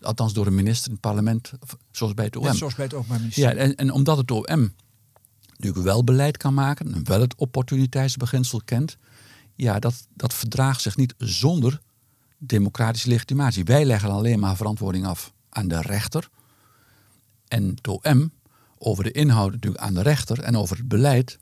Althans 0.00 0.32
door 0.32 0.46
een 0.46 0.54
minister 0.54 0.86
in 0.86 0.92
het 0.92 1.00
parlement, 1.00 1.52
zoals 1.90 2.14
bij 2.14 2.24
het 2.24 2.36
OM. 2.36 2.44
Net 2.44 2.56
zoals 2.56 2.74
bij 2.74 2.84
het 2.84 2.94
Openbaar 2.94 3.20
Ministerie. 3.20 3.56
Ja, 3.56 3.62
en, 3.62 3.74
en 3.74 3.90
omdat 3.90 4.16
het 4.16 4.30
OM 4.30 4.72
natuurlijk 5.64 5.94
wel 5.94 6.04
beleid 6.04 6.36
kan 6.36 6.54
maken 6.54 6.94
en 6.94 7.04
wel 7.06 7.20
het 7.20 7.34
opportuniteitsbeginsel 7.34 8.60
kent, 8.64 8.96
ja, 9.54 9.78
dat, 9.78 10.06
dat 10.14 10.34
verdraagt 10.34 10.80
zich 10.80 10.96
niet 10.96 11.14
zonder 11.18 11.80
democratische 12.38 13.08
legitimatie. 13.08 13.64
Wij 13.64 13.84
leggen 13.84 14.10
alleen 14.10 14.38
maar 14.38 14.56
verantwoording 14.56 15.06
af 15.06 15.32
aan 15.48 15.68
de 15.68 15.80
rechter 15.80 16.28
en 17.48 17.68
het 17.68 17.88
OM 17.88 18.32
over 18.78 19.04
de 19.04 19.10
inhoud 19.12 19.52
natuurlijk 19.52 19.82
aan 19.82 19.94
de 19.94 20.02
rechter 20.02 20.40
en 20.40 20.56
over 20.56 20.76
het 20.76 20.88
beleid 20.88 21.38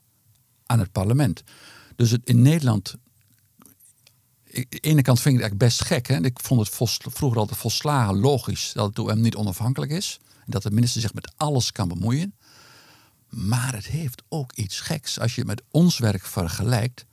aan 0.67 0.79
het 0.79 0.93
parlement. 0.93 1.43
Dus 1.97 2.11
het, 2.11 2.21
in 2.25 2.43
Nederland, 2.43 2.97
ik- 4.45 4.71
de 4.71 4.79
ene 4.79 5.03
kant 5.03 5.21
vind 5.21 5.35
ik 5.35 5.43
het 5.43 5.51
eigenlijk 5.51 5.59
best 5.59 5.85
gek. 5.85 6.07
Hè? 6.07 6.25
Ik 6.25 6.39
vond 6.43 6.61
het 6.61 6.91
vroeger 7.15 7.39
altijd 7.39 7.59
volslagen 7.59 8.17
logisch 8.19 8.73
dat 8.75 8.87
het 8.87 8.99
OM 8.99 9.21
niet 9.21 9.35
onafhankelijk 9.37 9.93
is. 9.93 10.21
En 10.45 10.51
dat 10.51 10.63
de 10.63 10.71
minister 10.71 11.01
zich 11.01 11.15
met 11.15 11.33
alles 11.37 11.73
kan 11.73 11.89
bemoeien. 11.89 12.35
Maar 13.37 13.75
het 13.75 13.87
heeft 13.87 14.23
ook 14.29 14.53
iets 14.53 14.81
geks 14.81 15.19
als 15.19 15.35
je 15.35 15.41
het 15.41 15.49
met 15.49 15.63
ons 15.71 15.99
werk 15.99 16.27
vergelijkt 16.27 17.05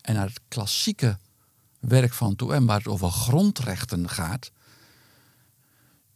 en 0.00 0.14
naar 0.14 0.26
het 0.26 0.40
klassieke 0.48 1.18
werk 1.80 2.12
van 2.12 2.40
OM, 2.40 2.66
waar 2.66 2.78
het 2.78 2.88
over 2.88 3.10
grondrechten 3.10 4.08
gaat, 4.08 4.50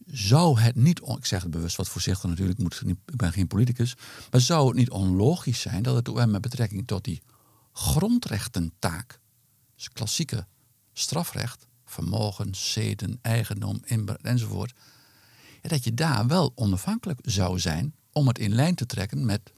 zou 0.06 0.60
het 0.60 0.76
niet, 0.76 1.00
ik 1.00 1.26
zeg 1.26 1.42
het 1.42 1.50
bewust 1.50 1.76
wat 1.76 1.88
voorzichtig 1.88 2.30
natuurlijk, 2.30 2.58
ik, 2.58 2.64
moet, 2.64 2.82
ik 2.86 3.16
ben 3.16 3.32
geen 3.32 3.46
politicus, 3.46 3.94
maar 4.30 4.40
zou 4.40 4.66
het 4.66 4.76
niet 4.76 4.90
onlogisch 4.90 5.60
zijn 5.60 5.82
dat 5.82 5.96
het 5.96 6.08
OM 6.08 6.30
met 6.30 6.40
betrekking 6.40 6.86
tot 6.86 7.04
die 7.04 7.22
grondrechtentaak, 7.72 9.20
dus 9.76 9.88
klassieke 9.88 10.46
strafrecht, 10.92 11.66
vermogen, 11.84 12.54
zeden, 12.54 13.18
eigendom, 13.22 13.80
inbraak 13.84 14.22
enzovoort, 14.22 14.72
dat 15.60 15.84
je 15.84 15.94
daar 15.94 16.26
wel 16.26 16.52
onafhankelijk 16.54 17.18
zou 17.22 17.58
zijn 17.58 17.94
om 18.12 18.26
het 18.26 18.38
in 18.38 18.54
lijn 18.54 18.74
te 18.74 18.86
trekken 18.86 19.24
met 19.24 19.52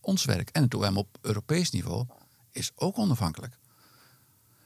ons 0.00 0.24
werk. 0.24 0.48
En 0.50 0.62
het 0.62 0.74
OM 0.74 0.96
op 0.96 1.18
Europees 1.20 1.70
niveau 1.70 2.06
is 2.50 2.70
ook 2.74 2.98
onafhankelijk. 2.98 3.58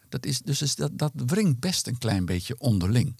Dat, 0.08 0.26
is, 0.26 0.38
dus 0.38 0.62
is 0.62 0.74
dat, 0.74 0.98
dat 0.98 1.12
wringt 1.14 1.60
best 1.60 1.86
een 1.86 1.98
klein 1.98 2.24
beetje 2.24 2.58
onderling. 2.58 3.16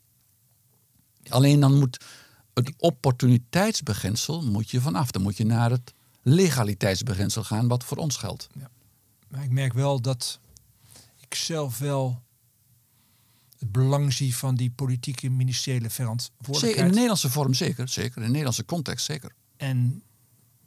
Alleen 1.29 1.61
dan 1.61 1.79
moet 1.79 2.05
het 2.55 2.72
opportuniteitsbeginsel 2.76 4.42
moet 4.42 4.70
je 4.70 4.81
vanaf. 4.81 5.11
Dan 5.11 5.22
moet 5.22 5.37
je 5.37 5.44
naar 5.44 5.70
het 5.70 5.94
legaliteitsbeginsel 6.22 7.44
gaan, 7.44 7.68
wat 7.68 7.85
voor 7.85 7.96
ons 7.96 8.16
geldt. 8.16 8.48
Maar 9.29 9.44
ik 9.44 9.50
merk 9.50 9.72
wel 9.72 10.00
dat 10.00 10.40
ik 11.20 11.35
zelf 11.35 11.79
wel 11.79 12.22
het 13.59 13.72
belang 13.72 14.12
zie 14.12 14.37
van 14.37 14.55
die 14.55 14.70
politieke 14.70 15.31
ministeriële 15.31 15.88
Zeker, 15.88 15.98
in 15.98 16.05
verantwoordelijkheid. 16.05 16.88
de 16.88 16.94
Nederlandse 16.94 17.31
vorm 17.31 17.55
zeker, 17.55 17.88
zeker. 17.88 18.16
In 18.16 18.22
de 18.22 18.29
Nederlandse 18.29 18.64
context 18.64 19.07
zeker. 19.07 19.33
En 19.57 20.02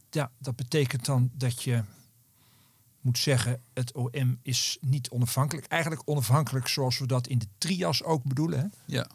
ja, 0.09 0.31
dat 0.37 0.55
betekent 0.55 1.05
dan 1.05 1.31
dat 1.33 1.63
je 1.63 1.83
moet 3.01 3.17
zeggen, 3.17 3.61
het 3.73 3.93
OM 3.93 4.39
is 4.41 4.77
niet 4.81 5.09
onafhankelijk. 5.09 5.67
Eigenlijk 5.67 6.01
onafhankelijk 6.05 6.67
zoals 6.67 6.99
we 6.99 7.07
dat 7.07 7.27
in 7.27 7.37
de 7.37 7.47
trias 7.57 8.03
ook 8.03 8.23
bedoelen. 8.23 8.59
Hè? 8.59 8.65
Ja. 8.85 9.07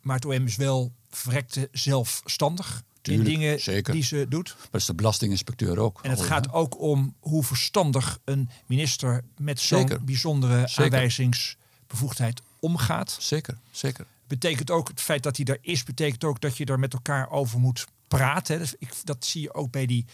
Maar 0.00 0.16
het 0.16 0.24
OM 0.24 0.46
is 0.46 0.56
wel 0.56 0.92
verrekte 1.08 1.68
zelfstandig 1.72 2.82
Tuurlijk, 3.00 3.28
in 3.28 3.34
dingen 3.34 3.60
zeker. 3.60 3.92
die 3.92 4.02
ze 4.02 4.26
doet. 4.28 4.56
Maar 4.58 4.80
is 4.80 4.86
de 4.86 4.94
belastinginspecteur 4.94 5.78
ook. 5.78 6.00
En 6.02 6.10
het 6.10 6.20
gaat 6.20 6.46
hè? 6.46 6.52
ook 6.52 6.80
om 6.80 7.14
hoe 7.20 7.44
verstandig 7.44 8.18
een 8.24 8.50
minister 8.66 9.24
met 9.36 9.60
zo'n 9.60 9.98
bijzondere 10.04 10.68
Zeker. 10.68 10.84
aanwijzingsbevoegdheid 10.84 12.42
omgaat. 12.58 13.16
Zeker, 13.20 13.58
zeker. 13.70 14.06
Betekent 14.26 14.70
ook 14.70 14.88
het 14.88 15.00
feit 15.00 15.22
dat 15.22 15.36
hij 15.36 15.46
er 15.46 15.58
is, 15.60 15.82
betekent 15.82 16.24
ook 16.24 16.40
dat 16.40 16.56
je 16.56 16.64
er 16.64 16.78
met 16.78 16.92
elkaar 16.92 17.30
over 17.30 17.58
moet 17.58 17.86
praten. 18.16 18.54
hè. 18.54 18.60
Dus 18.60 18.74
ik, 18.78 18.92
dat 19.04 19.24
zie 19.24 19.42
je 19.42 19.54
ook 19.54 19.70
bij 19.70 19.86
die 19.86 20.04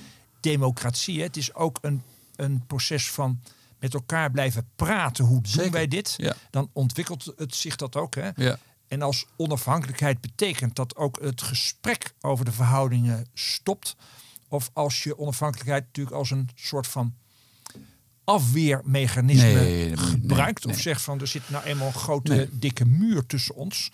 democratie. 0.41 1.19
Hè. 1.19 1.23
Het 1.25 1.37
is 1.37 1.55
ook 1.55 1.79
een, 1.81 2.03
een 2.37 2.67
proces 2.67 3.11
van 3.11 3.41
met 3.79 3.95
elkaar 3.95 4.31
blijven 4.31 4.69
praten. 4.77 5.25
Hoe 5.25 5.41
doen 5.43 5.53
Zeker. 5.53 5.71
wij 5.71 5.89
dit? 5.89 6.15
Ja. 6.17 6.35
Dan 6.51 6.71
ontwikkelt 6.73 7.33
het 7.37 7.55
zich 7.55 7.77
dat 7.77 7.97
ook. 7.97 8.15
Hè. 8.15 8.31
Ja. 8.37 8.59
En 8.89 9.03
als 9.03 9.27
onafhankelijkheid 9.37 10.21
betekent 10.21 10.77
dat 10.77 10.97
ook 10.97 11.19
het 11.23 11.43
gesprek 11.43 12.13
over 12.21 12.45
de 12.45 12.53
verhoudingen 12.53 13.27
stopt. 13.35 13.97
Of 14.49 14.71
als 14.73 15.03
je 15.03 15.19
onafhankelijkheid 15.19 15.85
natuurlijk 15.85 16.17
als 16.17 16.31
een 16.31 16.49
soort 16.55 16.87
van 16.87 17.15
afweermechanisme 18.25 19.53
Nee, 19.53 19.87
nee, 19.87 19.97
gebruikt. 19.97 20.65
nee. 20.65 20.75
Of 20.75 20.81
zegt 20.81 21.03
van 21.03 21.21
er 21.21 21.27
zit 21.27 21.51
nou 21.51 21.65
eenmaal 21.65 21.87
een 21.87 21.93
grote 21.93 22.49
dikke 22.53 22.85
muur 22.85 23.27
tussen 23.27 23.55
ons. 23.55 23.91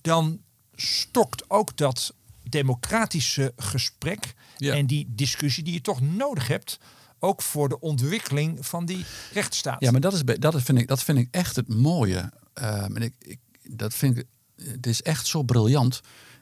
Dan 0.00 0.40
stokt 0.74 1.50
ook 1.50 1.76
dat 1.76 2.14
democratische 2.48 3.52
gesprek 3.56 4.34
Ja. 4.56 4.74
en 4.74 4.86
die 4.86 5.06
discussie 5.08 5.64
die 5.64 5.72
je 5.72 5.80
toch 5.80 6.00
nodig 6.00 6.48
hebt. 6.48 6.78
Ook 7.18 7.42
voor 7.42 7.68
de 7.68 7.80
ontwikkeling 7.80 8.66
van 8.66 8.86
die 8.86 9.04
rechtsstaat. 9.32 9.82
Ja, 9.82 9.90
maar 9.90 10.00
dat, 10.00 10.12
is, 10.12 10.22
dat, 10.38 10.62
vind 10.62 10.78
ik, 10.78 10.88
dat 10.88 11.02
vind 11.02 11.18
ik 11.18 11.28
echt 11.30 11.56
het 11.56 11.68
mooie. 11.68 12.32
Ehm, 12.54 12.96
en 12.96 13.02
ik, 13.02 13.14
ik, 13.18 13.38
dat 13.62 13.94
vind 13.94 14.18
ik, 14.18 14.26
het 14.62 14.86
is 14.86 15.02
echt 15.02 15.26
zo 15.26 15.42
briljant 15.42 16.00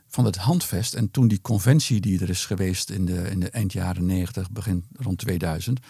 van 0.09 0.25
het 0.25 0.37
handvest. 0.37 0.95
En 0.95 1.11
toen 1.11 1.29
die 1.29 1.41
conventie 1.41 2.01
die 2.01 2.21
er 2.21 2.29
is 2.29 2.47
geweest 2.47 2.91
in 2.91 3.05
de, 3.05 3.31
in 3.31 3.41
de 3.41 3.51
eind 3.51 3.73
jaren 3.73 4.07
90, 4.07 4.51
begin 4.51 4.87
rond 4.97 5.19
2000, 5.19 5.81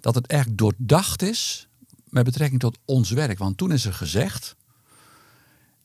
dat 0.00 0.14
het 0.14 0.26
echt 0.26 0.56
doordacht 0.56 1.22
is 1.22 1.68
met 2.08 2.24
betrekking 2.24 2.60
tot 2.60 2.78
ons 2.84 3.10
werk. 3.10 3.38
Want 3.38 3.56
toen 3.56 3.72
is 3.72 3.84
er 3.84 3.94
gezegd, 3.94 4.56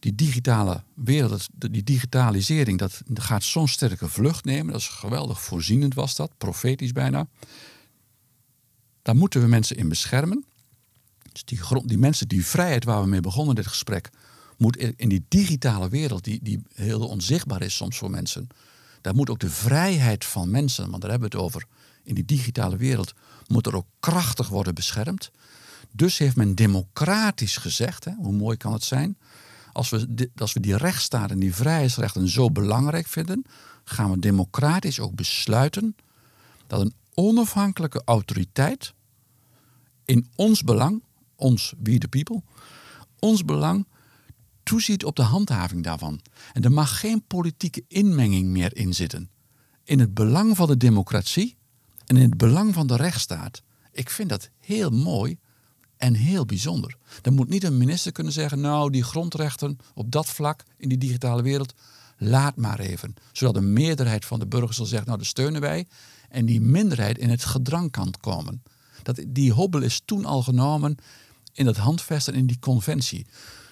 die 0.03 0.15
digitale 0.15 0.83
wereld, 0.93 1.47
die 1.53 1.83
digitalisering, 1.83 2.79
dat 2.79 3.01
gaat 3.13 3.43
zo'n 3.43 3.67
sterke 3.67 4.09
vlucht 4.09 4.45
nemen. 4.45 4.71
Dat 4.71 4.81
is 4.81 4.87
geweldig 4.87 5.41
voorzienend 5.41 5.93
was 5.93 6.15
dat, 6.15 6.37
profetisch 6.37 6.91
bijna. 6.91 7.27
Daar 9.01 9.15
moeten 9.15 9.41
we 9.41 9.47
mensen 9.47 9.77
in 9.77 9.89
beschermen. 9.89 10.45
Dus 11.31 11.43
die, 11.45 11.57
grond, 11.57 11.87
die 11.87 11.97
mensen, 11.97 12.27
die 12.27 12.45
vrijheid 12.45 12.83
waar 12.83 13.01
we 13.01 13.07
mee 13.07 13.19
begonnen 13.19 13.55
dit 13.55 13.67
gesprek, 13.67 14.09
moet 14.57 14.77
in 14.77 15.09
die 15.09 15.25
digitale 15.27 15.89
wereld, 15.89 16.23
die, 16.23 16.39
die 16.41 16.61
heel 16.73 17.07
onzichtbaar 17.07 17.61
is 17.61 17.75
soms 17.75 17.97
voor 17.97 18.09
mensen, 18.09 18.47
daar 19.01 19.15
moet 19.15 19.29
ook 19.29 19.39
de 19.39 19.49
vrijheid 19.49 20.25
van 20.25 20.51
mensen, 20.51 20.89
want 20.89 21.01
daar 21.01 21.11
hebben 21.11 21.29
we 21.29 21.35
het 21.35 21.45
over, 21.45 21.65
in 22.03 22.15
die 22.15 22.25
digitale 22.25 22.77
wereld, 22.77 23.13
moet 23.47 23.67
er 23.67 23.75
ook 23.75 23.87
krachtig 23.99 24.47
worden 24.47 24.75
beschermd. 24.75 25.31
Dus 25.91 26.17
heeft 26.17 26.35
men 26.35 26.55
democratisch 26.55 27.57
gezegd, 27.57 28.05
hè, 28.05 28.11
hoe 28.17 28.33
mooi 28.33 28.57
kan 28.57 28.73
het 28.73 28.83
zijn, 28.83 29.17
als 29.73 29.89
we, 29.89 30.29
als 30.35 30.53
we 30.53 30.59
die 30.59 30.77
rechtsstaat 30.77 31.31
en 31.31 31.39
die 31.39 31.55
vrijheidsrechten 31.55 32.27
zo 32.27 32.51
belangrijk 32.51 33.07
vinden, 33.07 33.45
gaan 33.83 34.11
we 34.11 34.19
democratisch 34.19 34.99
ook 34.99 35.15
besluiten 35.15 35.95
dat 36.67 36.81
een 36.81 36.93
onafhankelijke 37.13 38.01
autoriteit 38.05 38.93
in 40.05 40.27
ons 40.35 40.63
belang, 40.63 41.03
ons, 41.35 41.73
we 41.83 41.97
the 41.97 42.07
people, 42.07 42.41
ons 43.19 43.45
belang 43.45 43.87
toeziet 44.63 45.05
op 45.05 45.15
de 45.15 45.21
handhaving 45.21 45.83
daarvan. 45.83 46.19
En 46.53 46.63
er 46.63 46.71
mag 46.71 46.99
geen 46.99 47.23
politieke 47.27 47.83
inmenging 47.87 48.47
meer 48.47 48.75
in 48.75 48.93
zitten. 48.93 49.29
In 49.83 49.99
het 49.99 50.13
belang 50.13 50.55
van 50.55 50.67
de 50.67 50.77
democratie 50.77 51.57
en 52.05 52.17
in 52.17 52.29
het 52.29 52.37
belang 52.37 52.73
van 52.73 52.87
de 52.87 52.95
rechtsstaat. 52.95 53.61
Ik 53.91 54.09
vind 54.09 54.29
dat 54.29 54.49
heel 54.59 54.89
mooi 54.89 55.37
en 56.03 56.13
heel 56.13 56.45
bijzonder. 56.45 56.97
Dan 57.21 57.33
moet 57.33 57.49
niet 57.49 57.63
een 57.63 57.77
minister 57.77 58.11
kunnen 58.11 58.33
zeggen, 58.33 58.59
nou 58.59 58.91
die 58.91 59.03
grondrechten 59.03 59.77
op 59.93 60.11
dat 60.11 60.25
vlak 60.25 60.63
in 60.77 60.89
die 60.89 60.97
digitale 60.97 61.41
wereld, 61.41 61.73
laat 62.17 62.55
maar 62.55 62.79
even. 62.79 63.13
Zodat 63.31 63.55
een 63.55 63.73
meerderheid 63.73 64.25
van 64.25 64.39
de 64.39 64.47
burgers 64.47 64.77
zal 64.77 64.85
zeggen, 64.85 65.07
nou 65.07 65.19
dat 65.19 65.27
steunen 65.27 65.61
wij. 65.61 65.87
En 66.29 66.45
die 66.45 66.61
minderheid 66.61 67.17
in 67.17 67.29
het 67.29 67.45
gedrang 67.45 67.91
kan 67.91 68.13
komen. 68.19 68.63
Dat, 69.03 69.23
die 69.27 69.51
hobbel 69.51 69.81
is 69.81 70.01
toen 70.05 70.25
al 70.25 70.41
genomen 70.41 70.95
in 71.53 71.65
het 71.65 71.77
handvest 71.77 72.27
en 72.27 72.33
in 72.33 72.47
die 72.47 72.59
conventie. 72.59 73.25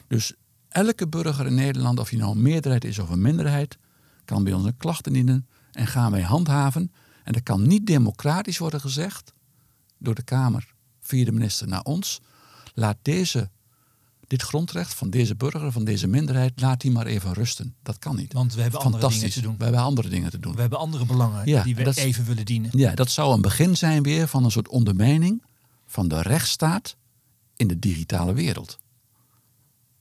Dus 0.07 0.33
elke 0.69 1.07
burger 1.07 1.45
in 1.45 1.55
Nederland, 1.55 1.99
of 1.99 2.11
je 2.11 2.17
nou 2.17 2.31
een 2.31 2.41
meerderheid 2.41 2.83
is 2.83 2.99
of 2.99 3.09
een 3.09 3.21
minderheid, 3.21 3.77
kan 4.25 4.43
bij 4.43 4.53
ons 4.53 4.65
een 4.65 4.77
klacht 4.77 5.07
indienen 5.07 5.47
en 5.71 5.87
gaan 5.87 6.11
wij 6.11 6.21
handhaven. 6.21 6.91
En 7.23 7.33
dat 7.33 7.43
kan 7.43 7.67
niet 7.67 7.87
democratisch 7.87 8.57
worden 8.57 8.81
gezegd 8.81 9.33
door 9.97 10.15
de 10.15 10.23
Kamer 10.23 10.70
via 11.11 11.25
de 11.25 11.31
minister 11.31 11.67
naar 11.67 11.83
ons. 11.83 12.21
Laat 12.73 12.97
deze, 13.01 13.49
dit 14.27 14.41
grondrecht 14.41 14.93
van 14.93 15.09
deze 15.09 15.35
burger, 15.35 15.71
van 15.71 15.83
deze 15.83 16.07
minderheid, 16.07 16.61
laat 16.61 16.81
die 16.81 16.91
maar 16.91 17.05
even 17.05 17.33
rusten. 17.33 17.75
Dat 17.83 17.99
kan 17.99 18.15
niet. 18.15 18.33
Want 18.33 18.53
we 18.53 18.61
hebben 18.61 18.79
andere 18.79 19.09
dingen 19.09 19.29
te 19.31 19.41
doen. 19.41 19.57
We 19.57 19.63
hebben 19.63 19.81
andere 19.81 20.09
dingen 20.09 20.31
te 20.31 20.39
doen. 20.39 20.55
We 20.55 20.61
hebben 20.61 20.79
andere 20.79 21.05
belangen 21.05 21.45
die 21.63 21.75
we 21.75 21.91
even 21.95 22.25
willen 22.25 22.45
dienen. 22.45 22.69
Ja, 22.73 22.95
dat 22.95 23.09
zou 23.09 23.33
een 23.33 23.41
begin 23.41 23.77
zijn 23.77 24.03
weer 24.03 24.27
van 24.27 24.43
een 24.43 24.51
soort 24.51 24.67
ondermijning 24.67 25.43
van 25.85 26.07
de 26.07 26.21
rechtsstaat 26.21 26.95
in 27.55 27.67
de 27.67 27.79
digitale 27.79 28.33
wereld. 28.33 28.79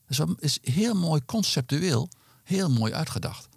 Dat 0.07 0.29
is 0.38 0.59
heel 0.62 0.94
mooi 0.94 1.25
conceptueel, 1.25 2.09
heel 2.44 2.70
mooi 2.70 2.92
uitgedacht. 2.92 3.49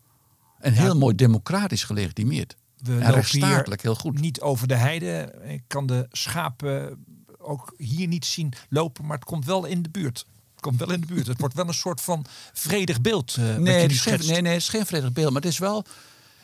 En 0.60 0.74
heel 0.74 0.98
mooi 0.98 1.16
democratisch 1.16 1.84
gelegitimeerd. 1.84 2.56
We 2.78 3.00
en 3.00 3.12
rechtsstatelijk 3.12 3.82
heel 3.82 3.96
goed. 3.96 4.20
Niet 4.20 4.42
over 4.42 4.68
de 4.68 4.76
heide. 4.76 5.42
Ik 5.44 5.64
kan 5.68 5.86
de 5.86 6.08
schapen 6.12 7.06
ook 7.44 7.74
hier 7.78 8.08
niet 8.08 8.26
zien 8.26 8.54
lopen, 8.70 9.06
maar 9.06 9.18
het 9.18 9.26
komt 9.26 9.46
wel 9.46 9.66
in 9.66 9.82
de 9.82 9.90
buurt. 9.90 10.26
Het 10.52 10.62
komt 10.62 10.80
wel 10.80 10.92
in 10.92 11.02
de 11.02 11.08
buurt. 11.08 11.28
Het 11.28 11.40
wordt 11.40 11.56
wel 11.56 11.68
een 11.68 11.74
soort 11.74 12.02
van 12.02 12.26
vredig 12.54 13.02
beeld. 13.02 13.36
Uh, 13.40 13.56
nee, 13.56 13.82
het 13.82 13.92
is 13.92 14.02
geen, 14.02 14.20
nee, 14.20 14.42
nee, 14.42 14.54
het 14.54 14.62
is 14.62 14.70
geen 14.70 14.86
vredig 14.86 15.12
beeld. 15.12 15.34
Maar 15.34 15.42
het 15.42 15.52
is 15.52 15.58
wel 15.58 15.86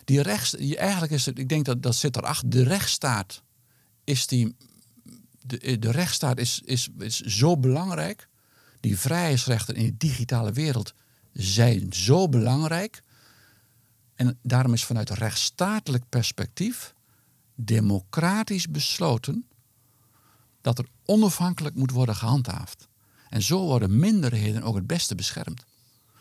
die 0.06 0.22
rechts. 0.22 0.56
Eigenlijk 0.56 1.12
is 1.12 1.26
het, 1.26 1.40
ik 1.40 1.50
denk 1.50 1.66
dat 1.66 1.84
dat 1.84 1.96
zit 1.96 2.16
erachter. 2.16 2.50
De 2.50 2.64
rechtsstaat 2.64 3.42
is 4.04 4.28
die. 4.28 4.56
De, 5.42 5.80
de 5.80 5.92
rechtsstaat 5.92 6.38
is, 6.38 6.62
is, 6.66 6.90
is 7.00 7.20
zo 7.20 7.58
belangrijk. 7.58 8.28
Die 8.80 9.00
vrijheidsrechten 9.00 9.76
in 9.76 9.86
de 9.86 9.98
digitale 9.98 10.52
wereld 10.52 10.94
zijn 11.34 11.94
zo 11.94 12.30
belangrijk. 12.30 13.04
En 14.16 14.40
daarom 14.42 14.74
is 14.74 14.86
vanuit 14.86 15.10
een 15.10 15.16
rechtsstatelijk 15.16 16.04
perspectief 16.10 16.94
democratisch 17.56 18.68
besloten 18.68 19.49
dat 20.76 20.86
er 20.86 20.92
onafhankelijk 21.06 21.76
moet 21.76 21.92
worden 21.92 22.16
gehandhaafd. 22.16 22.88
En 23.30 23.42
zo 23.42 23.60
worden 23.60 24.00
minderheden 24.00 24.64
ook 24.64 24.76
het 24.76 24.88
beste 24.88 25.16
beschermd. 25.16 25.64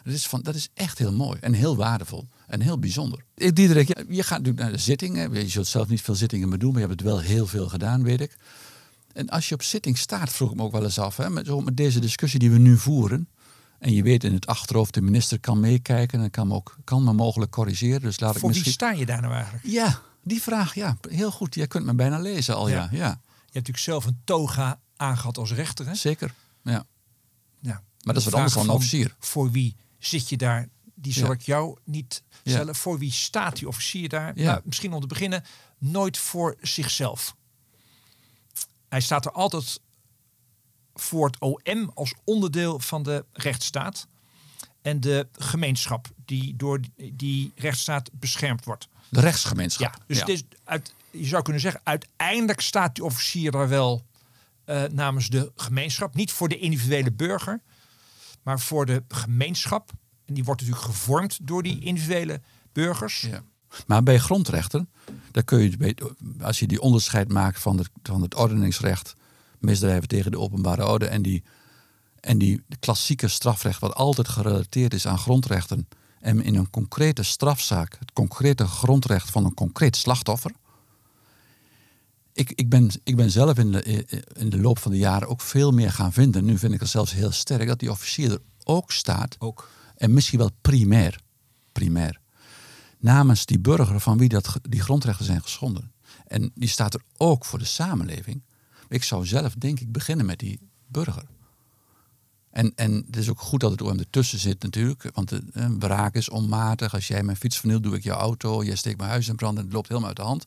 Dat 0.02 0.14
is, 0.14 0.26
van, 0.26 0.40
dat 0.42 0.54
is 0.54 0.68
echt 0.74 0.98
heel 0.98 1.12
mooi 1.12 1.38
en 1.40 1.52
heel 1.52 1.76
waardevol 1.76 2.28
en 2.46 2.60
heel 2.60 2.78
bijzonder. 2.78 3.24
Diederik, 3.34 3.88
je 4.08 4.22
gaat 4.22 4.38
natuurlijk 4.38 4.58
naar 4.58 4.72
de 4.72 4.78
zittingen. 4.78 5.32
Je 5.32 5.48
zult 5.48 5.66
zelf 5.66 5.88
niet 5.88 6.02
veel 6.02 6.14
zittingen 6.14 6.48
meer 6.48 6.58
doen, 6.58 6.72
maar 6.72 6.80
je 6.80 6.86
hebt 6.86 7.00
het 7.00 7.08
wel 7.08 7.18
heel 7.18 7.46
veel 7.46 7.68
gedaan, 7.68 8.02
weet 8.02 8.20
ik. 8.20 8.36
En 9.12 9.28
als 9.28 9.48
je 9.48 9.54
op 9.54 9.62
zitting 9.62 9.98
staat, 9.98 10.30
vroeg 10.30 10.50
ik 10.50 10.56
me 10.56 10.62
ook 10.62 10.72
wel 10.72 10.84
eens 10.84 10.98
af, 10.98 11.16
hè, 11.16 11.30
met, 11.30 11.46
zo 11.46 11.60
met 11.60 11.76
deze 11.76 12.00
discussie 12.00 12.38
die 12.38 12.50
we 12.50 12.58
nu 12.58 12.76
voeren. 12.76 13.28
En 13.78 13.94
je 13.94 14.02
weet 14.02 14.24
in 14.24 14.32
het 14.32 14.46
achterhoofd, 14.46 14.94
de 14.94 15.00
minister 15.00 15.40
kan 15.40 15.60
meekijken 15.60 16.20
en 16.20 16.30
kan 16.30 16.48
me, 16.48 16.54
ook, 16.54 16.76
kan 16.84 17.04
me 17.04 17.12
mogelijk 17.12 17.50
corrigeren. 17.50 18.00
Dus 18.00 18.20
laat 18.20 18.38
Voor 18.38 18.40
ik 18.40 18.56
misschien... 18.56 18.64
wie 18.64 18.72
sta 18.72 18.90
je 18.90 19.06
daar 19.06 19.20
nou 19.20 19.34
eigenlijk? 19.34 19.64
Ja, 19.66 20.00
die 20.22 20.42
vraag, 20.42 20.74
ja, 20.74 20.96
heel 21.08 21.30
goed. 21.30 21.54
Jij 21.54 21.66
kunt 21.66 21.84
me 21.84 21.94
bijna 21.94 22.18
lezen 22.18 22.56
al, 22.56 22.68
ja. 22.68 22.88
ja. 22.92 23.20
Hebt 23.54 23.66
natuurlijk 23.66 23.84
zelf 23.84 24.04
een 24.04 24.20
toga 24.24 24.80
aangehad 24.96 25.38
als 25.38 25.52
rechter. 25.52 25.86
Hè? 25.86 25.94
Zeker, 25.94 26.34
ja. 26.62 26.86
ja. 27.60 27.82
Maar 28.02 28.14
dat 28.14 28.16
is 28.16 28.24
wat 28.24 28.34
anders 28.34 28.54
dan 28.54 28.62
een 28.62 28.70
officier. 28.70 29.16
Voor 29.18 29.50
wie 29.50 29.76
zit 29.98 30.28
je 30.28 30.36
daar? 30.36 30.68
Die 30.94 31.12
zal 31.12 31.32
ik 31.32 31.42
jou 31.42 31.78
niet 31.84 32.22
stellen. 32.44 32.74
Voor 32.74 32.98
wie 32.98 33.12
staat 33.12 33.56
die 33.56 33.68
officier 33.68 34.08
daar? 34.08 34.32
Ja. 34.38 34.50
Nou, 34.50 34.60
misschien 34.64 34.92
om 34.92 35.00
te 35.00 35.06
beginnen, 35.06 35.44
nooit 35.78 36.18
voor 36.18 36.56
zichzelf. 36.60 37.36
Hij 38.88 39.00
staat 39.00 39.24
er 39.24 39.32
altijd 39.32 39.80
voor 40.94 41.26
het 41.26 41.40
OM 41.40 41.90
als 41.94 42.14
onderdeel 42.24 42.78
van 42.78 43.02
de 43.02 43.24
rechtsstaat. 43.32 44.06
En 44.82 45.00
de 45.00 45.28
gemeenschap 45.32 46.08
die 46.24 46.56
door 46.56 46.80
die 47.12 47.52
rechtsstaat 47.54 48.10
beschermd 48.12 48.64
wordt. 48.64 48.88
De 49.08 49.20
rechtsgemeenschap. 49.20 49.94
Ja, 49.94 50.04
dus 50.06 50.18
Het 50.18 50.28
is 50.28 50.42
uit, 50.64 50.94
je 51.18 51.26
zou 51.26 51.42
kunnen 51.42 51.62
zeggen, 51.62 51.80
uiteindelijk 51.84 52.60
staat 52.60 52.94
die 52.94 53.04
officier 53.04 53.50
daar 53.50 53.68
wel 53.68 54.06
uh, 54.66 54.82
namens 54.84 55.28
de 55.28 55.52
gemeenschap. 55.56 56.14
Niet 56.14 56.32
voor 56.32 56.48
de 56.48 56.58
individuele 56.58 57.12
burger, 57.12 57.60
maar 58.42 58.60
voor 58.60 58.86
de 58.86 59.02
gemeenschap. 59.08 59.90
En 60.24 60.34
die 60.34 60.44
wordt 60.44 60.60
natuurlijk 60.60 60.86
gevormd 60.86 61.38
door 61.42 61.62
die 61.62 61.80
individuele 61.80 62.40
burgers. 62.72 63.20
Ja. 63.20 63.42
Maar 63.86 64.02
bij 64.02 64.18
grondrechten, 64.18 64.88
daar 65.30 65.44
kun 65.44 65.60
je, 65.60 65.94
als 66.40 66.58
je 66.58 66.66
die 66.66 66.80
onderscheid 66.80 67.32
maakt 67.32 67.60
van, 67.60 67.78
het, 67.78 67.90
van 68.02 68.22
het 68.22 68.34
ordeningsrecht, 68.34 69.14
misdrijven 69.58 70.08
tegen 70.08 70.30
de 70.30 70.38
openbare 70.38 70.86
orde 70.86 71.06
en 71.06 71.22
die, 71.22 71.42
en 72.20 72.38
die 72.38 72.62
klassieke 72.80 73.28
strafrecht, 73.28 73.80
wat 73.80 73.94
altijd 73.94 74.28
gerelateerd 74.28 74.94
is 74.94 75.06
aan 75.06 75.18
grondrechten, 75.18 75.88
en 76.20 76.42
in 76.42 76.54
een 76.54 76.70
concrete 76.70 77.22
strafzaak, 77.22 77.96
het 77.98 78.12
concrete 78.12 78.66
grondrecht 78.66 79.30
van 79.30 79.44
een 79.44 79.54
concreet 79.54 79.96
slachtoffer, 79.96 80.52
ik, 82.38 82.52
ik, 82.54 82.68
ben, 82.68 82.90
ik 83.04 83.16
ben 83.16 83.30
zelf 83.30 83.58
in 83.58 83.72
de, 83.72 83.82
in 84.32 84.48
de 84.48 84.60
loop 84.60 84.78
van 84.78 84.90
de 84.90 84.98
jaren 84.98 85.28
ook 85.28 85.40
veel 85.40 85.70
meer 85.70 85.92
gaan 85.92 86.12
vinden. 86.12 86.44
Nu 86.44 86.58
vind 86.58 86.72
ik 86.72 86.80
het 86.80 86.88
zelfs 86.88 87.12
heel 87.12 87.30
sterk 87.30 87.66
dat 87.66 87.78
die 87.78 87.90
officier 87.90 88.32
er 88.32 88.40
ook 88.64 88.92
staat. 88.92 89.36
Ook. 89.38 89.68
En 89.96 90.12
misschien 90.12 90.38
wel 90.38 90.50
primair. 90.60 91.20
Primair. 91.72 92.20
Namens 92.98 93.46
die 93.46 93.58
burger 93.58 94.00
van 94.00 94.18
wie 94.18 94.28
dat, 94.28 94.60
die 94.62 94.80
grondrechten 94.80 95.24
zijn 95.24 95.42
geschonden. 95.42 95.92
En 96.26 96.50
die 96.54 96.68
staat 96.68 96.94
er 96.94 97.02
ook 97.16 97.44
voor 97.44 97.58
de 97.58 97.64
samenleving. 97.64 98.42
Ik 98.88 99.02
zou 99.02 99.26
zelf 99.26 99.54
denk 99.54 99.80
ik 99.80 99.92
beginnen 99.92 100.26
met 100.26 100.38
die 100.38 100.60
burger. 100.86 101.24
En, 102.50 102.72
en 102.74 102.92
het 103.06 103.16
is 103.16 103.28
ook 103.28 103.40
goed 103.40 103.60
dat 103.60 103.70
het 103.70 103.82
OM 103.82 103.98
ertussen 103.98 104.38
zit 104.38 104.62
natuurlijk. 104.62 105.10
Want 105.12 105.28
de, 105.28 105.42
een 105.52 105.78
wraak 105.78 106.14
is 106.14 106.28
onmatig. 106.28 106.94
Als 106.94 107.08
jij 107.08 107.22
mijn 107.22 107.36
fiets 107.36 107.58
vernielt, 107.58 107.82
doe 107.82 107.96
ik 107.96 108.02
jouw 108.02 108.18
auto. 108.18 108.64
Jij 108.64 108.76
steekt 108.76 108.98
mijn 108.98 109.10
huis 109.10 109.28
in 109.28 109.36
brand 109.36 109.58
en 109.58 109.64
het 109.64 109.72
loopt 109.72 109.88
helemaal 109.88 110.08
uit 110.08 110.18
de 110.18 110.22
hand. 110.22 110.46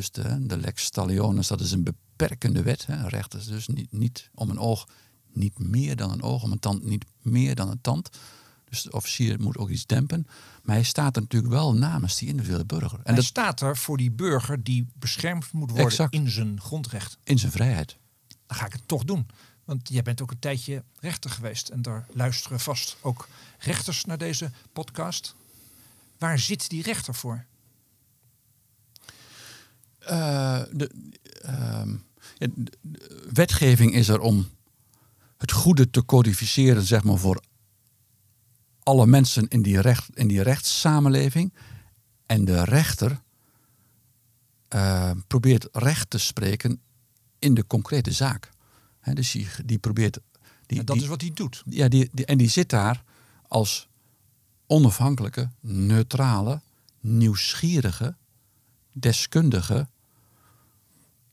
Dus 0.00 0.10
de, 0.10 0.46
de 0.46 0.56
lex 0.56 0.90
talionis, 0.90 1.46
dat 1.46 1.60
is 1.60 1.72
een 1.72 1.82
beperkende 1.82 2.62
wet. 2.62 2.86
Hè. 2.86 3.08
Recht 3.08 3.34
is 3.34 3.46
dus 3.46 3.66
niet, 3.66 3.92
niet 3.92 4.30
om 4.34 4.50
een 4.50 4.58
oog, 4.58 4.88
niet 5.32 5.58
meer 5.58 5.96
dan 5.96 6.10
een 6.10 6.22
oog. 6.22 6.42
Om 6.42 6.52
een 6.52 6.58
tand, 6.58 6.84
niet 6.84 7.04
meer 7.22 7.54
dan 7.54 7.70
een 7.70 7.80
tand. 7.80 8.08
Dus 8.68 8.82
de 8.82 8.92
officier 8.92 9.40
moet 9.40 9.56
ook 9.56 9.68
iets 9.68 9.86
dempen. 9.86 10.26
Maar 10.62 10.74
hij 10.74 10.84
staat 10.84 11.16
er 11.16 11.22
natuurlijk 11.22 11.52
wel 11.52 11.74
namens 11.74 12.18
die 12.18 12.28
individuele 12.28 12.64
burger. 12.64 12.98
En 12.98 13.02
hij 13.04 13.14
dat 13.14 13.24
staat 13.24 13.60
er 13.60 13.76
voor 13.76 13.96
die 13.96 14.10
burger 14.10 14.62
die 14.62 14.86
beschermd 14.94 15.52
moet 15.52 15.70
worden 15.70 16.08
in 16.10 16.30
zijn 16.30 16.60
grondrecht. 16.60 17.18
In 17.24 17.38
zijn 17.38 17.52
vrijheid. 17.52 17.96
Dan 18.46 18.56
ga 18.56 18.66
ik 18.66 18.72
het 18.72 18.88
toch 18.88 19.04
doen. 19.04 19.26
Want 19.64 19.88
jij 19.88 20.02
bent 20.02 20.22
ook 20.22 20.30
een 20.30 20.38
tijdje 20.38 20.84
rechter 21.00 21.30
geweest. 21.30 21.68
En 21.68 21.82
daar 21.82 22.06
luisteren 22.12 22.60
vast 22.60 22.96
ook 23.00 23.28
rechters 23.58 24.04
naar 24.04 24.18
deze 24.18 24.50
podcast. 24.72 25.34
Waar 26.18 26.38
zit 26.38 26.68
die 26.68 26.82
rechter 26.82 27.14
voor? 27.14 27.44
Uh, 30.02 30.62
de, 30.72 30.90
uh, 31.44 31.82
de, 32.38 32.72
wetgeving 33.32 33.94
is 33.94 34.08
er 34.08 34.20
om 34.20 34.48
het 35.36 35.52
goede 35.52 35.90
te 35.90 36.04
codificeren, 36.04 36.82
zeg 36.82 37.04
maar, 37.04 37.18
voor 37.18 37.42
alle 38.82 39.06
mensen 39.06 39.48
in 39.48 39.62
die, 39.62 39.80
recht, 39.80 40.08
in 40.14 40.28
die 40.28 40.42
rechtssamenleving. 40.42 41.52
En 42.26 42.44
de 42.44 42.64
rechter 42.64 43.20
uh, 44.74 45.10
probeert 45.26 45.68
recht 45.72 46.10
te 46.10 46.18
spreken 46.18 46.80
in 47.38 47.54
de 47.54 47.66
concrete 47.66 48.12
zaak. 48.12 48.50
He, 49.00 49.14
dus 49.14 49.30
die, 49.30 49.48
die 49.64 49.78
probeert. 49.78 50.18
Die, 50.66 50.78
en 50.78 50.84
dat 50.84 50.94
die, 50.94 51.04
is 51.04 51.10
wat 51.10 51.20
hij 51.20 51.30
doet. 51.34 51.62
Ja, 51.66 51.88
die, 51.88 52.08
die, 52.12 52.24
en 52.24 52.38
die 52.38 52.48
zit 52.48 52.68
daar 52.68 53.04
als 53.48 53.88
onafhankelijke, 54.66 55.50
neutrale, 55.60 56.60
nieuwsgierige, 57.00 58.16
deskundige, 58.92 59.88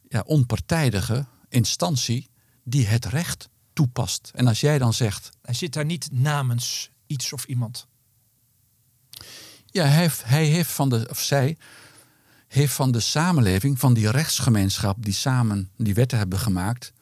ja, 0.10 0.24
onpartijdige 0.26 1.26
instantie 1.49 2.30
die 2.64 2.86
het 2.86 3.05
recht 3.05 3.49
toepast. 3.74 4.32
En 4.36 4.47
als 4.47 4.60
jij 4.60 4.78
dan 4.78 4.93
zegt. 4.93 5.30
Hij 5.41 5.53
zit 5.53 5.74
daar 5.74 5.86
niet 5.86 6.10
namens 6.12 6.89
iets 7.08 7.34
of 7.34 7.45
iemand. 7.45 7.88
Ja, 9.66 9.84
hij 9.84 10.01
heeft, 10.01 10.24
hij 10.24 10.45
heeft 10.45 10.72
van 10.72 10.89
de, 10.89 11.08
of 11.10 11.20
zij 11.20 11.58
heeft 12.47 12.74
van 12.74 12.91
de 12.91 12.99
samenleving, 12.99 13.80
van 13.80 13.93
die 13.93 14.12
rechtsgemeenschap 14.12 15.03
die 15.03 15.14
samen 15.14 15.70
die 15.76 15.93
wetten 15.93 16.18
hebben 16.18 16.39
gemaakt, 16.39 16.93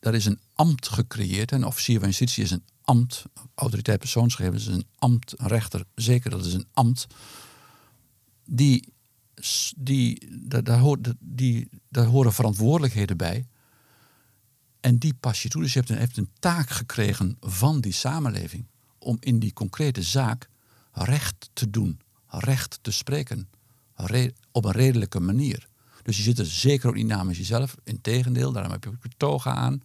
daar 0.00 0.14
is 0.14 0.24
een 0.24 0.40
ambt 0.54 0.88
gecreëerd. 0.88 1.52
Een 1.52 1.64
officier 1.64 1.98
van 1.98 2.08
justitie 2.08 2.44
is 2.44 2.50
een 2.50 2.64
ambt. 2.84 3.24
Autoriteit 3.54 3.98
persoonsgegevens 3.98 4.66
is 4.66 4.74
een 4.74 4.86
ambt. 4.98 5.40
Een 5.40 5.46
rechter, 5.46 5.84
zeker, 5.94 6.30
dat 6.30 6.44
is 6.44 6.54
een 6.54 6.66
ambt. 6.72 7.06
Die, 8.44 8.92
die, 9.76 10.28
daar, 10.48 10.64
daar, 10.64 10.78
hoort, 10.78 11.14
die, 11.18 11.68
daar 11.88 12.06
horen 12.06 12.32
verantwoordelijkheden 12.32 13.16
bij. 13.16 13.46
En 14.80 14.98
die 14.98 15.14
pas 15.14 15.42
je 15.42 15.48
toe. 15.48 15.62
Dus 15.62 15.72
je 15.72 15.78
hebt 15.78 15.90
een, 15.90 15.98
hebt 15.98 16.16
een 16.16 16.30
taak 16.38 16.70
gekregen 16.70 17.36
van 17.40 17.80
die 17.80 17.92
samenleving. 17.92 18.66
Om 18.98 19.16
in 19.20 19.38
die 19.38 19.52
concrete 19.52 20.02
zaak 20.02 20.48
recht 20.92 21.50
te 21.52 21.70
doen. 21.70 22.00
Recht 22.26 22.78
te 22.82 22.90
spreken. 22.90 23.48
op 24.52 24.64
een 24.64 24.72
redelijke 24.72 25.20
manier. 25.20 25.68
Dus 26.02 26.16
je 26.16 26.22
zit 26.22 26.38
er 26.38 26.46
zeker 26.46 26.88
ook 26.88 26.94
niet 26.94 27.06
namens 27.06 27.38
jezelf. 27.38 27.76
Integendeel, 27.84 28.52
daarom 28.52 28.72
heb 28.72 28.84
je 28.84 28.90
ook 28.90 29.12
toga 29.16 29.54
aan. 29.54 29.82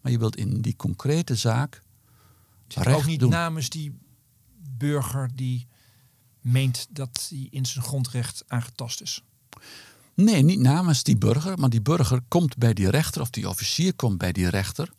Maar 0.00 0.12
je 0.12 0.18
wilt 0.18 0.36
in 0.36 0.60
die 0.60 0.76
concrete 0.76 1.34
zaak 1.34 1.82
recht 2.68 2.96
ook 2.96 3.06
niet 3.06 3.20
doen. 3.20 3.30
namens 3.30 3.68
die 3.68 3.98
burger 4.76 5.30
die 5.34 5.66
meent 6.46 6.86
dat 6.90 7.26
hij 7.30 7.48
in 7.50 7.66
zijn 7.66 7.84
grondrecht 7.84 8.44
aangetast 8.46 9.00
is. 9.00 9.22
Nee, 10.14 10.42
niet 10.42 10.60
namens 10.60 11.02
die 11.02 11.16
burger, 11.16 11.58
maar 11.58 11.70
die 11.70 11.82
burger 11.82 12.20
komt 12.28 12.56
bij 12.56 12.74
die 12.74 12.90
rechter 12.90 13.20
of 13.20 13.30
die 13.30 13.48
officier 13.48 13.94
komt 13.94 14.18
bij 14.18 14.32
die 14.32 14.48
rechter 14.48 14.92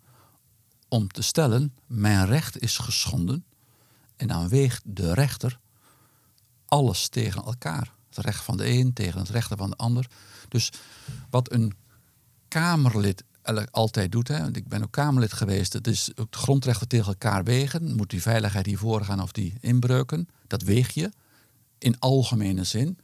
om 0.88 1.08
te 1.08 1.22
stellen: 1.22 1.74
mijn 1.86 2.26
recht 2.26 2.60
is 2.60 2.78
geschonden. 2.78 3.46
En 4.16 4.28
dan 4.28 4.48
weegt 4.48 4.82
de 4.86 5.14
rechter 5.14 5.60
alles 6.66 7.08
tegen 7.08 7.44
elkaar. 7.44 7.94
Het 8.10 8.26
recht 8.26 8.44
van 8.44 8.58
de 8.58 8.68
een 8.68 8.94
tegen 8.94 9.20
het 9.20 9.30
recht 9.30 9.54
van 9.58 9.70
de 9.70 9.76
ander. 9.76 10.08
Dus 10.50 10.72
wat 11.30 11.52
een 11.52 11.74
Kamerlid 12.48 13.24
altijd 13.72 14.12
doet, 14.12 14.28
hè, 14.28 14.56
ik 14.56 14.68
ben 14.68 14.84
ook 14.84 14.92
Kamerlid 14.92 15.34
geweest, 15.34 15.74
het 15.74 15.88
is 15.88 16.12
het 16.16 16.36
grondrechten 16.36 16.88
tegen 16.88 17.08
elkaar 17.08 17.44
wegen. 17.44 17.96
Moet 17.96 18.10
die 18.10 18.22
veiligheid 18.22 18.66
hiervoor 18.66 19.04
gaan 19.04 19.22
of 19.22 19.32
die 19.32 19.54
inbreuken? 19.60 20.30
Dat 20.48 20.62
weeg 20.62 20.94
je 20.94 21.12
in 21.80 22.00
algemene 22.00 22.64
zin. 22.64 23.00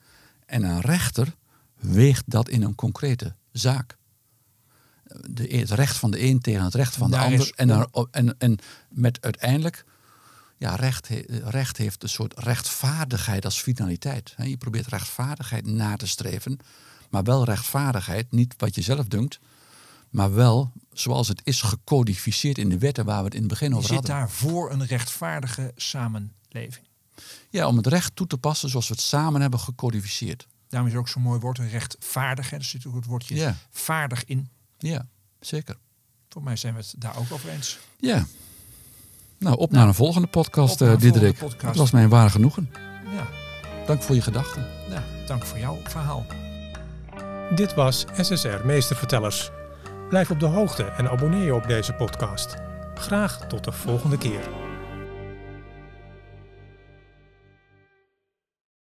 En 0.46 0.64
een 0.64 0.82
rechter 0.82 1.36
weegt 1.80 2.24
dat 2.26 2.50
in 2.50 2.62
een 2.62 2.76
concrete 2.76 3.36
zaak. 3.52 3.98
De, 5.30 5.44
het 5.44 5.72
recht 5.72 5.98
van 5.98 6.12
de 6.12 6.22
een 6.22 6.40
tegen 6.40 6.64
het 6.64 6.74
recht 6.74 6.96
van 6.96 7.12
de 7.12 7.18
ander. 7.18 7.52
En, 7.56 7.90
en, 8.12 8.36
en 8.38 8.58
met 8.90 9.22
uiteindelijk, 9.22 9.86
ja, 10.58 10.76
recht, 10.76 11.10
recht 11.44 11.78
heeft 11.78 12.04
een 12.04 12.10
soort 12.10 12.40
rechtvaardigheid 12.40 13.46
als 13.46 13.62
finaliteit. 13.62 14.34
Je 14.38 14.58
probeert 14.58 14.88
rechtvaardigheid 14.88 15.66
na 15.66 15.96
te 15.96 16.08
streven, 16.08 16.58
maar 17.10 17.24
wel 17.24 17.44
rechtvaardigheid, 17.44 18.32
niet 18.32 18.54
wat 18.58 18.76
je 18.76 18.82
zelf 18.82 19.08
dunkt, 19.08 19.40
maar 20.10 20.34
wel 20.34 20.72
zoals 20.92 21.28
het 21.28 21.42
is 21.44 21.62
gecodificeerd 21.62 22.58
in 22.58 22.70
de 22.70 22.78
wetten 22.78 23.06
waar 23.06 23.20
we 23.20 23.26
het 23.26 23.34
in 23.34 23.40
het 23.40 23.50
begin 23.50 23.76
over 23.76 23.90
je 23.90 23.94
hadden. 23.94 24.12
zit 24.12 24.20
daar 24.20 24.30
voor 24.30 24.72
een 24.72 24.86
rechtvaardige 24.86 25.72
samenleving. 25.76 26.86
Ja, 27.50 27.68
om 27.68 27.78
het 27.78 27.88
recht 27.88 28.16
toe 28.16 28.28
te 28.28 28.38
passen 28.38 28.70
zoals 28.70 28.88
we 28.88 28.94
het 28.94 29.04
samen 29.04 29.42
hebben 29.42 29.60
gecodificeerd. 29.60 30.48
Daarom 30.70 30.88
is 30.90 30.94
er 30.96 31.02
ook 31.02 31.08
zo'n 31.08 31.22
mooi 31.22 31.40
woord, 31.40 31.58
een 31.58 31.70
rechtvaardig. 31.70 32.52
Er 32.52 32.64
zit 32.64 32.86
ook 32.88 32.96
het 32.96 33.06
woordje 33.06 33.36
Ja. 33.36 33.56
vaardig 33.72 34.26
in. 34.26 34.50
Ja, 34.78 35.08
zeker. 35.40 35.78
Voor 36.30 36.44
mij 36.44 36.56
zijn 36.56 36.74
we 36.74 36.80
het 36.80 36.94
daar 36.98 37.18
ook 37.18 37.32
over 37.32 37.50
eens. 37.50 37.80
Ja. 38.00 38.26
Nou, 39.38 39.58
op 39.58 39.72
naar 39.72 39.88
een 39.88 39.94
volgende 39.94 40.28
podcast, 40.28 40.78
volgende 40.78 41.02
Diederik. 41.02 41.38
podcast. 41.38 41.62
Het 41.68 41.76
was 41.76 41.92
mij 41.92 42.04
een 42.04 42.10
waar 42.10 42.30
genoegen. 42.30 42.70
Ja, 43.16 43.28
Dank 43.86 44.02
voor 44.02 44.16
je 44.16 44.22
gedachten. 44.22 44.68
nou, 44.90 45.02
dank 45.28 45.46
voor 45.46 45.60
jouw 45.60 45.80
verhaal. 45.84 46.26
Dit 47.56 47.74
was 47.74 48.06
SSR 48.22 48.66
Meestervertellers. 48.66 49.50
Blijf 50.10 50.32
op 50.32 50.40
de 50.40 50.46
hoogte 50.46 50.84
en 50.84 51.10
abonneer 51.10 51.44
je 51.46 51.56
op 51.56 51.68
deze 51.68 51.94
podcast. 51.94 52.56
Graag 52.96 53.48
tot 53.48 53.64
de 53.64 53.72
volgende 53.72 54.18
keer. 54.18 54.63